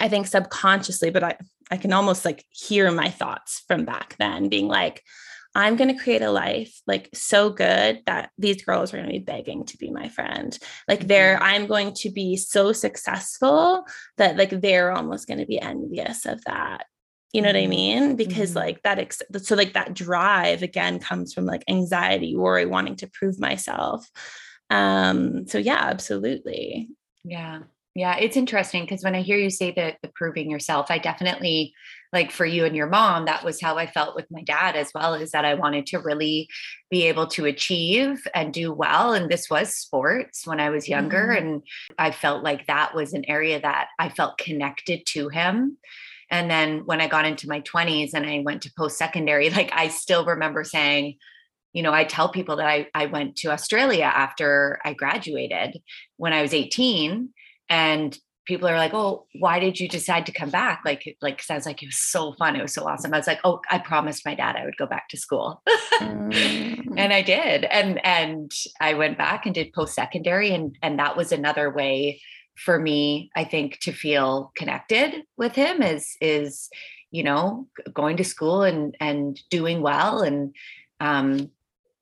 I 0.00 0.08
think 0.08 0.26
subconsciously, 0.26 1.10
but 1.10 1.24
I 1.24 1.36
I 1.70 1.76
can 1.76 1.92
almost 1.92 2.24
like 2.24 2.44
hear 2.50 2.90
my 2.90 3.10
thoughts 3.10 3.62
from 3.66 3.84
back 3.84 4.16
then 4.18 4.48
being 4.48 4.68
like 4.68 5.02
I'm 5.56 5.76
going 5.76 5.88
to 5.88 6.02
create 6.02 6.20
a 6.20 6.30
life 6.30 6.82
like 6.86 7.08
so 7.14 7.48
good 7.48 8.02
that 8.04 8.28
these 8.36 8.62
girls 8.62 8.92
are 8.92 8.98
going 8.98 9.08
to 9.08 9.18
be 9.18 9.24
begging 9.24 9.64
to 9.64 9.78
be 9.78 9.90
my 9.90 10.10
friend. 10.10 10.56
Like 10.86 11.06
they're, 11.06 11.36
mm-hmm. 11.36 11.44
I'm 11.44 11.66
going 11.66 11.94
to 11.94 12.10
be 12.10 12.36
so 12.36 12.72
successful 12.72 13.86
that 14.18 14.36
like 14.36 14.50
they're 14.50 14.92
almost 14.92 15.26
going 15.26 15.38
to 15.38 15.46
be 15.46 15.58
envious 15.58 16.26
of 16.26 16.44
that. 16.44 16.84
You 17.32 17.40
know 17.40 17.48
what 17.48 17.56
I 17.56 17.60
mm-hmm. 17.60 17.70
mean? 17.70 18.16
Because 18.16 18.50
mm-hmm. 18.50 18.58
like 18.58 18.82
that, 18.82 18.98
ex- 18.98 19.22
so 19.38 19.56
like 19.56 19.72
that 19.72 19.94
drive 19.94 20.62
again 20.62 20.98
comes 20.98 21.32
from 21.32 21.46
like 21.46 21.64
anxiety, 21.68 22.36
worry, 22.36 22.66
wanting 22.66 22.96
to 22.96 23.06
prove 23.08 23.40
myself. 23.40 24.06
Um, 24.68 25.46
so 25.46 25.56
yeah, 25.56 25.78
absolutely. 25.80 26.90
Yeah. 27.24 27.60
Yeah, 27.96 28.18
it's 28.18 28.36
interesting 28.36 28.82
because 28.82 29.02
when 29.02 29.14
I 29.14 29.22
hear 29.22 29.38
you 29.38 29.48
say 29.48 29.70
that 29.70 29.96
the 30.02 30.08
proving 30.08 30.50
yourself, 30.50 30.90
I 30.90 30.98
definitely 30.98 31.72
like 32.12 32.30
for 32.30 32.44
you 32.44 32.66
and 32.66 32.76
your 32.76 32.88
mom, 32.88 33.24
that 33.24 33.42
was 33.42 33.58
how 33.58 33.78
I 33.78 33.86
felt 33.86 34.14
with 34.14 34.30
my 34.30 34.42
dad 34.42 34.76
as 34.76 34.90
well, 34.94 35.14
is 35.14 35.30
that 35.30 35.46
I 35.46 35.54
wanted 35.54 35.86
to 35.86 36.00
really 36.00 36.46
be 36.90 37.04
able 37.04 37.26
to 37.28 37.46
achieve 37.46 38.26
and 38.34 38.52
do 38.52 38.70
well. 38.70 39.14
And 39.14 39.30
this 39.30 39.48
was 39.48 39.74
sports 39.74 40.46
when 40.46 40.60
I 40.60 40.68
was 40.68 40.90
younger. 40.90 41.28
Mm-hmm. 41.28 41.46
And 41.46 41.62
I 41.96 42.10
felt 42.10 42.44
like 42.44 42.66
that 42.66 42.94
was 42.94 43.14
an 43.14 43.24
area 43.30 43.62
that 43.62 43.88
I 43.98 44.10
felt 44.10 44.36
connected 44.36 45.06
to 45.06 45.30
him. 45.30 45.78
And 46.30 46.50
then 46.50 46.80
when 46.84 47.00
I 47.00 47.08
got 47.08 47.24
into 47.24 47.48
my 47.48 47.62
20s 47.62 48.10
and 48.12 48.26
I 48.26 48.42
went 48.44 48.60
to 48.64 48.72
post 48.76 48.98
secondary, 48.98 49.48
like 49.58 49.70
I 49.72 49.88
still 49.88 50.26
remember 50.26 50.64
saying, 50.64 51.16
you 51.72 51.82
know, 51.82 51.94
I 51.94 52.04
tell 52.04 52.28
people 52.28 52.56
that 52.56 52.68
I, 52.68 52.88
I 52.94 53.06
went 53.06 53.36
to 53.36 53.52
Australia 53.52 54.04
after 54.04 54.80
I 54.84 54.92
graduated 54.92 55.78
when 56.18 56.34
I 56.34 56.42
was 56.42 56.52
18 56.52 57.30
and 57.68 58.18
people 58.46 58.68
are 58.68 58.76
like 58.76 58.94
oh 58.94 59.26
why 59.38 59.58
did 59.58 59.78
you 59.80 59.88
decide 59.88 60.26
to 60.26 60.32
come 60.32 60.50
back? 60.50 60.82
Like 60.84 61.16
like 61.20 61.42
sounds 61.42 61.66
like 61.66 61.82
it 61.82 61.86
was 61.86 61.98
so 61.98 62.32
fun. 62.34 62.56
It 62.56 62.62
was 62.62 62.74
so 62.74 62.86
awesome. 62.86 63.12
I 63.12 63.18
was 63.18 63.26
like 63.26 63.40
oh 63.44 63.60
i 63.70 63.78
promised 63.78 64.24
my 64.24 64.34
dad 64.34 64.56
i 64.56 64.64
would 64.64 64.76
go 64.76 64.86
back 64.86 65.08
to 65.10 65.16
school. 65.16 65.62
Mm. 65.96 66.98
and 66.98 67.12
i 67.12 67.22
did 67.22 67.64
and 67.64 68.04
and 68.04 68.52
i 68.82 68.92
went 68.92 69.16
back 69.16 69.46
and 69.46 69.54
did 69.54 69.72
post 69.72 69.94
secondary 69.94 70.50
and 70.50 70.76
and 70.82 70.98
that 70.98 71.16
was 71.16 71.32
another 71.32 71.70
way 71.70 72.20
for 72.54 72.78
me 72.78 73.30
i 73.34 73.44
think 73.44 73.78
to 73.80 73.92
feel 73.92 74.52
connected 74.56 75.22
with 75.38 75.54
him 75.54 75.82
is 75.82 76.16
is 76.20 76.68
you 77.10 77.22
know 77.22 77.66
going 77.94 78.18
to 78.18 78.24
school 78.24 78.62
and 78.62 78.94
and 79.00 79.40
doing 79.48 79.80
well 79.80 80.20
and 80.20 80.54
um 81.00 81.50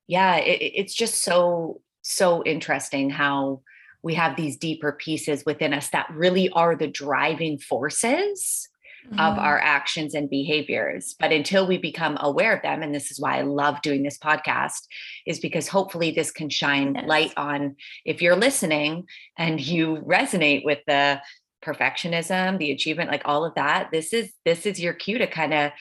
yeah 0.07 0.35
it, 0.37 0.73
it's 0.75 0.93
just 0.93 1.23
so 1.23 1.81
so 2.01 2.43
interesting 2.43 3.09
how 3.09 3.61
we 4.05 4.13
have 4.13 4.35
these 4.35 4.55
deeper 4.55 4.91
pieces 4.91 5.43
within 5.47 5.73
us 5.73 5.89
that 5.89 6.07
really 6.13 6.47
are 6.51 6.75
the 6.75 6.87
driving 6.87 7.57
forces 7.57 8.69
mm-hmm. 9.07 9.19
of 9.19 9.39
our 9.39 9.59
actions 9.59 10.13
and 10.13 10.29
behaviors. 10.29 11.15
But 11.19 11.31
until 11.31 11.65
we 11.65 11.79
become 11.79 12.15
aware 12.21 12.55
of 12.55 12.61
them, 12.61 12.83
and 12.83 12.93
this 12.93 13.09
is 13.09 13.19
why 13.19 13.39
I 13.39 13.41
love 13.41 13.81
doing 13.81 14.03
this 14.03 14.19
podcast, 14.19 14.83
is 15.25 15.39
because 15.39 15.67
hopefully 15.67 16.11
this 16.11 16.29
can 16.29 16.51
shine 16.51 16.93
yes. 16.93 17.05
light 17.07 17.33
on 17.35 17.77
if 18.05 18.21
you're 18.21 18.35
listening 18.35 19.05
and 19.39 19.59
you 19.59 20.03
resonate 20.07 20.63
with 20.63 20.79
the 20.85 21.19
perfectionism, 21.63 22.59
the 22.59 22.69
achievement, 22.71 23.09
like 23.09 23.23
all 23.25 23.43
of 23.43 23.55
that. 23.55 23.89
This 23.91 24.13
is 24.13 24.31
this 24.45 24.67
is 24.67 24.79
your 24.79 24.93
cue 24.93 25.17
to 25.17 25.25
kind 25.25 25.51
of 25.51 25.71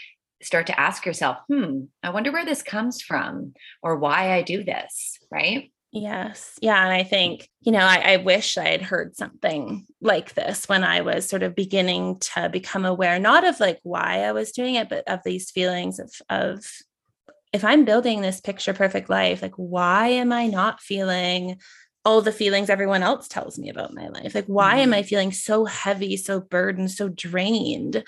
start 0.42 0.66
to 0.68 0.80
ask 0.80 1.04
yourself, 1.04 1.36
hmm, 1.48 1.82
I 2.02 2.08
wonder 2.08 2.32
where 2.32 2.46
this 2.46 2.62
comes 2.62 3.02
from 3.02 3.52
or 3.82 3.96
why 3.96 4.32
I 4.32 4.40
do 4.40 4.64
this, 4.64 5.18
right? 5.30 5.70
Yes. 5.94 6.58
Yeah. 6.60 6.84
And 6.84 6.92
I 6.92 7.04
think, 7.04 7.48
you 7.60 7.70
know, 7.70 7.78
I, 7.78 8.14
I, 8.14 8.16
wish 8.16 8.58
I 8.58 8.66
had 8.66 8.82
heard 8.82 9.14
something 9.14 9.86
like 10.00 10.34
this 10.34 10.68
when 10.68 10.82
I 10.82 11.02
was 11.02 11.28
sort 11.28 11.44
of 11.44 11.54
beginning 11.54 12.18
to 12.18 12.48
become 12.48 12.84
aware, 12.84 13.20
not 13.20 13.44
of 13.44 13.60
like 13.60 13.78
why 13.84 14.24
I 14.24 14.32
was 14.32 14.50
doing 14.50 14.74
it, 14.74 14.88
but 14.88 15.06
of 15.06 15.20
these 15.24 15.52
feelings 15.52 16.00
of, 16.00 16.12
of 16.28 16.66
if 17.52 17.64
I'm 17.64 17.84
building 17.84 18.22
this 18.22 18.40
picture 18.40 18.74
perfect 18.74 19.08
life, 19.08 19.40
like 19.40 19.54
why 19.54 20.08
am 20.08 20.32
I 20.32 20.48
not 20.48 20.80
feeling 20.80 21.60
all 22.04 22.20
the 22.20 22.32
feelings 22.32 22.70
everyone 22.70 23.04
else 23.04 23.28
tells 23.28 23.56
me 23.56 23.70
about 23.70 23.94
my 23.94 24.08
life? 24.08 24.34
Like, 24.34 24.46
why 24.46 24.72
mm-hmm. 24.72 24.80
am 24.80 24.94
I 24.94 25.04
feeling 25.04 25.30
so 25.30 25.64
heavy, 25.64 26.16
so 26.16 26.40
burdened, 26.40 26.90
so 26.90 27.08
drained? 27.08 28.02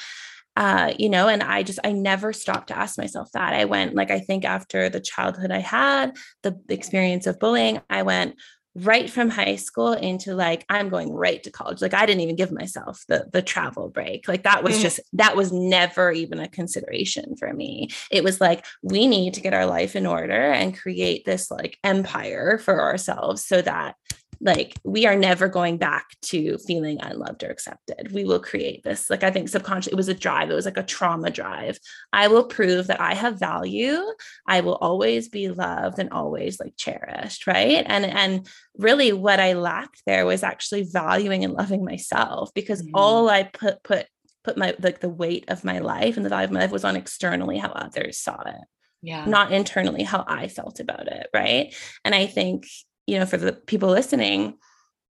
Uh, 0.57 0.95
you 0.99 1.09
know, 1.09 1.29
and 1.29 1.42
I 1.42 1.62
just, 1.62 1.79
I 1.85 1.92
never 1.92 2.33
stopped 2.33 2.69
to 2.69 2.79
ask 2.79 2.99
myself 2.99 3.31
that. 3.33 3.53
I 3.53 3.66
went, 3.66 3.95
like, 3.95 4.11
I 4.11 4.21
think 4.21 4.45
after 4.45 4.88
the 4.88 5.01
childhood 5.01 5.51
I 5.51 5.59
had, 5.59 6.16
the 6.42 6.59
experience 6.69 7.27
of 7.27 7.38
bullying, 7.38 7.81
I 7.90 8.03
went, 8.03 8.37
right 8.79 9.09
from 9.09 9.31
high 9.31 9.57
school 9.57 9.95
into 9.95 10.35
like 10.35 10.64
I'm 10.69 10.90
going 10.90 11.11
right 11.11 11.42
to 11.45 11.51
college. 11.51 11.81
Like 11.81 11.95
I 11.95 12.05
didn't 12.05 12.21
even 12.21 12.37
give 12.37 12.53
myself 12.53 13.03
the 13.09 13.27
the 13.33 13.40
travel 13.40 13.88
break. 13.88 14.29
Like 14.29 14.42
that 14.42 14.62
was 14.62 14.79
mm. 14.79 14.83
just 14.83 15.01
that 15.14 15.35
was 15.35 15.51
never 15.51 16.12
even 16.12 16.38
a 16.38 16.49
consideration 16.49 17.37
for 17.37 17.53
me. 17.53 17.88
It 18.11 18.23
was 18.23 18.40
like 18.40 18.66
we 18.83 19.07
need 19.07 19.35
to 19.35 19.40
get 19.40 19.55
our 19.55 19.66
life 19.66 19.97
in 19.97 20.05
order 20.05 20.53
and 20.53 20.77
create 20.77 21.25
this 21.25 21.51
like 21.51 21.79
empire 21.83 22.59
for 22.59 22.81
ourselves 22.83 23.47
so 23.47 23.62
that 23.62 23.97
like 24.40 24.75
we 24.85 25.07
are 25.07 25.16
never 25.16 25.49
going 25.49 25.79
back 25.79 26.07
to 26.22 26.59
feeling 26.59 26.99
unloved 27.01 27.42
or 27.42 27.51
accepted. 27.51 28.12
We 28.12 28.25
will 28.25 28.40
create 28.40 28.83
this 28.85 29.11
like 29.11 29.22
i 29.22 29.31
think 29.31 29.49
subconsciously 29.49 29.92
it 29.92 29.96
was 29.96 30.09
a 30.09 30.14
drive 30.14 30.51
it 30.51 30.55
was 30.55 30.64
like 30.64 30.77
a 30.77 30.83
trauma 30.83 31.31
drive. 31.31 31.79
I 32.12 32.29
will 32.29 32.44
prove 32.44 32.88
that 32.88 33.01
i 33.01 33.14
have 33.14 33.38
value. 33.38 34.01
I 34.46 34.61
will 34.61 34.77
always 34.77 35.29
be 35.29 35.49
loved 35.49 35.99
and 35.99 36.11
always 36.11 36.61
like 36.61 36.75
cherished 36.77 37.46
right? 37.46 37.85
And 37.87 38.05
and 38.05 38.49
really 38.79 39.12
what 39.12 39.40
i 39.40 39.55
lacked 39.55 40.03
there 40.07 40.27
was 40.27 40.42
actually 40.42 40.83
valuing 40.83 41.44
and 41.44 41.55
loving 41.55 41.85
myself 41.85 42.53
because 42.55 42.83
mm-hmm. 42.83 42.94
all 42.94 43.31
i 43.31 43.42
put 43.42 43.83
put 43.83 44.07
put 44.44 44.57
my 44.57 44.75
like 44.81 45.01
the 45.01 45.09
weight 45.09 45.44
of 45.49 45.64
my 45.64 45.79
life 45.79 46.16
and 46.16 46.25
the 46.25 46.31
value 46.31 46.44
of 46.44 46.53
my 46.53 46.61
life 46.61 46.70
was 46.70 46.85
on 46.85 46.96
externally 46.96 47.59
how 47.59 47.70
others 47.70 48.18
saw 48.18 48.40
it 48.42 48.64
yeah. 49.03 49.25
not 49.25 49.53
internally 49.53 50.03
how 50.03 50.25
i 50.27 50.49
felt 50.49 50.81
about 50.81 51.07
it 51.07 51.29
right? 51.35 51.75
And 52.05 52.14
i 52.14 52.27
think 52.27 52.66
you 53.07 53.19
know, 53.19 53.27
for 53.27 53.37
the 53.37 53.53
people 53.53 53.88
listening, 53.88 54.59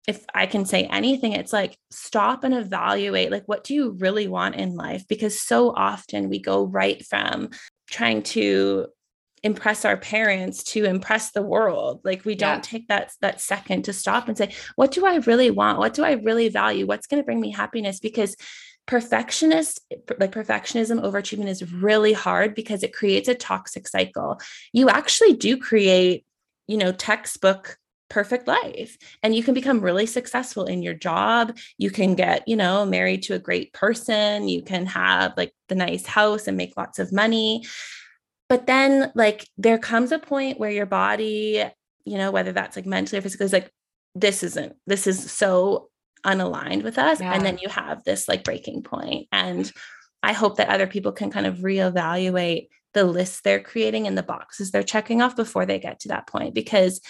if 0.07 0.25
I 0.35 0.47
can 0.47 0.67
say 0.67 0.85
anything, 0.85 1.33
it's 1.33 1.53
like 1.53 1.79
stop 1.91 2.45
and 2.45 2.55
evaluate 2.55 3.31
like, 3.31 3.45
what 3.47 3.65
do 3.65 3.75
you 3.75 3.91
really 3.93 4.29
want 4.29 4.57
in 4.57 4.75
life? 4.75 5.07
Because 5.09 5.41
so 5.41 5.71
often 5.75 6.29
we 6.29 6.41
go 6.41 6.65
right 6.65 7.05
from 7.07 7.51
trying 7.91 8.23
to 8.23 8.89
impress 9.43 9.85
our 9.85 9.97
parents 9.97 10.65
to 10.65 10.85
impress 10.85 11.31
the 11.31 11.43
world. 11.43 12.01
Like 12.03 12.25
we 12.25 12.35
don't 12.35 12.57
yeah. 12.57 12.61
take 12.61 12.89
that 12.89 13.13
that 13.21 13.41
second 13.41 13.85
to 13.85 13.93
stop 13.93 14.27
and 14.27 14.37
say 14.37 14.55
what 14.77 14.91
do 14.91 15.07
i 15.07 15.17
really 15.17 15.51
want? 15.51 15.79
What 15.79 15.95
do 15.95 16.03
i 16.03 16.13
really 16.13 16.49
value? 16.49 16.87
What's 16.87 17.07
going 17.07 17.23
to 17.23 17.27
bring 17.27 17.41
me 17.41 17.51
happiness? 17.51 18.01
Because 18.01 18.37
perfectionist 18.87 19.81
like 20.19 20.33
perfectionism 20.33 21.03
overachievement 21.03 21.49
is 21.49 21.73
really 21.73 22.13
hard 22.13 22.55
because 22.55 22.83
it 22.83 22.95
creates 22.95 23.29
a 23.29 23.35
toxic 23.35 23.87
cycle. 23.87 24.41
You 24.73 24.89
actually 24.89 25.35
do 25.35 25.57
create 25.59 26.25
you 26.67 26.79
know 26.79 26.93
textbook 26.93 27.77
perfect 28.15 28.47
life 28.47 28.97
and 29.25 29.35
you 29.35 29.43
can 29.43 29.55
become 29.55 29.81
really 29.81 30.07
successful 30.07 30.67
in 30.67 30.85
your 30.85 30.95
job 30.95 31.59
you 31.79 31.91
can 31.91 32.15
get 32.15 32.47
you 32.47 32.55
know 32.55 32.87
married 32.87 33.25
to 33.25 33.35
a 33.35 33.41
great 33.41 33.73
person 33.73 34.47
you 34.47 34.63
can 34.63 34.87
have 34.87 35.35
like 35.37 35.53
the 35.69 35.75
nice 35.75 36.07
house 36.07 36.47
and 36.47 36.57
make 36.57 36.77
lots 36.77 37.01
of 37.01 37.13
money 37.13 37.65
but 38.49 38.69
then 38.69 39.11
like 39.17 39.49
there 39.59 39.79
comes 39.79 40.13
a 40.13 40.19
point 40.21 40.61
where 40.61 40.71
your 40.71 40.87
body 40.87 41.65
you 42.05 42.17
know 42.17 42.31
whether 42.31 42.53
that's 42.53 42.77
like 42.77 42.87
mentally 42.87 43.19
or 43.19 43.23
physically 43.23 43.47
is 43.47 43.53
like 43.53 43.73
this 44.15 44.45
isn't 44.45 44.77
this 44.87 45.09
is 45.09 45.33
so 45.33 45.89
unaligned 46.25 46.85
with 46.85 46.99
us 46.99 47.21
yeah. 47.21 47.33
and 47.33 47.45
then 47.45 47.59
you 47.61 47.69
have 47.69 48.05
this 48.05 48.29
like 48.29 48.45
breaking 48.45 48.81
point. 48.81 49.27
and 49.33 49.73
i 50.23 50.33
hope 50.33 50.57
that 50.57 50.69
other 50.69 50.87
people 50.87 51.11
can 51.11 51.33
kind 51.33 51.47
of 51.47 51.57
reevaluate 51.57 52.69
the 52.93 53.03
lists 53.03 53.41
they're 53.41 53.59
creating 53.59 54.07
and 54.07 54.17
the 54.17 54.23
boxes 54.23 54.71
they're 54.71 54.85
checking 54.85 55.21
off 55.21 55.35
before 55.35 55.67
they 55.67 55.81
get 55.81 55.99
to 55.99 56.07
that 56.07 56.29
point 56.29 56.55
because 56.55 57.01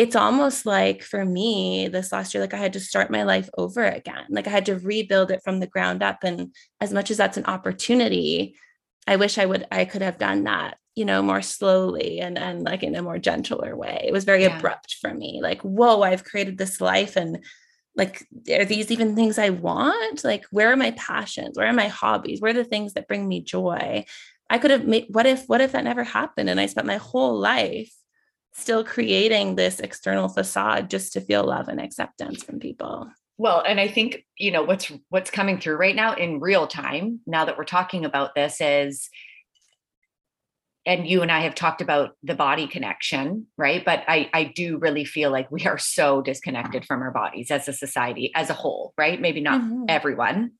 it's 0.00 0.16
almost 0.16 0.64
like 0.64 1.02
for 1.02 1.26
me 1.26 1.86
this 1.86 2.10
last 2.10 2.32
year 2.32 2.40
like 2.40 2.54
i 2.54 2.56
had 2.56 2.72
to 2.72 2.80
start 2.80 3.10
my 3.10 3.22
life 3.22 3.50
over 3.58 3.84
again. 3.84 4.24
Like 4.30 4.46
i 4.46 4.50
had 4.50 4.64
to 4.66 4.78
rebuild 4.78 5.30
it 5.30 5.42
from 5.44 5.60
the 5.60 5.66
ground 5.66 6.02
up 6.02 6.24
and 6.24 6.54
as 6.80 6.90
much 6.90 7.10
as 7.10 7.18
that's 7.18 7.36
an 7.36 7.44
opportunity 7.44 8.56
i 9.06 9.16
wish 9.16 9.36
i 9.36 9.44
would 9.44 9.66
i 9.70 9.84
could 9.84 10.00
have 10.00 10.16
done 10.16 10.44
that 10.44 10.78
you 10.94 11.04
know 11.04 11.20
more 11.20 11.42
slowly 11.42 12.18
and 12.18 12.38
and 12.38 12.62
like 12.64 12.82
in 12.82 12.94
a 12.94 13.02
more 13.02 13.18
gentler 13.18 13.76
way. 13.76 14.04
It 14.08 14.12
was 14.12 14.24
very 14.24 14.44
yeah. 14.44 14.56
abrupt 14.56 14.96
for 15.02 15.12
me 15.12 15.40
like 15.42 15.60
whoa 15.60 16.00
i've 16.00 16.24
created 16.24 16.56
this 16.56 16.80
life 16.80 17.16
and 17.16 17.44
like 17.94 18.26
are 18.50 18.64
these 18.64 18.90
even 18.90 19.14
things 19.14 19.38
i 19.38 19.50
want? 19.50 20.24
Like 20.24 20.44
where 20.50 20.72
are 20.72 20.76
my 20.76 20.92
passions? 20.92 21.58
Where 21.58 21.68
are 21.68 21.74
my 21.84 21.88
hobbies? 21.88 22.40
Where 22.40 22.52
are 22.52 22.62
the 22.62 22.64
things 22.64 22.94
that 22.94 23.08
bring 23.08 23.28
me 23.28 23.42
joy? 23.42 24.06
I 24.48 24.58
could 24.58 24.70
have 24.70 24.86
made 24.86 25.08
what 25.10 25.26
if 25.26 25.44
what 25.46 25.60
if 25.60 25.72
that 25.72 25.84
never 25.84 26.04
happened 26.04 26.48
and 26.48 26.58
i 26.58 26.66
spent 26.66 26.86
my 26.86 26.96
whole 26.96 27.38
life 27.38 27.92
still 28.52 28.84
creating 28.84 29.54
this 29.56 29.80
external 29.80 30.28
facade 30.28 30.90
just 30.90 31.12
to 31.12 31.20
feel 31.20 31.44
love 31.44 31.68
and 31.68 31.80
acceptance 31.80 32.42
from 32.42 32.58
people 32.58 33.10
well 33.38 33.62
and 33.66 33.80
i 33.80 33.88
think 33.88 34.24
you 34.38 34.50
know 34.50 34.62
what's 34.62 34.90
what's 35.08 35.30
coming 35.30 35.58
through 35.58 35.76
right 35.76 35.96
now 35.96 36.14
in 36.14 36.40
real 36.40 36.66
time 36.66 37.20
now 37.26 37.44
that 37.44 37.56
we're 37.56 37.64
talking 37.64 38.04
about 38.04 38.34
this 38.34 38.60
is 38.60 39.08
and 40.86 41.06
you 41.06 41.22
and 41.22 41.30
I 41.30 41.40
have 41.40 41.54
talked 41.54 41.82
about 41.82 42.16
the 42.22 42.34
body 42.34 42.66
connection, 42.66 43.46
right? 43.58 43.84
But 43.84 44.02
I, 44.08 44.30
I 44.32 44.44
do 44.44 44.78
really 44.78 45.04
feel 45.04 45.30
like 45.30 45.50
we 45.50 45.66
are 45.66 45.78
so 45.78 46.22
disconnected 46.22 46.86
from 46.86 47.02
our 47.02 47.10
bodies 47.10 47.50
as 47.50 47.68
a 47.68 47.72
society 47.72 48.32
as 48.34 48.50
a 48.50 48.54
whole, 48.54 48.94
right? 48.96 49.20
Maybe 49.20 49.40
not 49.40 49.60
mm-hmm. 49.60 49.84
everyone, 49.88 50.52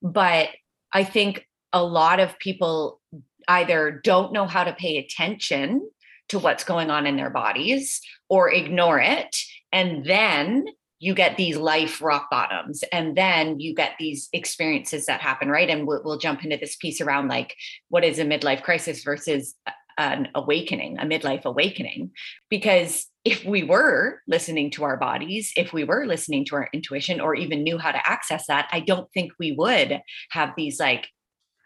but 0.00 0.50
I 0.92 1.04
think 1.04 1.44
a 1.72 1.82
lot 1.82 2.20
of 2.20 2.38
people 2.38 3.00
either 3.48 4.00
don't 4.04 4.32
know 4.32 4.46
how 4.46 4.64
to 4.64 4.72
pay 4.72 4.96
attention 4.98 5.88
to 6.28 6.38
what's 6.38 6.64
going 6.64 6.90
on 6.90 7.06
in 7.06 7.16
their 7.16 7.30
bodies 7.30 8.00
or 8.28 8.50
ignore 8.50 9.00
it. 9.00 9.36
And 9.72 10.04
then 10.04 10.66
you 11.00 11.14
get 11.14 11.36
these 11.36 11.56
life 11.56 12.02
rock 12.02 12.28
bottoms 12.30 12.82
and 12.92 13.16
then 13.16 13.60
you 13.60 13.74
get 13.74 13.92
these 13.98 14.28
experiences 14.32 15.06
that 15.06 15.20
happen 15.20 15.48
right? 15.48 15.70
And 15.70 15.86
we'll, 15.86 16.02
we'll, 16.04 16.18
jump 16.18 16.44
into 16.44 16.56
this 16.56 16.76
piece 16.76 17.00
around 17.00 17.28
like 17.28 17.54
what 17.88 18.04
is 18.04 18.18
a 18.18 18.24
midlife 18.24 18.62
crisis 18.62 19.04
versus 19.04 19.54
an 19.96 20.28
awakening 20.34 20.98
a 20.98 21.04
midlife 21.04 21.44
awakening? 21.44 22.10
Because 22.50 23.06
if 23.28 23.44
we 23.44 23.62
were 23.62 24.22
listening 24.26 24.70
to 24.70 24.84
our 24.84 24.96
bodies 24.96 25.52
if 25.54 25.72
we 25.74 25.84
were 25.84 26.06
listening 26.06 26.46
to 26.46 26.56
our 26.56 26.68
intuition 26.72 27.20
or 27.20 27.34
even 27.34 27.62
knew 27.62 27.76
how 27.76 27.92
to 27.92 28.08
access 28.08 28.46
that 28.46 28.66
i 28.72 28.80
don't 28.80 29.12
think 29.12 29.32
we 29.38 29.52
would 29.52 30.00
have 30.30 30.54
these 30.56 30.80
like 30.80 31.08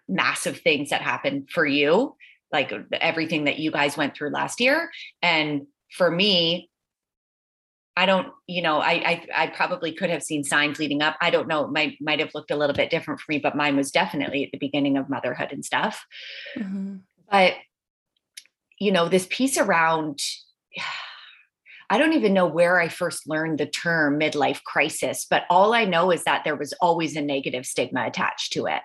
massive 0.08 0.58
things 0.58 0.90
that 0.90 1.02
happen 1.02 1.46
for 1.48 1.64
you 1.64 2.16
like 2.52 2.72
everything 2.92 3.44
that 3.44 3.58
you 3.58 3.70
guys 3.70 3.96
went 3.96 4.14
through 4.14 4.30
last 4.30 4.60
year. 4.60 4.90
And 5.22 5.66
for 5.90 6.10
me, 6.10 6.70
I 7.96 8.06
don't, 8.06 8.28
you 8.46 8.62
know, 8.62 8.78
I, 8.78 8.92
I, 8.92 9.26
I 9.34 9.46
probably 9.48 9.92
could 9.92 10.10
have 10.10 10.22
seen 10.22 10.44
signs 10.44 10.78
leading 10.78 11.02
up. 11.02 11.16
I 11.20 11.30
don't 11.30 11.48
know. 11.48 11.64
It 11.64 11.72
might 11.72 11.98
might 12.00 12.20
have 12.20 12.34
looked 12.34 12.50
a 12.50 12.56
little 12.56 12.74
bit 12.74 12.90
different 12.90 13.20
for 13.20 13.30
me, 13.30 13.38
but 13.38 13.56
mine 13.56 13.76
was 13.76 13.90
definitely 13.90 14.44
at 14.44 14.50
the 14.52 14.58
beginning 14.58 14.96
of 14.96 15.10
motherhood 15.10 15.52
and 15.52 15.64
stuff. 15.64 16.04
Mm-hmm. 16.56 16.96
But 17.30 17.54
you 18.78 18.92
know, 18.92 19.08
this 19.08 19.26
piece 19.30 19.58
around 19.58 20.20
I 21.92 21.98
don't 21.98 22.14
even 22.14 22.32
know 22.32 22.46
where 22.46 22.80
I 22.80 22.88
first 22.88 23.28
learned 23.28 23.58
the 23.58 23.66
term 23.66 24.18
midlife 24.18 24.64
crisis, 24.64 25.26
but 25.28 25.44
all 25.50 25.74
I 25.74 25.84
know 25.84 26.10
is 26.10 26.24
that 26.24 26.42
there 26.42 26.56
was 26.56 26.72
always 26.80 27.16
a 27.16 27.20
negative 27.20 27.66
stigma 27.66 28.06
attached 28.06 28.54
to 28.54 28.64
it 28.64 28.82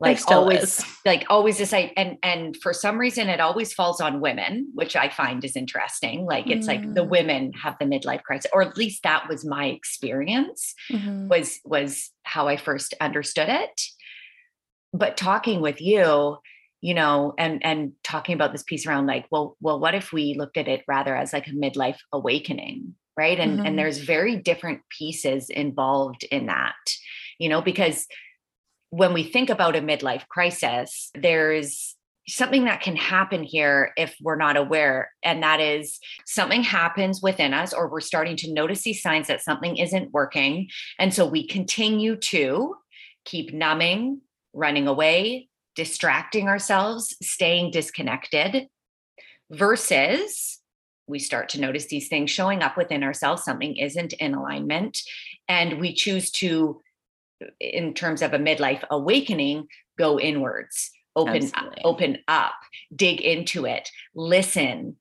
like 0.00 0.18
always 0.28 0.80
is. 0.80 0.84
like 1.04 1.26
always 1.30 1.58
this 1.58 1.72
I 1.72 1.92
and 1.96 2.16
and 2.22 2.56
for 2.56 2.72
some 2.72 2.98
reason 2.98 3.28
it 3.28 3.38
always 3.38 3.72
falls 3.72 4.00
on 4.00 4.20
women 4.20 4.70
which 4.74 4.96
i 4.96 5.08
find 5.08 5.44
is 5.44 5.56
interesting 5.56 6.24
like 6.24 6.48
it's 6.48 6.66
mm. 6.66 6.68
like 6.68 6.94
the 6.94 7.04
mm. 7.04 7.08
women 7.08 7.52
have 7.52 7.76
the 7.78 7.84
midlife 7.84 8.22
crisis 8.22 8.50
or 8.52 8.62
at 8.62 8.76
least 8.76 9.02
that 9.02 9.28
was 9.28 9.44
my 9.44 9.66
experience 9.66 10.74
mm-hmm. 10.90 11.28
was 11.28 11.60
was 11.64 12.10
how 12.22 12.48
i 12.48 12.56
first 12.56 12.94
understood 13.00 13.48
it 13.48 13.82
but 14.92 15.16
talking 15.16 15.60
with 15.60 15.80
you 15.80 16.38
you 16.80 16.94
know 16.94 17.34
and 17.38 17.64
and 17.64 17.92
talking 18.02 18.34
about 18.34 18.52
this 18.52 18.62
piece 18.62 18.86
around 18.86 19.06
like 19.06 19.26
well 19.30 19.56
well 19.60 19.78
what 19.78 19.94
if 19.94 20.12
we 20.12 20.34
looked 20.34 20.56
at 20.56 20.68
it 20.68 20.82
rather 20.88 21.14
as 21.14 21.32
like 21.32 21.46
a 21.46 21.50
midlife 21.50 21.98
awakening 22.12 22.94
right 23.16 23.38
and 23.38 23.58
mm-hmm. 23.58 23.66
and 23.66 23.78
there's 23.78 23.98
very 23.98 24.36
different 24.36 24.80
pieces 24.96 25.50
involved 25.50 26.24
in 26.30 26.46
that 26.46 26.74
you 27.38 27.48
know 27.48 27.60
because 27.60 28.06
when 28.90 29.12
we 29.14 29.22
think 29.22 29.50
about 29.50 29.76
a 29.76 29.80
midlife 29.80 30.26
crisis, 30.28 31.10
there's 31.14 31.96
something 32.28 32.64
that 32.64 32.82
can 32.82 32.96
happen 32.96 33.42
here 33.42 33.92
if 33.96 34.14
we're 34.20 34.36
not 34.36 34.56
aware. 34.56 35.10
And 35.24 35.42
that 35.42 35.60
is 35.60 35.98
something 36.26 36.62
happens 36.62 37.22
within 37.22 37.54
us, 37.54 37.72
or 37.72 37.88
we're 37.88 38.00
starting 38.00 38.36
to 38.36 38.52
notice 38.52 38.82
these 38.82 39.02
signs 39.02 39.28
that 39.28 39.42
something 39.42 39.76
isn't 39.76 40.12
working. 40.12 40.68
And 40.98 41.14
so 41.14 41.26
we 41.26 41.46
continue 41.46 42.16
to 42.16 42.74
keep 43.24 43.54
numbing, 43.54 44.20
running 44.52 44.86
away, 44.86 45.48
distracting 45.80 46.46
ourselves, 46.46 47.16
staying 47.22 47.70
disconnected, 47.70 48.66
versus 49.50 50.60
we 51.06 51.18
start 51.18 51.48
to 51.48 51.60
notice 51.60 51.86
these 51.86 52.08
things 52.08 52.30
showing 52.30 52.60
up 52.60 52.76
within 52.76 53.02
ourselves. 53.02 53.44
Something 53.44 53.76
isn't 53.76 54.12
in 54.12 54.34
alignment. 54.34 54.98
And 55.48 55.80
we 55.80 55.94
choose 55.94 56.30
to 56.32 56.82
in 57.58 57.94
terms 57.94 58.20
of 58.20 58.34
a 58.34 58.38
midlife 58.38 58.84
awakening 58.90 59.68
go 59.96 60.20
inwards 60.20 60.90
open 61.16 61.50
open 61.82 62.18
up 62.28 62.52
dig 62.94 63.22
into 63.22 63.64
it 63.64 63.88
listen 64.14 64.94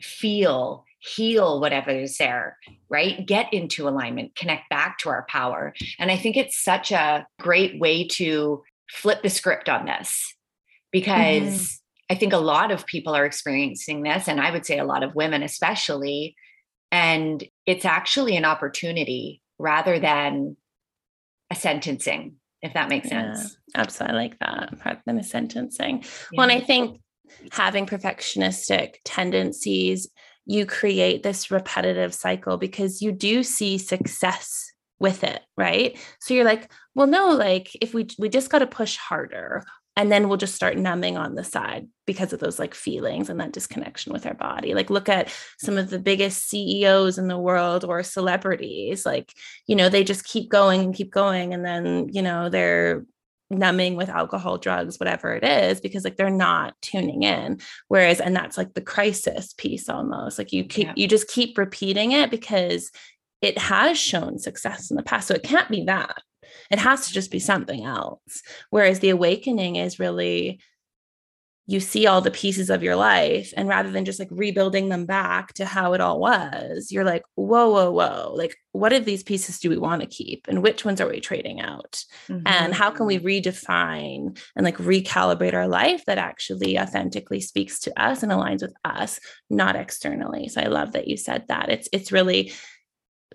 feel 0.00 0.84
heal 1.00 1.60
whatever 1.60 1.90
is 1.90 2.16
there 2.18 2.56
right 2.88 3.26
get 3.26 3.52
into 3.52 3.88
alignment 3.88 4.36
connect 4.36 4.70
back 4.70 4.98
to 4.98 5.08
our 5.08 5.26
power 5.28 5.74
and 5.98 6.12
i 6.12 6.16
think 6.16 6.36
it's 6.36 6.62
such 6.62 6.92
a 6.92 7.26
great 7.40 7.80
way 7.80 8.06
to 8.06 8.62
flip 8.90 9.22
the 9.22 9.30
script 9.30 9.68
on 9.68 9.86
this 9.86 10.34
because 10.90 11.42
mm-hmm. 11.42 12.14
i 12.14 12.14
think 12.14 12.32
a 12.32 12.38
lot 12.38 12.70
of 12.70 12.86
people 12.86 13.14
are 13.14 13.24
experiencing 13.24 14.02
this 14.02 14.28
and 14.28 14.40
i 14.40 14.50
would 14.50 14.66
say 14.66 14.78
a 14.78 14.84
lot 14.84 15.02
of 15.02 15.14
women 15.14 15.42
especially 15.42 16.34
and 16.92 17.44
it's 17.66 17.84
actually 17.84 18.36
an 18.36 18.44
opportunity 18.44 19.42
rather 19.58 19.98
than 19.98 20.56
a 21.50 21.54
sentencing, 21.54 22.36
if 22.62 22.74
that 22.74 22.88
makes 22.88 23.10
yeah, 23.10 23.34
sense. 23.34 23.56
Absolutely. 23.74 24.16
I 24.16 24.22
like 24.22 24.38
that 24.40 24.74
rather 24.84 25.02
than 25.06 25.18
a 25.18 25.22
sentencing. 25.22 26.00
Yeah. 26.00 26.08
Well, 26.32 26.50
and 26.50 26.62
I 26.62 26.64
think 26.64 27.00
having 27.52 27.86
perfectionistic 27.86 28.94
tendencies, 29.04 30.08
you 30.46 30.66
create 30.66 31.22
this 31.22 31.50
repetitive 31.50 32.14
cycle 32.14 32.56
because 32.56 33.02
you 33.02 33.12
do 33.12 33.42
see 33.42 33.78
success 33.78 34.69
with 35.00 35.24
it, 35.24 35.40
right? 35.56 35.98
So 36.20 36.34
you're 36.34 36.44
like, 36.44 36.70
well, 36.94 37.06
no, 37.06 37.30
like 37.30 37.70
if 37.80 37.94
we 37.94 38.06
we 38.18 38.28
just 38.28 38.50
got 38.50 38.60
to 38.60 38.66
push 38.66 38.96
harder 38.96 39.64
and 39.96 40.10
then 40.10 40.28
we'll 40.28 40.38
just 40.38 40.54
start 40.54 40.76
numbing 40.76 41.16
on 41.16 41.34
the 41.34 41.44
side 41.44 41.88
because 42.06 42.32
of 42.32 42.40
those 42.40 42.58
like 42.58 42.74
feelings 42.74 43.28
and 43.28 43.40
that 43.40 43.52
disconnection 43.52 44.12
with 44.12 44.24
our 44.24 44.34
body 44.34 44.72
like 44.72 44.88
look 44.88 45.08
at 45.08 45.32
some 45.58 45.76
of 45.76 45.90
the 45.90 45.98
biggest 45.98 46.48
ceos 46.48 47.18
in 47.18 47.28
the 47.28 47.38
world 47.38 47.84
or 47.84 48.02
celebrities 48.02 49.04
like 49.04 49.32
you 49.66 49.76
know 49.76 49.88
they 49.88 50.04
just 50.04 50.24
keep 50.24 50.48
going 50.48 50.80
and 50.80 50.94
keep 50.94 51.10
going 51.10 51.52
and 51.52 51.64
then 51.64 52.08
you 52.12 52.22
know 52.22 52.48
they're 52.48 53.04
numbing 53.50 53.96
with 53.96 54.08
alcohol 54.08 54.58
drugs 54.58 55.00
whatever 55.00 55.34
it 55.34 55.42
is 55.42 55.80
because 55.80 56.04
like 56.04 56.16
they're 56.16 56.30
not 56.30 56.74
tuning 56.80 57.24
in 57.24 57.60
whereas 57.88 58.20
and 58.20 58.34
that's 58.34 58.56
like 58.56 58.72
the 58.74 58.80
crisis 58.80 59.52
piece 59.54 59.88
almost 59.88 60.38
like 60.38 60.52
you 60.52 60.64
keep 60.64 60.86
yeah. 60.86 60.92
you 60.96 61.08
just 61.08 61.26
keep 61.28 61.58
repeating 61.58 62.12
it 62.12 62.30
because 62.30 62.92
it 63.42 63.58
has 63.58 63.98
shown 63.98 64.38
success 64.38 64.90
in 64.90 64.96
the 64.96 65.02
past 65.02 65.28
so 65.28 65.34
it 65.34 65.42
can't 65.42 65.68
be 65.68 65.84
that 65.84 66.22
it 66.70 66.78
has 66.78 67.06
to 67.06 67.12
just 67.12 67.30
be 67.30 67.38
something 67.38 67.84
else. 67.84 68.42
Whereas 68.70 69.00
the 69.00 69.10
awakening 69.10 69.76
is 69.76 69.98
really 69.98 70.60
you 71.66 71.78
see 71.78 72.04
all 72.04 72.20
the 72.20 72.32
pieces 72.32 72.68
of 72.68 72.82
your 72.82 72.96
life 72.96 73.54
and 73.56 73.68
rather 73.68 73.92
than 73.92 74.04
just 74.04 74.18
like 74.18 74.28
rebuilding 74.32 74.88
them 74.88 75.06
back 75.06 75.52
to 75.52 75.64
how 75.64 75.92
it 75.92 76.00
all 76.00 76.18
was 76.18 76.90
you're 76.90 77.04
like 77.04 77.22
whoa 77.36 77.70
whoa 77.70 77.92
whoa 77.92 78.32
like 78.34 78.56
what 78.72 78.92
of 78.92 79.04
these 79.04 79.22
pieces 79.22 79.60
do 79.60 79.70
we 79.70 79.76
want 79.76 80.00
to 80.00 80.08
keep 80.08 80.48
and 80.48 80.64
which 80.64 80.84
ones 80.84 81.00
are 81.00 81.08
we 81.08 81.20
trading 81.20 81.60
out 81.60 82.02
mm-hmm. 82.28 82.44
and 82.44 82.74
how 82.74 82.90
can 82.90 83.06
we 83.06 83.18
mm-hmm. 83.18 83.26
redefine 83.26 84.36
and 84.56 84.64
like 84.64 84.78
recalibrate 84.78 85.54
our 85.54 85.68
life 85.68 86.04
that 86.06 86.18
actually 86.18 86.76
authentically 86.76 87.40
speaks 87.40 87.78
to 87.78 88.02
us 88.02 88.24
and 88.24 88.32
aligns 88.32 88.62
with 88.62 88.74
us 88.84 89.20
not 89.48 89.76
externally 89.76 90.48
so 90.48 90.60
i 90.60 90.66
love 90.66 90.90
that 90.90 91.06
you 91.06 91.16
said 91.16 91.44
that 91.46 91.68
it's 91.68 91.88
it's 91.92 92.10
really 92.10 92.52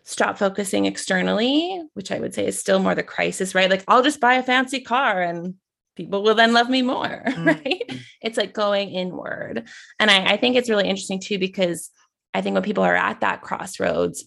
stop 0.05 0.37
focusing 0.37 0.85
externally, 0.85 1.81
which 1.93 2.11
I 2.11 2.19
would 2.19 2.33
say 2.33 2.45
is 2.47 2.57
still 2.57 2.79
more 2.79 2.95
the 2.95 3.03
crisis, 3.03 3.55
right? 3.55 3.69
Like 3.69 3.83
I'll 3.87 4.03
just 4.03 4.21
buy 4.21 4.35
a 4.35 4.43
fancy 4.43 4.79
car 4.79 5.21
and 5.21 5.55
people 5.95 6.23
will 6.23 6.35
then 6.35 6.53
love 6.53 6.69
me 6.69 6.81
more, 6.81 7.23
mm-hmm. 7.27 7.47
right? 7.47 7.91
It's 8.21 8.37
like 8.37 8.53
going 8.53 8.89
inward. 8.89 9.67
And 9.99 10.11
I, 10.11 10.33
I 10.33 10.37
think 10.37 10.55
it's 10.55 10.69
really 10.69 10.87
interesting 10.87 11.19
too, 11.19 11.39
because 11.39 11.89
I 12.33 12.41
think 12.41 12.53
when 12.53 12.63
people 12.63 12.83
are 12.83 12.95
at 12.95 13.21
that 13.21 13.41
crossroads, 13.41 14.25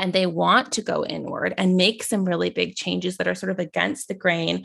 and 0.00 0.12
they 0.12 0.26
want 0.26 0.70
to 0.72 0.82
go 0.82 1.04
inward 1.04 1.54
and 1.58 1.76
make 1.76 2.04
some 2.04 2.24
really 2.24 2.50
big 2.50 2.76
changes 2.76 3.16
that 3.16 3.26
are 3.26 3.34
sort 3.34 3.50
of 3.50 3.58
against 3.58 4.06
the 4.06 4.14
grain 4.14 4.64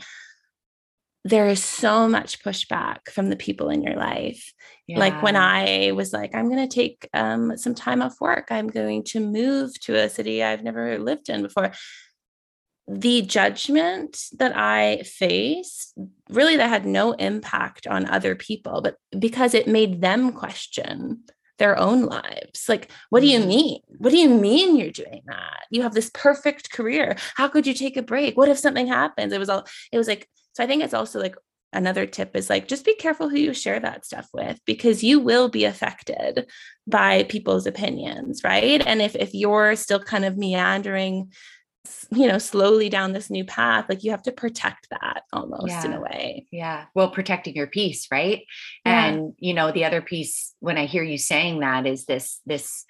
there 1.24 1.48
is 1.48 1.64
so 1.64 2.06
much 2.06 2.42
pushback 2.42 3.10
from 3.10 3.30
the 3.30 3.36
people 3.36 3.70
in 3.70 3.82
your 3.82 3.96
life. 3.96 4.52
Yeah. 4.86 4.98
Like 4.98 5.22
when 5.22 5.36
I 5.36 5.92
was 5.92 6.12
like, 6.12 6.34
I'm 6.34 6.50
going 6.50 6.68
to 6.68 6.74
take 6.74 7.08
um, 7.14 7.56
some 7.56 7.74
time 7.74 8.02
off 8.02 8.20
work, 8.20 8.48
I'm 8.50 8.68
going 8.68 9.04
to 9.04 9.20
move 9.20 9.78
to 9.80 9.94
a 9.94 10.10
city 10.10 10.42
I've 10.42 10.62
never 10.62 10.98
lived 10.98 11.30
in 11.30 11.42
before. 11.42 11.72
The 12.86 13.22
judgment 13.22 14.22
that 14.36 14.54
I 14.54 15.02
faced 15.04 15.94
really 16.28 16.56
that 16.58 16.68
had 16.68 16.84
no 16.84 17.12
impact 17.12 17.86
on 17.86 18.06
other 18.06 18.34
people, 18.34 18.82
but 18.82 18.96
because 19.18 19.54
it 19.54 19.66
made 19.66 20.02
them 20.02 20.32
question 20.32 21.24
their 21.58 21.78
own 21.78 22.02
lives. 22.06 22.68
Like, 22.68 22.90
what 23.10 23.20
do 23.20 23.26
you 23.26 23.38
mm-hmm. 23.38 23.48
mean? 23.48 23.80
What 23.98 24.10
do 24.10 24.18
you 24.18 24.28
mean 24.28 24.76
you're 24.76 24.90
doing 24.90 25.22
that? 25.26 25.64
You 25.70 25.82
have 25.82 25.94
this 25.94 26.10
perfect 26.12 26.70
career. 26.70 27.16
How 27.36 27.48
could 27.48 27.66
you 27.66 27.74
take 27.74 27.96
a 27.96 28.02
break? 28.02 28.36
What 28.36 28.48
if 28.48 28.58
something 28.58 28.88
happens? 28.88 29.32
It 29.32 29.38
was 29.38 29.48
all, 29.48 29.64
it 29.92 29.96
was 29.96 30.08
like, 30.08 30.28
so 30.54 30.64
I 30.64 30.66
think 30.66 30.82
it's 30.82 30.94
also 30.94 31.20
like 31.20 31.36
another 31.74 32.06
tip 32.06 32.34
is 32.34 32.48
like 32.48 32.68
just 32.68 32.84
be 32.84 32.94
careful 32.94 33.28
who 33.28 33.36
you 33.36 33.52
share 33.52 33.80
that 33.80 34.06
stuff 34.06 34.28
with 34.32 34.58
because 34.64 35.04
you 35.04 35.20
will 35.20 35.48
be 35.48 35.64
affected 35.64 36.46
by 36.86 37.24
people's 37.24 37.66
opinions, 37.66 38.42
right? 38.44 38.82
And 38.86 39.02
if 39.02 39.14
if 39.16 39.34
you're 39.34 39.76
still 39.76 40.00
kind 40.00 40.24
of 40.24 40.38
meandering 40.38 41.32
you 42.10 42.26
know 42.26 42.38
slowly 42.38 42.88
down 42.88 43.12
this 43.12 43.28
new 43.28 43.44
path 43.44 43.84
like 43.90 44.02
you 44.02 44.10
have 44.10 44.22
to 44.22 44.32
protect 44.32 44.88
that 44.88 45.22
almost 45.34 45.68
yeah. 45.68 45.84
in 45.84 45.92
a 45.92 46.00
way 46.00 46.46
yeah 46.50 46.86
well 46.94 47.10
protecting 47.10 47.54
your 47.54 47.66
peace 47.66 48.06
right 48.10 48.44
yeah. 48.86 49.04
and 49.04 49.34
you 49.38 49.52
know 49.52 49.70
the 49.70 49.84
other 49.84 50.00
piece 50.00 50.54
when 50.60 50.78
i 50.78 50.86
hear 50.86 51.02
you 51.02 51.18
saying 51.18 51.60
that 51.60 51.86
is 51.86 52.06
this 52.06 52.40
this 52.46 52.86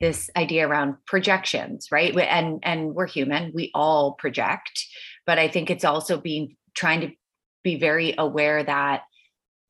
this 0.00 0.30
idea 0.34 0.66
around 0.66 0.96
projections 1.06 1.88
right 1.92 2.16
and 2.16 2.60
and 2.62 2.94
we're 2.94 3.06
human 3.06 3.52
we 3.54 3.70
all 3.74 4.12
project 4.12 4.86
but 5.26 5.38
i 5.38 5.46
think 5.46 5.68
it's 5.68 5.84
also 5.84 6.18
being 6.18 6.56
trying 6.78 7.00
to 7.00 7.10
be 7.64 7.76
very 7.76 8.14
aware 8.16 8.62
that 8.62 9.02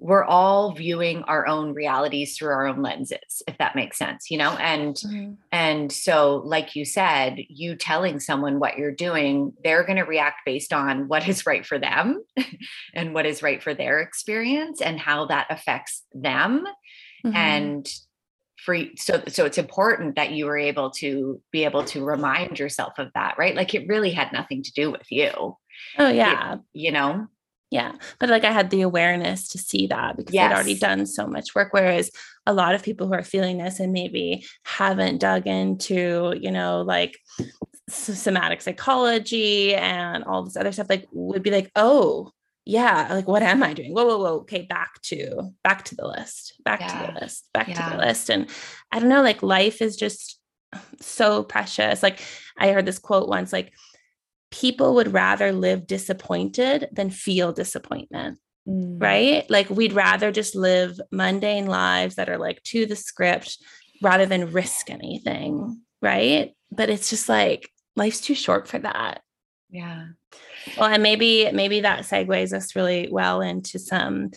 we're 0.01 0.25
all 0.25 0.75
viewing 0.75 1.25
our 1.25 1.47
own 1.49 1.75
realities 1.75 2.37
through 2.37 2.51
our 2.51 2.68
own 2.68 2.83
lenses 2.83 3.42
if 3.49 3.59
that 3.59 3.75
makes 3.75 3.99
sense 3.99 4.31
you 4.31 4.38
know 4.38 4.51
and 4.53 4.94
mm-hmm. 4.97 5.33
and 5.51 5.90
so 5.90 6.40
like 6.44 6.77
you 6.77 6.85
said 6.85 7.38
you 7.49 7.75
telling 7.75 8.21
someone 8.21 8.61
what 8.61 8.79
you're 8.79 8.92
doing 8.92 9.53
they're 9.64 9.85
going 9.85 9.99
to 9.99 10.05
react 10.05 10.42
based 10.47 10.73
on 10.73 11.09
what 11.09 11.27
is 11.27 11.47
right 11.47 11.66
for 11.66 11.79
them 11.79 12.23
and 12.94 13.12
what 13.12 13.27
is 13.27 13.42
right 13.42 13.62
for 13.62 13.75
their 13.75 13.99
experience 13.99 14.81
and 14.81 15.01
how 15.01 15.27
that 15.27 15.47
affects 15.51 16.05
them 16.14 16.64
mm-hmm. 17.25 17.35
and 17.35 17.88
free 18.64 18.94
so 18.97 19.23
so 19.29 19.44
it's 19.44 19.59
important 19.59 20.16
that 20.16 20.33
you 20.33 20.47
were 20.47 20.59
able 20.59 20.90
to 20.90 21.40
be 21.53 21.64
able 21.64 21.85
to 21.85 22.05
remind 22.05 22.59
yourself 22.59 22.92
of 22.99 23.09
that 23.14 23.37
right 23.38 23.55
like 23.55 23.75
it 23.75 23.87
really 23.88 24.11
had 24.11 24.33
nothing 24.33 24.62
to 24.62 24.73
do 24.73 24.90
with 24.90 25.11
you 25.11 25.57
oh 25.99 26.09
yeah 26.09 26.55
it, 26.55 26.61
you 26.73 26.90
know 26.90 27.27
yeah. 27.71 27.92
But 28.18 28.31
like 28.31 28.44
I 28.44 28.53
had 28.53 28.71
the 28.71 28.83
awareness 28.83 29.49
to 29.49 29.59
see 29.59 29.88
that 29.88 30.16
because 30.16 30.35
yes. 30.35 30.51
I'd 30.51 30.55
already 30.55 30.75
done 30.75 31.05
so 31.07 31.27
much 31.27 31.55
work. 31.55 31.68
Whereas 31.73 32.11
a 32.47 32.55
lot 32.55 32.75
of 32.75 32.83
people 32.83 33.07
who 33.07 33.12
are 33.12 33.23
feeling 33.23 33.59
this 33.59 33.79
and 33.79 33.92
maybe 33.92 34.47
haven't 34.64 35.18
dug 35.18 35.47
into, 35.47 36.35
you 36.40 36.51
know, 36.51 36.81
like 36.81 37.18
somatic 37.88 38.62
psychology 38.62 39.75
and 39.75 40.25
all 40.25 40.44
this 40.44 40.57
other 40.57 40.73
stuff, 40.73 40.88
like 40.88 41.07
would 41.12 41.42
be 41.42 41.51
like, 41.51 41.71
oh, 41.77 42.33
yeah, 42.68 43.09
like 43.14 43.26
what 43.26 43.42
am 43.42 43.62
I 43.62 43.72
doing? 43.72 43.94
Whoa, 43.94 44.04
whoa, 44.04 44.18
whoa. 44.18 44.35
Okay, 44.40 44.61
back 44.61 45.00
to 45.04 45.54
back 45.64 45.87
to 45.87 45.94
the 45.94 46.07
list, 46.07 46.52
back 46.66 46.81
yeah. 46.81 47.07
to 47.07 47.12
the 47.12 47.20
list, 47.20 47.48
back 47.54 47.66
yeah. 47.66 47.88
to 47.88 47.96
the 47.96 48.04
list. 48.04 48.28
And 48.28 48.46
I 48.92 48.98
don't 48.98 49.09
know, 49.09 49.22
like 49.22 49.42
life 49.42 49.81
is 49.81 49.96
just 49.96 50.38
so 51.00 51.42
precious. 51.44 52.02
Like 52.02 52.20
I 52.59 52.72
heard 52.72 52.85
this 52.85 52.98
quote 52.98 53.26
once, 53.26 53.54
like 53.54 53.72
people 54.50 54.96
would 54.96 55.14
rather 55.14 55.50
live 55.50 55.87
disappointed 55.87 56.90
than 56.92 57.09
feel 57.09 57.52
disappointment. 57.52 58.38
Mm. 58.68 59.02
Right. 59.02 59.48
Like 59.48 59.70
we'd 59.70 59.94
rather 59.94 60.31
just 60.31 60.54
live 60.54 61.00
mundane 61.11 61.68
lives 61.68 62.16
that 62.16 62.28
are 62.28 62.37
like 62.37 62.62
to 62.64 62.85
the 62.85 62.96
script 62.96 63.64
rather 64.02 64.26
than 64.26 64.52
risk 64.52 64.90
anything. 64.90 65.81
Right. 66.02 66.52
But 66.70 66.90
it's 66.90 67.09
just 67.09 67.31
like 67.31 67.70
life's 67.96 68.20
too 68.20 68.35
short 68.35 68.68
for 68.68 68.78
that. 68.81 69.22
Yeah. 69.70 70.07
Well, 70.78 70.90
and 70.90 71.02
maybe, 71.02 71.50
maybe 71.52 71.81
that 71.81 72.04
segues 72.04 72.52
us 72.52 72.74
really 72.74 73.09
well 73.11 73.40
into 73.40 73.78
some 73.78 74.31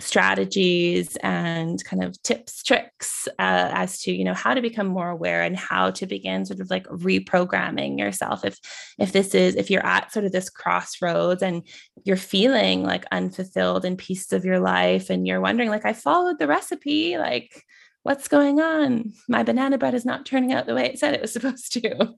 strategies 0.00 1.16
and 1.22 1.82
kind 1.84 2.04
of 2.04 2.20
tips 2.22 2.62
tricks 2.62 3.26
uh, 3.40 3.70
as 3.72 4.00
to 4.00 4.12
you 4.12 4.22
know 4.22 4.34
how 4.34 4.54
to 4.54 4.62
become 4.62 4.86
more 4.86 5.10
aware 5.10 5.42
and 5.42 5.56
how 5.56 5.90
to 5.90 6.06
begin 6.06 6.46
sort 6.46 6.60
of 6.60 6.70
like 6.70 6.86
reprogramming 6.86 7.98
yourself 7.98 8.44
if 8.44 8.56
if 9.00 9.10
this 9.10 9.34
is 9.34 9.56
if 9.56 9.70
you're 9.70 9.84
at 9.84 10.12
sort 10.12 10.24
of 10.24 10.30
this 10.30 10.50
crossroads 10.50 11.42
and 11.42 11.66
you're 12.04 12.16
feeling 12.16 12.84
like 12.84 13.06
unfulfilled 13.10 13.84
in 13.84 13.96
pieces 13.96 14.32
of 14.32 14.44
your 14.44 14.60
life 14.60 15.10
and 15.10 15.26
you're 15.26 15.40
wondering 15.40 15.68
like 15.68 15.84
i 15.84 15.92
followed 15.92 16.38
the 16.38 16.46
recipe 16.46 17.18
like 17.18 17.64
what's 18.08 18.26
going 18.26 18.58
on 18.58 19.12
my 19.28 19.42
banana 19.42 19.76
bread 19.76 19.92
is 19.92 20.06
not 20.06 20.24
turning 20.24 20.50
out 20.50 20.64
the 20.64 20.74
way 20.74 20.86
it 20.86 20.98
said 20.98 21.12
it 21.12 21.20
was 21.20 21.30
supposed 21.34 21.70
to 21.74 22.14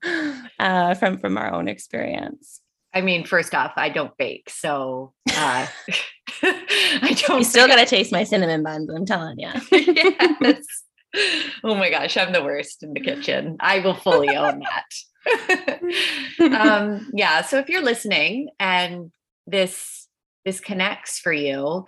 uh, 0.60 0.94
from 0.94 1.18
from 1.18 1.36
our 1.36 1.52
own 1.52 1.66
experience 1.66 2.60
I 2.92 3.02
mean, 3.02 3.24
first 3.24 3.54
off, 3.54 3.72
I 3.76 3.88
don't 3.88 4.16
bake, 4.16 4.50
so 4.50 5.12
uh, 5.30 5.66
I 6.42 7.16
don't. 7.24 7.38
You 7.38 7.44
still 7.44 7.68
got 7.68 7.76
to 7.76 7.86
taste 7.86 8.10
my 8.10 8.24
cinnamon 8.24 8.64
buns. 8.64 8.90
I'm 8.90 9.06
telling 9.06 9.38
you. 9.38 9.52
yes. 9.70 10.64
Oh 11.62 11.76
my 11.76 11.90
gosh, 11.90 12.16
I'm 12.16 12.32
the 12.32 12.42
worst 12.42 12.82
in 12.82 12.92
the 12.92 13.00
kitchen. 13.00 13.56
I 13.60 13.78
will 13.78 13.94
fully 13.94 14.34
own 14.36 14.60
that. 14.60 16.50
um, 16.52 17.10
yeah. 17.14 17.42
So 17.42 17.58
if 17.58 17.68
you're 17.68 17.84
listening 17.84 18.48
and 18.58 19.12
this 19.46 20.08
this 20.44 20.58
connects 20.58 21.20
for 21.20 21.32
you, 21.32 21.84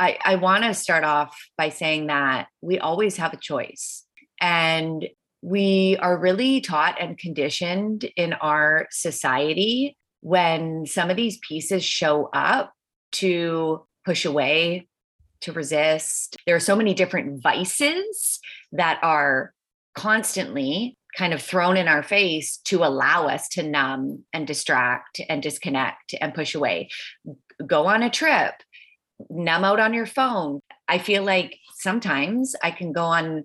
I, 0.00 0.18
I 0.24 0.36
want 0.36 0.64
to 0.64 0.74
start 0.74 1.04
off 1.04 1.36
by 1.56 1.68
saying 1.68 2.08
that 2.08 2.48
we 2.60 2.78
always 2.78 3.16
have 3.16 3.32
a 3.32 3.38
choice. 3.38 4.04
And 4.40 5.06
we 5.42 5.96
are 6.00 6.18
really 6.18 6.60
taught 6.60 7.00
and 7.00 7.18
conditioned 7.18 8.10
in 8.16 8.32
our 8.32 8.86
society 8.90 9.96
when 10.20 10.86
some 10.86 11.10
of 11.10 11.16
these 11.16 11.38
pieces 11.46 11.84
show 11.84 12.30
up 12.32 12.72
to 13.12 13.86
push 14.06 14.24
away, 14.24 14.88
to 15.42 15.52
resist. 15.52 16.36
There 16.46 16.56
are 16.56 16.60
so 16.60 16.74
many 16.74 16.94
different 16.94 17.42
vices 17.42 18.40
that 18.72 18.98
are 19.02 19.52
constantly 19.94 20.96
kind 21.16 21.32
of 21.32 21.40
thrown 21.40 21.76
in 21.76 21.88
our 21.88 22.02
face 22.02 22.56
to 22.64 22.82
allow 22.82 23.28
us 23.28 23.48
to 23.48 23.62
numb 23.62 24.24
and 24.32 24.46
distract 24.46 25.20
and 25.28 25.42
disconnect 25.42 26.14
and 26.20 26.34
push 26.34 26.54
away. 26.54 26.88
Go 27.64 27.86
on 27.86 28.02
a 28.02 28.10
trip, 28.10 28.54
numb 29.30 29.64
out 29.64 29.80
on 29.80 29.94
your 29.94 30.06
phone. 30.06 30.60
I 30.88 30.98
feel 30.98 31.22
like 31.22 31.56
sometimes 31.76 32.54
I 32.62 32.70
can 32.70 32.92
go 32.92 33.04
on 33.04 33.44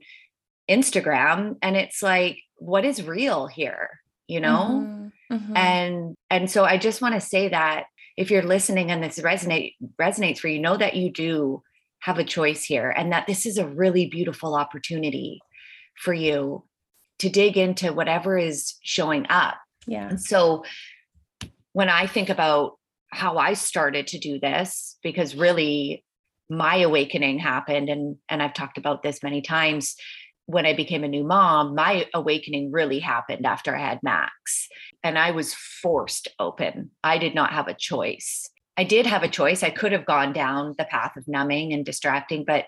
Instagram 0.70 1.58
and 1.62 1.76
it's 1.76 2.02
like, 2.04 2.40
what 2.58 2.86
is 2.86 3.04
real 3.04 3.48
here? 3.48 3.90
You 4.28 4.42
know? 4.42 4.86
Mm-hmm. 4.86 5.36
Mm-hmm. 5.36 5.58
And 5.58 6.16
and 6.30 6.50
so 6.50 6.66
I 6.66 6.78
just 6.78 7.02
want 7.02 7.14
to 7.14 7.22
say 7.22 7.50
that 7.50 7.86
if 8.18 8.32
you're 8.32 8.42
listening 8.42 8.92
and 8.92 9.04
this 9.04 9.20
resonate 9.20 9.76
resonates 10.00 10.40
for 10.40 10.48
you, 10.48 10.60
know 10.60 10.76
that 10.76 10.96
you 10.96 11.12
do 11.12 11.62
have 12.00 12.18
a 12.18 12.24
choice 12.24 12.64
here 12.64 12.90
and 12.90 13.12
that 13.12 13.28
this 13.28 13.46
is 13.46 13.58
a 13.58 13.68
really 13.68 14.08
beautiful 14.08 14.56
opportunity 14.56 15.40
for 15.96 16.14
you 16.14 16.64
to 17.20 17.30
dig 17.30 17.58
into 17.58 17.94
whatever 17.94 18.38
is 18.38 18.76
showing 18.82 19.28
up. 19.30 19.58
Yeah. 19.86 20.10
And 20.10 20.22
so 20.22 20.64
when 21.74 21.90
I 21.90 22.08
think 22.08 22.30
about 22.30 22.79
how 23.12 23.38
I 23.38 23.54
started 23.54 24.08
to 24.08 24.20
do 24.20 24.40
this, 24.40 24.98
because 25.04 25.36
really 25.36 26.04
my 26.50 26.78
awakening 26.78 27.40
happened, 27.40 27.90
and 27.90 28.18
and 28.28 28.42
I've 28.42 28.54
talked 28.54 28.78
about 28.78 29.04
this 29.04 29.24
many 29.24 29.42
times. 29.42 29.96
When 30.46 30.66
I 30.66 30.74
became 30.74 31.04
a 31.04 31.08
new 31.08 31.24
mom, 31.24 31.76
my 31.76 32.08
awakening 32.12 32.72
really 32.72 32.98
happened 33.00 33.46
after 33.46 33.76
I 33.76 33.80
had 33.80 34.02
Max, 34.02 34.68
and 35.04 35.18
I 35.18 35.32
was 35.32 35.54
forced 35.54 36.28
open. 36.40 36.92
I 37.04 37.20
did 37.20 37.36
not 37.36 37.54
have 37.54 37.68
a 37.68 37.76
choice. 37.76 38.50
I 38.76 38.84
did 38.84 39.06
have 39.06 39.24
a 39.24 39.28
choice. 39.28 39.62
I 39.62 39.70
could 39.70 39.92
have 39.92 40.06
gone 40.06 40.34
down 40.34 40.74
the 40.78 40.86
path 40.86 41.18
of 41.18 41.28
numbing 41.28 41.74
and 41.74 41.86
distracting, 41.86 42.46
but 42.46 42.66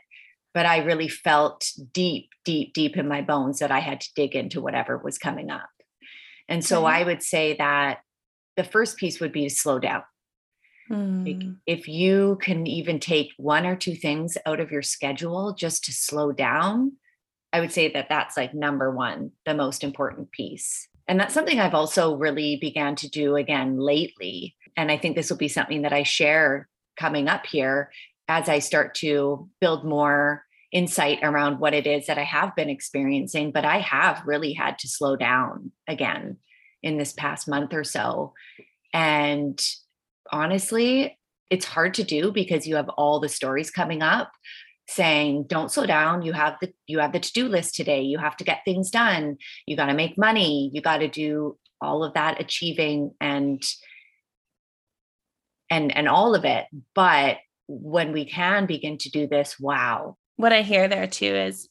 but 0.54 0.66
I 0.66 0.80
really 0.80 1.08
felt 1.08 1.72
deep, 1.94 2.30
deep, 2.44 2.74
deep 2.74 2.98
in 2.98 3.08
my 3.08 3.22
bones 3.22 3.60
that 3.60 3.72
I 3.72 3.80
had 3.80 4.02
to 4.02 4.10
dig 4.16 4.36
into 4.36 4.62
whatever 4.62 4.98
was 4.98 5.18
coming 5.18 5.50
up. 5.50 5.70
And 6.50 6.64
so 6.64 6.80
mm-hmm. 6.80 6.88
I 6.88 7.04
would 7.04 7.24
say 7.24 7.56
that 7.58 8.00
the 8.58 8.66
first 8.66 8.98
piece 8.98 9.22
would 9.22 9.32
be 9.32 9.48
to 9.48 9.50
slow 9.50 9.80
down. 9.80 10.04
Mm. 10.92 11.58
If 11.66 11.88
you 11.88 12.38
can 12.42 12.68
even 12.68 13.00
take 13.00 13.30
one 13.38 13.66
or 13.66 13.76
two 13.76 13.96
things 13.96 14.38
out 14.46 14.60
of 14.60 14.72
your 14.72 14.82
schedule 14.82 15.54
just 15.54 15.86
to 15.86 15.94
slow 15.94 16.32
down, 16.32 16.94
I 17.54 17.60
would 17.60 17.72
say 17.72 17.92
that 17.94 18.10
that's 18.10 18.38
like 18.38 18.54
number 18.54 18.92
one, 18.92 19.32
the 19.46 19.54
most 19.54 19.84
important 19.84 20.32
piece. 20.32 20.88
And 21.08 21.20
that's 21.20 21.34
something 21.34 21.60
I've 21.60 21.74
also 21.74 22.16
really 22.16 22.58
began 22.58 22.96
to 22.98 23.10
do 23.10 23.36
again 23.36 23.78
lately. 23.78 24.56
And 24.78 24.92
I 24.92 24.98
think 24.98 25.16
this 25.16 25.30
will 25.30 25.38
be 25.38 25.48
something 25.48 25.82
that 25.82 25.94
I 25.94 26.04
share 26.04 26.70
coming 26.98 27.28
up 27.28 27.46
here 27.46 27.92
as 28.28 28.48
I 28.48 28.60
start 28.60 28.96
to 28.96 29.50
build 29.60 29.84
more 29.84 30.46
insight 30.72 31.20
around 31.22 31.60
what 31.60 31.74
it 31.74 31.86
is 31.86 32.08
that 32.08 32.18
I 32.18 32.24
have 32.24 32.56
been 32.56 32.70
experiencing, 32.70 33.52
but 33.52 33.66
I 33.66 33.80
have 33.80 34.24
really 34.26 34.54
had 34.54 34.80
to 34.80 34.88
slow 34.88 35.18
down 35.18 35.72
again 35.88 36.38
in 36.82 36.98
this 36.98 37.12
past 37.12 37.48
month 37.48 37.74
or 37.74 37.84
so. 37.84 38.34
And 38.94 39.62
honestly, 40.32 41.18
it's 41.50 41.66
hard 41.66 41.94
to 41.96 42.04
do 42.04 42.32
because 42.32 42.68
you 42.68 42.76
have 42.76 42.90
all 42.90 43.20
the 43.20 43.30
stories 43.30 43.72
coming 43.72 44.02
up 44.02 44.32
saying 44.88 45.46
don't 45.48 45.72
slow 45.72 45.86
down 45.86 46.22
you 46.22 46.34
have 46.34 46.58
the 46.60 46.74
you 46.88 47.00
have 47.00 47.14
the 47.14 47.20
to-do 47.20 47.48
list 47.48 47.76
today 47.76 48.02
you 48.02 48.18
have 48.18 48.36
to 48.36 48.44
get 48.44 48.60
things 48.66 48.90
done 48.90 49.38
you 49.66 49.78
got 49.78 49.86
to 49.86 49.94
make 49.94 50.18
money 50.18 50.70
you 50.74 50.82
got 50.82 50.98
to 50.98 51.08
do 51.08 51.56
all 51.80 52.04
of 52.04 52.14
that 52.16 52.42
achieving 52.42 53.12
and 53.22 53.62
and 55.70 55.96
and 55.96 56.10
all 56.10 56.36
of 56.36 56.44
it 56.44 56.66
but 56.94 57.38
when 57.72 58.12
we 58.12 58.26
can 58.26 58.66
begin 58.66 58.98
to 59.00 59.10
do 59.10 59.28
this, 59.28 59.60
wow. 59.60 60.18
What 60.36 60.54
I 60.54 60.62
hear 60.62 60.88
there 60.88 61.08
too 61.08 61.34
is, 61.34 61.70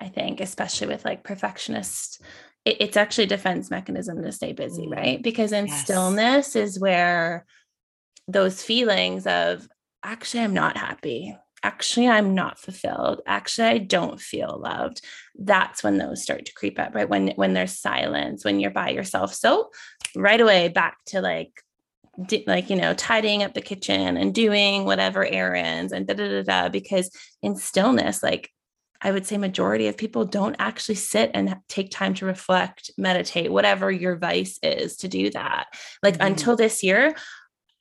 I 0.00 0.08
think, 0.08 0.40
especially 0.40 0.86
with 0.88 1.04
like 1.04 1.24
perfectionists, 1.24 2.20
it, 2.64 2.76
it's 2.80 2.96
actually 2.96 3.24
a 3.24 3.28
defense 3.28 3.70
mechanism 3.70 4.22
to 4.22 4.32
stay 4.32 4.52
busy, 4.52 4.86
mm. 4.86 4.96
right? 4.96 5.22
Because 5.22 5.52
in 5.52 5.66
yes. 5.66 5.82
stillness 5.82 6.56
is 6.56 6.78
where 6.78 7.46
those 8.28 8.62
feelings 8.62 9.26
of 9.26 9.68
actually, 10.02 10.42
I'm 10.42 10.54
not 10.54 10.76
happy. 10.76 11.36
Actually, 11.62 12.08
I'm 12.08 12.34
not 12.34 12.58
fulfilled. 12.58 13.22
Actually, 13.26 13.68
I 13.68 13.78
don't 13.78 14.20
feel 14.20 14.60
loved. 14.62 15.00
That's 15.34 15.82
when 15.82 15.96
those 15.96 16.22
start 16.22 16.44
to 16.46 16.52
creep 16.52 16.78
up, 16.78 16.94
right? 16.94 17.08
When 17.08 17.28
when 17.36 17.54
there's 17.54 17.78
silence, 17.78 18.44
when 18.44 18.60
you're 18.60 18.70
by 18.70 18.90
yourself. 18.90 19.34
So 19.34 19.70
right 20.14 20.40
away 20.40 20.68
back 20.68 20.98
to 21.06 21.20
like 21.20 21.62
like 22.46 22.70
you 22.70 22.76
know 22.76 22.94
tidying 22.94 23.42
up 23.42 23.54
the 23.54 23.60
kitchen 23.60 24.16
and 24.16 24.34
doing 24.34 24.84
whatever 24.84 25.24
errands 25.24 25.92
and 25.92 26.06
da 26.06 26.14
da 26.14 26.28
da 26.28 26.42
da 26.42 26.68
because 26.68 27.10
in 27.42 27.56
stillness 27.56 28.22
like 28.22 28.50
i 29.00 29.10
would 29.10 29.26
say 29.26 29.36
majority 29.36 29.88
of 29.88 29.96
people 29.96 30.24
don't 30.24 30.54
actually 30.60 30.94
sit 30.94 31.30
and 31.34 31.56
take 31.68 31.90
time 31.90 32.14
to 32.14 32.24
reflect 32.24 32.90
meditate 32.96 33.50
whatever 33.50 33.90
your 33.90 34.16
vice 34.16 34.58
is 34.62 34.96
to 34.96 35.08
do 35.08 35.28
that 35.30 35.66
like 36.02 36.14
mm-hmm. 36.14 36.28
until 36.28 36.54
this 36.54 36.84
year 36.84 37.14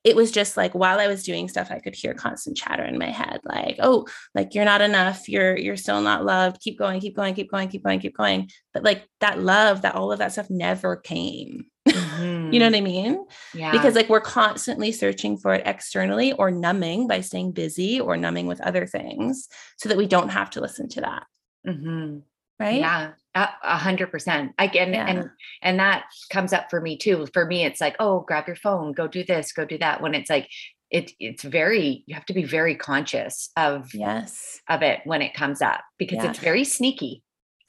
it 0.04 0.16
was 0.16 0.32
just 0.32 0.58
like 0.58 0.74
while 0.74 1.00
I 1.00 1.08
was 1.08 1.24
doing 1.24 1.48
stuff, 1.48 1.72
I 1.72 1.80
could 1.80 1.96
hear 1.96 2.14
constant 2.14 2.58
chatter 2.58 2.84
in 2.84 2.98
my 2.98 3.10
head, 3.10 3.40
like, 3.46 3.78
oh, 3.80 4.06
like 4.36 4.54
you're 4.54 4.66
not 4.66 4.82
enough, 4.82 5.30
you're 5.30 5.58
you're 5.58 5.78
still 5.78 6.02
not 6.02 6.26
loved. 6.26 6.62
Keep 6.62 6.78
going, 6.78 7.00
keep 7.00 7.16
going, 7.16 7.34
keep 7.34 7.50
going, 7.50 7.70
keep 7.70 7.84
going, 7.84 8.00
keep 8.00 8.18
going. 8.18 8.50
But 8.74 8.84
like 8.84 9.08
that 9.22 9.40
love, 9.40 9.84
that 9.84 9.96
all 9.96 10.12
of 10.12 10.20
that 10.20 10.34
stuff 10.34 10.50
never 10.50 10.98
came. 10.98 11.66
Mm-hmm. 11.88 12.52
you 12.54 12.60
know 12.60 12.66
what 12.66 12.76
I 12.76 12.82
mean? 12.82 13.26
Yeah. 13.54 13.72
Because 13.72 13.96
like 13.96 14.10
we're 14.10 14.22
constantly 14.22 14.92
searching 14.92 15.38
for 15.38 15.54
it 15.54 15.64
externally 15.66 16.34
or 16.34 16.52
numbing 16.52 17.08
by 17.08 17.22
staying 17.22 17.54
busy 17.54 18.00
or 18.00 18.18
numbing 18.18 18.48
with 18.48 18.62
other 18.62 18.86
things 18.86 19.48
so 19.78 19.90
that 19.90 19.98
we 19.98 20.08
don't 20.08 20.30
have 20.30 20.50
to 20.52 20.62
listen 20.62 20.90
to 20.90 21.02
that. 21.02 21.24
Mm-hmm. 21.68 22.20
Right. 22.64 22.80
Yeah. 22.80 23.12
A 23.36 23.78
hundred 23.78 24.12
percent. 24.12 24.54
I 24.60 24.68
can, 24.68 24.94
yeah. 24.94 25.08
and, 25.08 25.30
and 25.64 25.80
that 25.80 26.06
comes 26.30 26.54
up 26.54 26.70
for 26.70 26.80
me 26.80 26.98
too. 26.98 27.28
For 27.34 27.46
me, 27.46 27.66
it's 27.66 27.82
like, 27.82 27.96
oh, 28.00 28.20
grab 28.20 28.46
your 28.46 28.56
phone, 28.56 28.92
go 28.92 29.08
do 29.08 29.24
this, 29.24 29.52
go 29.54 29.66
do 29.66 29.78
that. 29.80 30.02
When 30.02 30.14
it's 30.14 30.30
like, 30.30 30.48
it, 30.92 31.12
it's 31.20 31.42
very, 31.42 32.04
you 32.06 32.14
have 32.14 32.28
to 32.28 32.34
be 32.34 32.44
very 32.44 32.76
conscious 32.76 33.50
of, 33.58 33.92
yes, 33.96 34.62
of 34.70 34.84
it 34.84 35.00
when 35.06 35.24
it 35.24 35.34
comes 35.34 35.64
up 35.64 35.82
because 35.98 36.18
yeah. 36.18 36.30
it's 36.30 36.38
very 36.38 36.64
sneaky. 36.64 37.24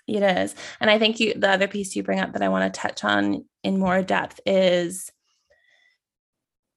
It 0.07 0.23
is. 0.23 0.55
And 0.81 0.91
I 0.91 0.99
think 0.99 1.19
you, 1.19 1.33
the 1.33 1.51
other 1.51 1.67
piece 1.67 1.97
you 1.97 2.03
bring 2.03 2.21
up 2.21 2.35
that 2.35 2.43
I 2.43 2.51
want 2.51 2.73
to 2.73 2.79
touch 2.79 3.03
on 3.03 3.47
in 3.63 3.79
more 3.79 4.03
depth 4.03 4.41
is 4.45 5.11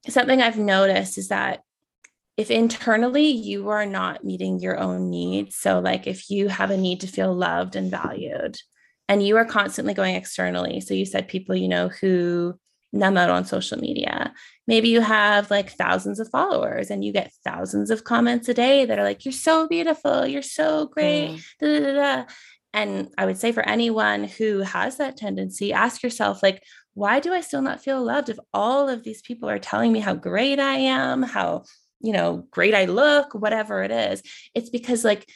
something 0.08 0.42
I've 0.42 0.58
noticed 0.58 1.18
is 1.18 1.28
that 1.28 1.64
if 2.38 2.52
internally 2.52 3.28
you 3.28 3.70
are 3.70 3.86
not 3.86 4.24
meeting 4.24 4.60
your 4.60 4.80
own 4.80 5.10
needs, 5.10 5.56
so 5.56 5.80
like 5.80 6.08
if 6.08 6.30
you 6.30 6.48
have 6.48 6.72
a 6.72 6.78
need 6.78 7.02
to 7.02 7.08
feel 7.08 7.34
loved 7.34 7.76
and 7.76 7.92
valued, 7.92 8.58
and 9.10 9.26
you 9.26 9.38
are 9.38 9.46
constantly 9.46 9.94
going 9.94 10.16
externally, 10.16 10.80
so 10.80 10.94
you 10.94 11.06
said 11.06 11.28
people 11.28 11.56
you 11.56 11.68
know 11.68 11.90
who 11.90 12.58
numb 12.94 13.18
out 13.18 13.30
on 13.30 13.46
social 13.46 13.78
media. 13.78 14.34
Maybe 14.66 14.90
you 14.90 15.02
have 15.02 15.52
like 15.52 15.72
thousands 15.72 16.20
of 16.20 16.30
followers 16.30 16.90
and 16.90 17.04
you 17.04 17.12
get 17.12 17.34
thousands 17.44 17.90
of 17.90 18.04
comments 18.04 18.48
a 18.48 18.54
day 18.54 18.86
that 18.86 18.98
are 18.98 19.04
like, 19.04 19.26
You're 19.26 19.32
so 19.34 19.68
beautiful, 19.68 20.26
you're 20.26 20.42
so 20.42 20.88
great. 20.88 21.30
Mm. 21.30 21.44
Da, 21.60 21.80
da, 21.80 21.94
da, 21.94 22.26
and 22.74 23.10
I 23.18 23.26
would 23.26 23.38
say 23.38 23.52
for 23.52 23.68
anyone 23.68 24.26
who 24.26 24.60
has 24.60 24.98
that 24.98 25.18
tendency, 25.18 25.74
ask 25.74 26.04
yourself, 26.04 26.44
like, 26.44 26.62
why 26.94 27.20
do 27.20 27.34
I 27.34 27.42
still 27.42 27.62
not 27.62 27.84
feel 27.84 28.04
loved 28.04 28.30
if 28.30 28.38
all 28.54 28.90
of 28.90 29.04
these 29.04 29.22
people 29.22 29.50
are 29.50 29.60
telling 29.60 29.92
me 29.92 30.00
how 30.00 30.14
great 30.14 30.60
I 30.60 30.76
am, 30.76 31.24
how, 31.24 31.64
you 32.00 32.14
know, 32.14 32.48
great 32.52 32.74
I 32.74 32.86
look, 32.86 33.34
whatever 33.34 33.84
it 33.84 33.92
is? 33.92 34.22
It's 34.54 34.70
because, 34.70 35.04
like, 35.04 35.28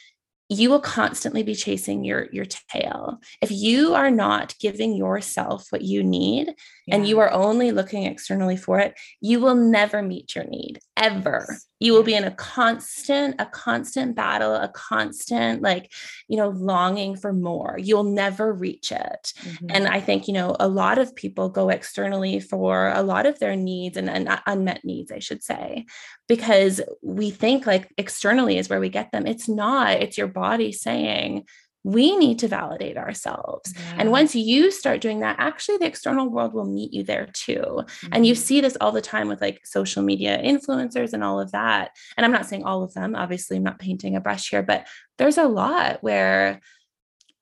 you 0.48 0.68
will 0.68 0.80
constantly 0.80 1.42
be 1.42 1.54
chasing 1.54 2.04
your 2.04 2.28
your 2.32 2.44
tail 2.44 3.20
if 3.40 3.50
you 3.50 3.94
are 3.94 4.10
not 4.10 4.54
giving 4.60 4.94
yourself 4.94 5.66
what 5.70 5.82
you 5.82 6.02
need 6.02 6.54
yeah. 6.86 6.94
and 6.94 7.08
you 7.08 7.20
are 7.20 7.32
only 7.32 7.72
looking 7.72 8.04
externally 8.04 8.56
for 8.56 8.78
it 8.78 8.94
you 9.20 9.40
will 9.40 9.54
never 9.54 10.02
meet 10.02 10.34
your 10.34 10.44
need 10.44 10.78
ever. 10.96 11.58
You 11.80 11.94
will 11.94 12.02
be 12.02 12.14
in 12.14 12.24
a 12.24 12.30
constant 12.30 13.36
a 13.40 13.46
constant 13.46 14.14
battle 14.14 14.54
a 14.54 14.68
constant 14.68 15.62
like 15.62 15.92
you 16.28 16.36
know 16.36 16.50
longing 16.50 17.16
for 17.16 17.32
more. 17.32 17.76
You'll 17.78 18.04
never 18.04 18.52
reach 18.52 18.92
it. 18.92 19.32
Mm-hmm. 19.42 19.66
and 19.70 19.88
i 19.88 20.00
think 20.00 20.28
you 20.28 20.34
know 20.34 20.56
a 20.60 20.68
lot 20.68 20.98
of 20.98 21.14
people 21.16 21.48
go 21.48 21.68
externally 21.68 22.38
for 22.40 22.88
a 22.88 23.02
lot 23.02 23.26
of 23.26 23.38
their 23.38 23.56
needs 23.56 23.96
and, 23.96 24.08
and 24.08 24.28
unmet 24.46 24.84
needs 24.84 25.10
i 25.10 25.18
should 25.18 25.42
say 25.42 25.86
because 26.28 26.80
we 27.02 27.30
think 27.30 27.66
like 27.66 27.92
externally 27.98 28.56
is 28.56 28.68
where 28.68 28.80
we 28.80 28.88
get 28.88 29.12
them. 29.12 29.26
It's 29.26 29.48
not. 29.48 30.00
It's 30.00 30.16
your 30.16 30.28
body 30.28 30.72
saying 30.72 31.44
we 31.84 32.16
need 32.16 32.38
to 32.38 32.48
validate 32.48 32.96
ourselves. 32.96 33.74
Yeah. 33.74 33.96
And 33.98 34.10
once 34.10 34.34
you 34.34 34.70
start 34.70 35.00
doing 35.00 35.20
that, 35.20 35.36
actually 35.38 35.78
the 35.78 35.86
external 35.86 36.28
world 36.28 36.54
will 36.54 36.64
meet 36.64 36.92
you 36.92 37.02
there 37.02 37.28
too. 37.32 37.54
Mm-hmm. 37.54 38.08
And 38.12 38.26
you 38.26 38.34
mm-hmm. 38.34 38.42
see 38.42 38.60
this 38.60 38.76
all 38.80 38.92
the 38.92 39.00
time 39.00 39.28
with 39.28 39.40
like 39.40 39.66
social 39.66 40.02
media 40.02 40.38
influencers 40.38 41.12
and 41.12 41.24
all 41.24 41.40
of 41.40 41.52
that. 41.52 41.90
And 42.16 42.24
I'm 42.24 42.32
not 42.32 42.46
saying 42.46 42.64
all 42.64 42.82
of 42.82 42.94
them, 42.94 43.16
obviously, 43.16 43.56
I'm 43.56 43.64
not 43.64 43.80
painting 43.80 44.14
a 44.14 44.20
brush 44.20 44.50
here, 44.50 44.62
but 44.62 44.86
there's 45.18 45.38
a 45.38 45.48
lot 45.48 46.02
where 46.02 46.60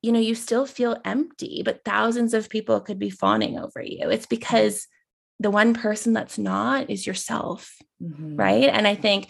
you 0.01 0.11
know 0.11 0.19
you 0.19 0.33
still 0.33 0.65
feel 0.65 0.97
empty 1.05 1.61
but 1.63 1.85
thousands 1.85 2.33
of 2.33 2.49
people 2.49 2.81
could 2.81 2.97
be 2.97 3.11
fawning 3.11 3.59
over 3.59 3.83
you 3.83 4.09
it's 4.09 4.25
because 4.25 4.87
the 5.39 5.51
one 5.51 5.75
person 5.75 6.11
that's 6.11 6.39
not 6.39 6.89
is 6.89 7.05
yourself 7.05 7.77
mm-hmm. 8.01 8.35
right 8.35 8.69
and 8.69 8.87
i 8.87 8.95
think 8.95 9.29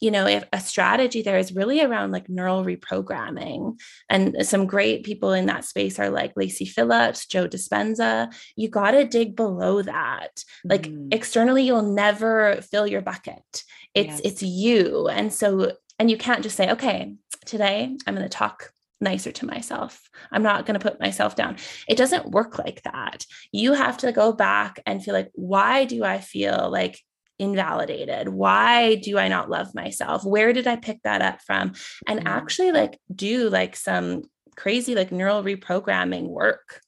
you 0.00 0.10
know, 0.10 0.26
if 0.26 0.44
a 0.52 0.60
strategy 0.60 1.22
there 1.22 1.38
is 1.38 1.54
really 1.54 1.80
around 1.80 2.12
like 2.12 2.28
neural 2.28 2.64
reprogramming. 2.64 3.80
And 4.10 4.46
some 4.46 4.66
great 4.66 5.04
people 5.04 5.32
in 5.32 5.46
that 5.46 5.64
space 5.64 5.98
are 5.98 6.10
like 6.10 6.34
Lacy 6.36 6.66
Phillips, 6.66 7.26
Joe 7.26 7.48
Dispenza. 7.48 8.32
You 8.56 8.68
got 8.68 8.90
to 8.90 9.06
dig 9.06 9.36
below 9.36 9.82
that. 9.82 10.44
Like 10.64 10.88
mm. 10.88 11.12
externally, 11.12 11.64
you'll 11.64 11.94
never 11.94 12.60
fill 12.70 12.86
your 12.86 13.00
bucket. 13.00 13.64
It's 13.94 14.08
yes. 14.08 14.20
it's 14.24 14.42
you. 14.42 15.08
And 15.08 15.32
so, 15.32 15.72
and 15.98 16.10
you 16.10 16.18
can't 16.18 16.42
just 16.42 16.56
say, 16.56 16.72
okay, 16.72 17.14
today 17.46 17.96
I'm 18.06 18.14
going 18.14 18.28
to 18.28 18.28
talk 18.28 18.72
nicer 19.00 19.32
to 19.32 19.46
myself. 19.46 20.08
I'm 20.30 20.42
not 20.42 20.66
going 20.66 20.78
to 20.78 20.90
put 20.90 21.00
myself 21.00 21.36
down. 21.36 21.56
It 21.88 21.96
doesn't 21.96 22.30
work 22.30 22.58
like 22.58 22.82
that. 22.82 23.24
You 23.52 23.72
have 23.72 23.96
to 23.98 24.12
go 24.12 24.32
back 24.32 24.80
and 24.84 25.02
feel 25.02 25.14
like, 25.14 25.30
why 25.34 25.84
do 25.84 26.04
I 26.04 26.18
feel 26.18 26.68
like 26.70 27.00
invalidated? 27.38 28.28
Why 28.28 28.96
do 28.96 29.18
I 29.18 29.28
not 29.28 29.50
love 29.50 29.74
myself? 29.74 30.24
Where 30.24 30.52
did 30.52 30.66
I 30.66 30.76
pick 30.76 31.02
that 31.02 31.22
up 31.22 31.40
from? 31.42 31.72
And 32.06 32.20
mm-hmm. 32.20 32.28
actually, 32.28 32.72
like, 32.72 32.98
do 33.14 33.48
like 33.48 33.76
some 33.76 34.22
crazy, 34.56 34.94
like 34.94 35.12
neural 35.12 35.42
reprogramming 35.42 36.28
work 36.28 36.80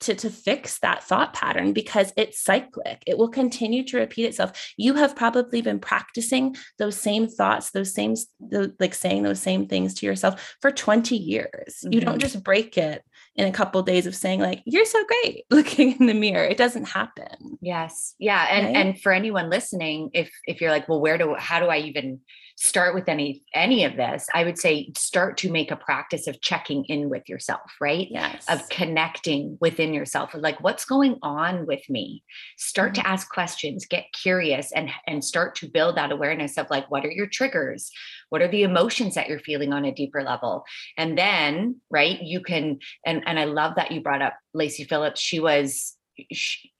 to, 0.00 0.14
to 0.14 0.30
fix 0.30 0.78
that 0.80 1.02
thought 1.02 1.32
pattern 1.32 1.72
because 1.72 2.12
it's 2.16 2.42
cyclic. 2.42 3.02
It 3.06 3.16
will 3.16 3.28
continue 3.28 3.82
to 3.84 3.98
repeat 3.98 4.26
itself. 4.26 4.72
You 4.76 4.94
have 4.94 5.16
probably 5.16 5.62
been 5.62 5.78
practicing 5.78 6.54
those 6.78 6.96
same 6.96 7.28
thoughts, 7.28 7.70
those 7.70 7.94
same, 7.94 8.14
those, 8.38 8.70
like 8.78 8.94
saying 8.94 9.22
those 9.22 9.40
same 9.40 9.66
things 9.66 9.94
to 9.94 10.06
yourself 10.06 10.56
for 10.60 10.70
20 10.70 11.16
years. 11.16 11.78
Mm-hmm. 11.82 11.92
You 11.92 12.00
don't 12.00 12.14
mm-hmm. 12.14 12.20
just 12.20 12.44
break 12.44 12.76
it 12.76 13.02
in 13.36 13.46
a 13.46 13.52
couple 13.52 13.78
of 13.78 13.86
days 13.86 14.06
of 14.06 14.14
saying 14.14 14.40
like 14.40 14.62
you're 14.64 14.86
so 14.86 15.04
great 15.04 15.44
looking 15.50 15.98
in 16.00 16.06
the 16.06 16.14
mirror. 16.14 16.44
It 16.44 16.56
doesn't 16.56 16.86
happen. 16.86 17.58
Yes. 17.60 18.14
Yeah 18.18 18.46
and 18.50 18.66
right? 18.66 18.76
and 18.76 19.00
for 19.00 19.12
anyone 19.12 19.50
listening 19.50 20.10
if 20.14 20.30
if 20.46 20.60
you're 20.60 20.70
like 20.70 20.88
well 20.88 21.00
where 21.00 21.18
do 21.18 21.34
how 21.34 21.60
do 21.60 21.66
i 21.66 21.78
even 21.78 22.20
start 22.56 22.94
with 22.94 23.08
any 23.08 23.42
any 23.54 23.84
of 23.84 23.96
this 23.96 24.26
i 24.34 24.44
would 24.44 24.58
say 24.58 24.90
start 24.96 25.36
to 25.36 25.50
make 25.50 25.70
a 25.70 25.76
practice 25.76 26.26
of 26.26 26.40
checking 26.40 26.84
in 26.86 27.08
with 27.08 27.28
yourself 27.28 27.70
right? 27.80 28.08
Yes. 28.10 28.44
of 28.48 28.68
connecting 28.68 29.58
within 29.60 29.92
yourself 29.92 30.34
like 30.34 30.62
what's 30.62 30.84
going 30.84 31.18
on 31.22 31.66
with 31.66 31.88
me? 31.88 32.22
Start 32.56 32.92
mm-hmm. 32.92 33.02
to 33.02 33.08
ask 33.08 33.30
questions 33.30 33.86
get 33.86 34.06
curious 34.12 34.72
and 34.72 34.90
and 35.06 35.24
start 35.24 35.54
to 35.56 35.68
build 35.68 35.96
that 35.96 36.12
awareness 36.12 36.56
of 36.56 36.68
like 36.70 36.90
what 36.90 37.04
are 37.04 37.10
your 37.10 37.26
triggers? 37.26 37.90
What 38.30 38.42
are 38.42 38.48
the 38.48 38.62
emotions 38.62 39.14
that 39.14 39.28
you're 39.28 39.38
feeling 39.38 39.72
on 39.72 39.84
a 39.84 39.92
deeper 39.92 40.22
level? 40.22 40.64
And 40.96 41.16
then 41.16 41.80
right 41.90 42.20
you 42.22 42.40
can 42.40 42.78
and 43.04 43.22
and 43.26 43.38
i 43.38 43.44
love 43.44 43.74
that 43.76 43.92
you 43.92 44.00
brought 44.00 44.22
up 44.22 44.34
lacy 44.54 44.84
phillips. 44.84 45.20
She 45.20 45.40
was 45.40 45.96
she, 46.32 46.70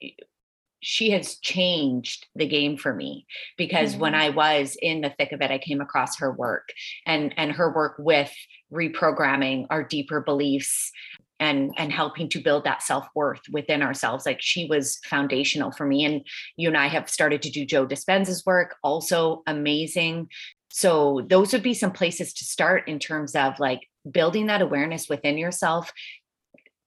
she 0.79 1.11
has 1.11 1.37
changed 1.37 2.27
the 2.35 2.47
game 2.47 2.77
for 2.77 2.93
me 2.93 3.25
because 3.57 3.91
mm-hmm. 3.91 4.01
when 4.01 4.15
I 4.15 4.29
was 4.29 4.77
in 4.81 5.01
the 5.01 5.13
thick 5.17 5.31
of 5.31 5.41
it, 5.41 5.51
I 5.51 5.57
came 5.57 5.81
across 5.81 6.19
her 6.19 6.31
work 6.31 6.69
and 7.05 7.33
and 7.37 7.51
her 7.51 7.73
work 7.73 7.95
with 7.97 8.31
reprogramming 8.71 9.67
our 9.69 9.83
deeper 9.83 10.21
beliefs 10.21 10.91
and 11.39 11.73
and 11.77 11.91
helping 11.91 12.29
to 12.29 12.39
build 12.39 12.63
that 12.63 12.81
self-worth 12.81 13.41
within 13.51 13.81
ourselves 13.81 14.25
like 14.25 14.41
she 14.41 14.65
was 14.65 14.99
foundational 15.05 15.71
for 15.71 15.85
me 15.85 16.03
and 16.03 16.25
you 16.55 16.67
and 16.67 16.77
I 16.77 16.87
have 16.87 17.09
started 17.09 17.41
to 17.43 17.51
do 17.51 17.65
Joe 17.65 17.85
Dispenza's 17.85 18.45
work 18.45 18.75
also 18.83 19.43
amazing 19.45 20.29
so 20.69 21.25
those 21.29 21.53
would 21.53 21.63
be 21.63 21.73
some 21.73 21.91
places 21.91 22.33
to 22.33 22.43
start 22.43 22.87
in 22.87 22.99
terms 22.99 23.35
of 23.35 23.59
like 23.59 23.81
building 24.09 24.47
that 24.47 24.61
awareness 24.61 25.07
within 25.09 25.37
yourself 25.37 25.91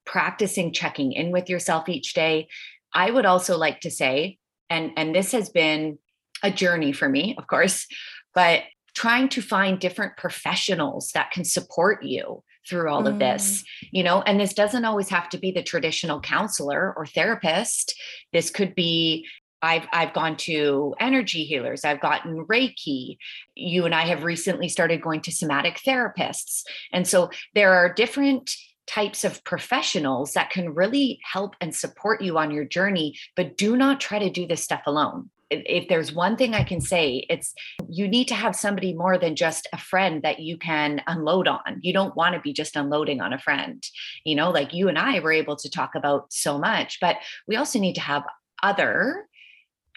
practicing 0.05 0.73
checking 0.73 1.13
in 1.13 1.31
with 1.31 1.49
yourself 1.49 1.87
each 1.87 2.13
day 2.13 2.47
I 2.93 3.11
would 3.11 3.25
also 3.25 3.57
like 3.57 3.81
to 3.81 3.91
say, 3.91 4.37
and, 4.69 4.91
and 4.97 5.13
this 5.15 5.31
has 5.31 5.49
been 5.49 5.97
a 6.43 6.51
journey 6.51 6.91
for 6.91 7.07
me, 7.07 7.35
of 7.37 7.47
course, 7.47 7.87
but 8.33 8.63
trying 8.95 9.29
to 9.29 9.41
find 9.41 9.79
different 9.79 10.17
professionals 10.17 11.11
that 11.13 11.31
can 11.31 11.43
support 11.43 12.03
you 12.03 12.43
through 12.67 12.89
all 12.89 13.07
of 13.07 13.17
this, 13.17 13.61
mm. 13.61 13.89
you 13.91 14.03
know, 14.03 14.21
and 14.21 14.39
this 14.39 14.53
doesn't 14.53 14.85
always 14.85 15.09
have 15.09 15.29
to 15.29 15.37
be 15.37 15.51
the 15.51 15.63
traditional 15.63 16.19
counselor 16.19 16.93
or 16.95 17.05
therapist. 17.05 17.99
This 18.33 18.49
could 18.49 18.75
be 18.75 19.27
I've 19.63 19.87
I've 19.91 20.13
gone 20.13 20.37
to 20.37 20.95
energy 20.99 21.43
healers, 21.43 21.85
I've 21.85 22.01
gotten 22.01 22.45
Reiki. 22.45 23.17
You 23.55 23.85
and 23.85 23.93
I 23.93 24.07
have 24.07 24.23
recently 24.23 24.69
started 24.69 25.01
going 25.01 25.21
to 25.21 25.31
somatic 25.31 25.79
therapists. 25.85 26.63
And 26.91 27.07
so 27.07 27.29
there 27.53 27.73
are 27.73 27.93
different 27.93 28.55
types 28.93 29.23
of 29.23 29.43
professionals 29.43 30.33
that 30.33 30.49
can 30.49 30.73
really 30.73 31.19
help 31.23 31.55
and 31.61 31.73
support 31.73 32.21
you 32.21 32.37
on 32.37 32.51
your 32.51 32.65
journey, 32.65 33.17
but 33.35 33.57
do 33.57 33.77
not 33.77 34.01
try 34.01 34.19
to 34.19 34.29
do 34.29 34.45
this 34.45 34.63
stuff 34.63 34.81
alone. 34.85 35.29
If 35.49 35.89
there's 35.89 36.13
one 36.13 36.37
thing 36.37 36.53
I 36.53 36.63
can 36.63 36.79
say, 36.79 37.25
it's 37.29 37.53
you 37.89 38.07
need 38.07 38.27
to 38.29 38.35
have 38.35 38.55
somebody 38.55 38.93
more 38.93 39.17
than 39.17 39.35
just 39.35 39.67
a 39.73 39.77
friend 39.77 40.21
that 40.23 40.39
you 40.39 40.57
can 40.57 41.01
unload 41.07 41.47
on. 41.47 41.79
You 41.81 41.93
don't 41.93 42.15
want 42.15 42.35
to 42.35 42.41
be 42.41 42.53
just 42.53 42.77
unloading 42.77 43.19
on 43.19 43.33
a 43.33 43.39
friend. 43.39 43.83
You 44.25 44.35
know, 44.35 44.49
like 44.49 44.73
you 44.73 44.87
and 44.87 44.97
I 44.97 45.19
were 45.19 45.33
able 45.33 45.57
to 45.57 45.69
talk 45.69 45.95
about 45.95 46.31
so 46.31 46.57
much, 46.57 46.99
but 47.01 47.17
we 47.47 47.57
also 47.57 47.79
need 47.79 47.95
to 47.95 48.01
have 48.01 48.23
other 48.63 49.27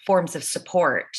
forms 0.07 0.35
of 0.35 0.43
support 0.43 1.17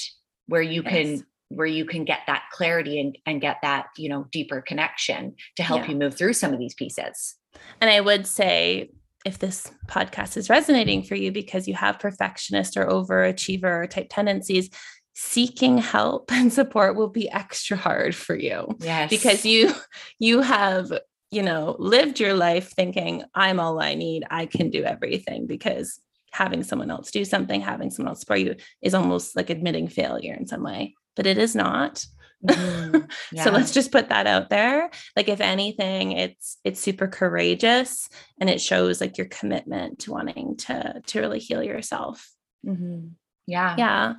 where 0.47 0.61
you 0.61 0.81
yes. 0.83 0.91
can 0.91 1.25
where 1.49 1.67
you 1.67 1.85
can 1.85 2.03
get 2.03 2.21
that 2.27 2.43
clarity 2.51 2.99
and, 2.99 3.17
and 3.25 3.39
get 3.39 3.57
that 3.61 3.87
you 3.97 4.09
know 4.09 4.27
deeper 4.31 4.61
connection 4.61 5.35
to 5.55 5.63
help 5.63 5.83
yeah. 5.83 5.91
you 5.91 5.95
move 5.95 6.15
through 6.15 6.33
some 6.33 6.53
of 6.53 6.59
these 6.59 6.73
pieces 6.73 7.35
and 7.81 7.89
I 7.89 8.01
would 8.01 8.27
say, 8.27 8.91
if 9.25 9.39
this 9.39 9.71
podcast 9.87 10.37
is 10.37 10.49
resonating 10.49 11.01
for 11.01 11.15
you 11.15 11.31
because 11.31 11.67
you 11.67 11.73
have 11.73 11.97
perfectionist 11.99 12.77
or 12.77 12.85
overachiever 12.85 13.89
type 13.89 14.07
tendencies, 14.09 14.69
seeking 15.15 15.77
help 15.77 16.31
and 16.31 16.53
support 16.53 16.95
will 16.95 17.09
be 17.09 17.29
extra 17.29 17.75
hard 17.75 18.15
for 18.15 18.35
you. 18.35 18.67
Yes. 18.79 19.09
Because 19.09 19.45
you 19.45 19.73
you 20.19 20.41
have, 20.41 20.91
you 21.31 21.41
know, 21.41 21.75
lived 21.79 22.19
your 22.19 22.35
life 22.35 22.71
thinking 22.71 23.23
I'm 23.33 23.59
all 23.59 23.81
I 23.81 23.95
need, 23.95 24.23
I 24.29 24.45
can 24.45 24.69
do 24.69 24.83
everything 24.83 25.47
because 25.47 25.99
having 26.31 26.63
someone 26.63 26.91
else 26.91 27.11
do 27.11 27.23
something, 27.23 27.61
having 27.61 27.89
someone 27.89 28.11
else 28.11 28.19
support 28.19 28.41
you 28.41 28.55
is 28.81 28.93
almost 28.93 29.35
like 29.35 29.49
admitting 29.49 29.87
failure 29.87 30.33
in 30.33 30.45
some 30.45 30.63
way. 30.63 30.93
But 31.15 31.25
it 31.25 31.37
is 31.37 31.55
not. 31.55 32.05
Mm-hmm. 32.43 33.05
Yeah. 33.31 33.43
so 33.43 33.51
let's 33.51 33.71
just 33.71 33.91
put 33.91 34.09
that 34.09 34.27
out 34.27 34.49
there. 34.49 34.89
Like 35.15 35.29
if 35.29 35.41
anything, 35.41 36.13
it's 36.13 36.57
it's 36.63 36.79
super 36.79 37.07
courageous 37.07 38.09
and 38.39 38.49
it 38.49 38.61
shows 38.61 39.01
like 39.01 39.17
your 39.17 39.27
commitment 39.27 39.99
to 39.99 40.11
wanting 40.11 40.57
to 40.57 41.01
to 41.05 41.19
really 41.19 41.39
heal 41.39 41.63
yourself. 41.63 42.27
Mm-hmm. 42.65 43.07
Yeah. 43.47 43.75
Yeah. 43.77 44.13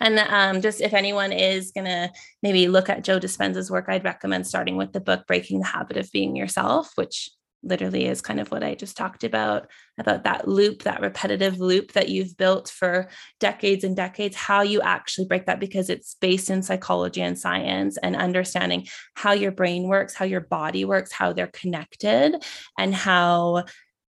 And 0.00 0.18
um, 0.18 0.60
just 0.60 0.80
if 0.80 0.92
anyone 0.92 1.32
is 1.32 1.70
going 1.70 1.86
to 1.86 2.10
maybe 2.42 2.68
look 2.68 2.88
at 2.88 3.04
Joe 3.04 3.20
Dispenza's 3.20 3.70
work, 3.70 3.86
I'd 3.88 4.04
recommend 4.04 4.46
starting 4.46 4.76
with 4.76 4.92
the 4.92 5.00
book 5.00 5.26
Breaking 5.26 5.60
the 5.60 5.66
Habit 5.66 5.96
of 5.96 6.10
Being 6.10 6.34
Yourself, 6.34 6.90
which 6.96 7.30
literally 7.62 8.06
is 8.06 8.20
kind 8.20 8.40
of 8.40 8.50
what 8.50 8.62
I 8.62 8.74
just 8.74 8.96
talked 8.96 9.24
about 9.24 9.68
about 9.98 10.24
that 10.24 10.46
loop, 10.46 10.82
that 10.82 11.00
repetitive 11.00 11.58
loop 11.58 11.92
that 11.92 12.08
you've 12.08 12.36
built 12.36 12.68
for 12.68 13.08
decades 13.40 13.84
and 13.84 13.96
decades, 13.96 14.36
how 14.36 14.62
you 14.62 14.80
actually 14.80 15.26
break 15.26 15.46
that 15.46 15.60
because 15.60 15.90
it's 15.90 16.14
based 16.20 16.50
in 16.50 16.62
psychology 16.62 17.20
and 17.20 17.38
science 17.38 17.98
and 17.98 18.14
understanding 18.14 18.86
how 19.14 19.32
your 19.32 19.50
brain 19.50 19.88
works, 19.88 20.14
how 20.14 20.24
your 20.24 20.40
body 20.40 20.84
works, 20.84 21.12
how 21.12 21.32
they're 21.32 21.48
connected, 21.48 22.36
and 22.78 22.94
how 22.94 23.64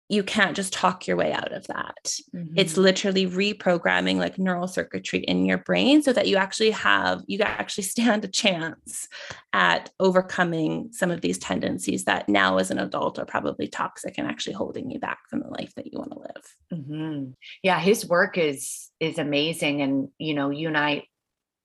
you 0.09 0.23
can't 0.23 0.57
just 0.57 0.73
talk 0.73 1.07
your 1.07 1.17
way 1.17 1.33
out 1.33 1.53
of 1.53 1.67
that. 1.67 2.11
Mm-hmm. 2.35 2.55
It's 2.57 2.77
literally 2.77 3.27
reprogramming 3.27 4.17
like 4.17 4.39
neural 4.39 4.67
circuitry 4.67 5.21
in 5.21 5.45
your 5.45 5.59
brain 5.59 6.03
so 6.03 6.13
that 6.15 6.27
you 6.29 6.37
actually 6.37 6.71
have, 6.71 7.23
you 7.27 7.39
actually 7.41 7.85
stand 7.85 8.25
a 8.25 8.29
chance 8.29 9.07
at 9.53 9.91
overcoming 10.01 10.89
some 10.93 11.11
of 11.11 11.21
these 11.21 11.39
tendencies 11.39 12.05
that 12.05 12.29
now 12.29 12.57
as 12.57 12.71
an 12.71 12.79
adult 12.79 13.19
are 13.19 13.27
probably 13.27 13.69
toxic 13.69 14.15
and 14.17 14.27
actually 14.27 14.55
holding 14.55 14.91
you 14.91 14.99
back 14.99 15.19
from 15.29 15.41
the 15.41 15.49
life 15.49 15.75
that 15.75 15.93
you 15.93 15.99
want 15.99 16.13
to 16.13 16.19
live. 16.19 16.81
Mm-hmm. 16.81 17.31
Yeah, 17.63 17.79
his 17.79 18.07
work 18.07 18.39
is 18.39 18.89
is 19.01 19.19
amazing. 19.19 19.83
And 19.83 20.09
you 20.19 20.35
know, 20.35 20.51
you 20.51 20.69
and 20.69 20.79
I 20.79 21.05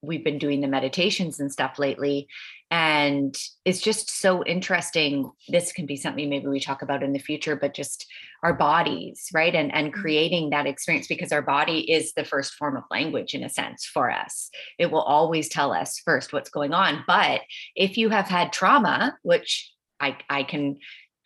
we've 0.02 0.24
been 0.24 0.38
doing 0.38 0.60
the 0.60 0.68
meditations 0.68 1.40
and 1.40 1.50
stuff 1.50 1.78
lately 1.78 2.28
and 2.74 3.38
it's 3.64 3.80
just 3.80 4.10
so 4.10 4.44
interesting. 4.44 5.30
This 5.48 5.70
can 5.70 5.86
be 5.86 5.94
something 5.94 6.28
maybe 6.28 6.48
we 6.48 6.58
talk 6.58 6.82
about 6.82 7.04
in 7.04 7.12
the 7.12 7.20
future 7.20 7.54
but 7.54 7.72
just 7.72 8.04
our 8.42 8.52
bodies 8.52 9.28
right? 9.32 9.54
And 9.54 9.72
and 9.72 9.92
mm-hmm. 9.92 10.00
creating 10.00 10.50
that 10.50 10.66
experience 10.66 11.06
because 11.06 11.30
our 11.30 11.40
body 11.40 11.88
is 11.88 12.14
the 12.14 12.24
first 12.24 12.54
form 12.54 12.76
of 12.76 12.82
language 12.90 13.32
in 13.32 13.44
a 13.44 13.48
sense 13.48 13.84
for 13.84 14.10
us. 14.10 14.50
It 14.76 14.90
will 14.90 15.02
always 15.02 15.48
tell 15.48 15.72
us 15.72 16.00
first 16.04 16.32
what's 16.32 16.50
going 16.50 16.72
on. 16.72 17.04
But 17.06 17.42
if 17.76 17.96
you 17.96 18.08
have 18.08 18.26
had 18.26 18.52
trauma 18.52 19.16
which 19.22 19.70
i 20.00 20.16
i 20.28 20.42
can 20.42 20.76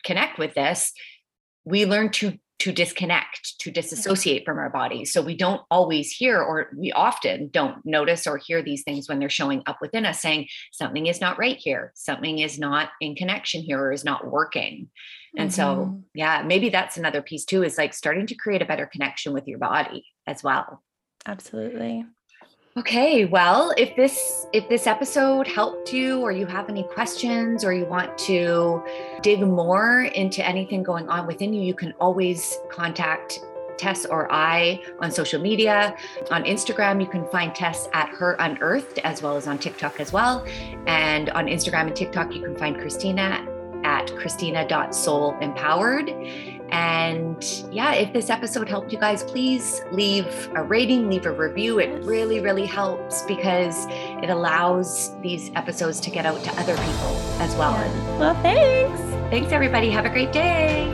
connect 0.03 0.37
with 0.37 0.53
this 0.53 0.93
we 1.65 1.87
learn 1.87 2.09
to 2.09 2.37
to 2.59 2.73
disconnect, 2.73 3.57
to 3.59 3.71
disassociate 3.71 4.43
from 4.45 4.57
our 4.57 4.69
bodies. 4.69 5.13
So 5.13 5.21
we 5.21 5.35
don't 5.35 5.61
always 5.71 6.11
hear, 6.11 6.41
or 6.41 6.69
we 6.75 6.91
often 6.91 7.49
don't 7.49 7.77
notice 7.85 8.27
or 8.27 8.37
hear 8.37 8.61
these 8.61 8.83
things 8.83 9.07
when 9.07 9.19
they're 9.19 9.29
showing 9.29 9.63
up 9.65 9.77
within 9.81 10.05
us 10.05 10.21
saying 10.21 10.49
something 10.71 11.07
is 11.07 11.21
not 11.21 11.39
right 11.39 11.55
here, 11.57 11.93
something 11.95 12.39
is 12.39 12.59
not 12.59 12.89
in 12.99 13.15
connection 13.15 13.61
here, 13.61 13.79
or 13.79 13.93
is 13.93 14.03
not 14.03 14.29
working. 14.29 14.89
And 15.37 15.49
mm-hmm. 15.49 15.55
so, 15.55 16.03
yeah, 16.13 16.43
maybe 16.45 16.69
that's 16.69 16.97
another 16.97 17.21
piece 17.21 17.45
too 17.45 17.63
is 17.63 17.77
like 17.77 17.93
starting 17.93 18.27
to 18.27 18.35
create 18.35 18.61
a 18.61 18.65
better 18.65 18.85
connection 18.85 19.31
with 19.31 19.47
your 19.47 19.59
body 19.59 20.05
as 20.27 20.43
well. 20.43 20.83
Absolutely. 21.25 22.05
Okay, 22.79 23.25
well, 23.25 23.73
if 23.77 23.93
this 23.97 24.47
if 24.53 24.69
this 24.69 24.87
episode 24.87 25.45
helped 25.45 25.91
you 25.91 26.21
or 26.21 26.31
you 26.31 26.45
have 26.45 26.69
any 26.69 26.83
questions 26.83 27.65
or 27.65 27.73
you 27.73 27.83
want 27.83 28.17
to 28.19 28.81
dig 29.21 29.41
more 29.41 30.03
into 30.15 30.47
anything 30.47 30.81
going 30.81 31.09
on 31.09 31.27
within 31.27 31.53
you, 31.53 31.61
you 31.61 31.73
can 31.73 31.93
always 31.99 32.57
contact 32.71 33.41
Tess 33.77 34.05
or 34.05 34.31
I 34.31 34.81
on 34.99 35.11
social 35.11 35.41
media. 35.41 35.93
On 36.31 36.45
Instagram, 36.45 37.01
you 37.01 37.07
can 37.07 37.27
find 37.27 37.53
Tess 37.53 37.89
at 37.91 38.07
Her 38.09 38.37
Unearthed 38.39 38.99
as 38.99 39.21
well 39.21 39.35
as 39.35 39.45
on 39.45 39.57
TikTok 39.57 39.99
as 39.99 40.13
well. 40.13 40.45
And 40.87 41.31
on 41.31 41.47
Instagram 41.47 41.87
and 41.87 41.95
TikTok, 41.97 42.33
you 42.33 42.41
can 42.41 42.55
find 42.55 42.79
Christina 42.79 43.45
at 43.83 44.09
christina.soulempowered. 44.15 46.58
And 46.71 47.43
yeah, 47.71 47.93
if 47.93 48.13
this 48.13 48.29
episode 48.29 48.69
helped 48.69 48.91
you 48.91 48.99
guys, 48.99 49.23
please 49.23 49.81
leave 49.91 50.27
a 50.55 50.63
rating, 50.63 51.09
leave 51.09 51.25
a 51.25 51.31
review. 51.31 51.79
It 51.79 52.03
really, 52.03 52.39
really 52.39 52.65
helps 52.65 53.23
because 53.23 53.87
it 53.89 54.29
allows 54.29 55.19
these 55.21 55.51
episodes 55.55 55.99
to 56.01 56.09
get 56.09 56.25
out 56.25 56.43
to 56.43 56.51
other 56.59 56.75
people 56.75 57.15
as 57.39 57.55
well. 57.55 57.73
Yeah. 57.73 58.19
Well, 58.19 58.41
thanks. 58.41 58.99
Thanks, 59.29 59.51
everybody. 59.51 59.89
Have 59.89 60.05
a 60.05 60.09
great 60.09 60.31
day. 60.31 60.93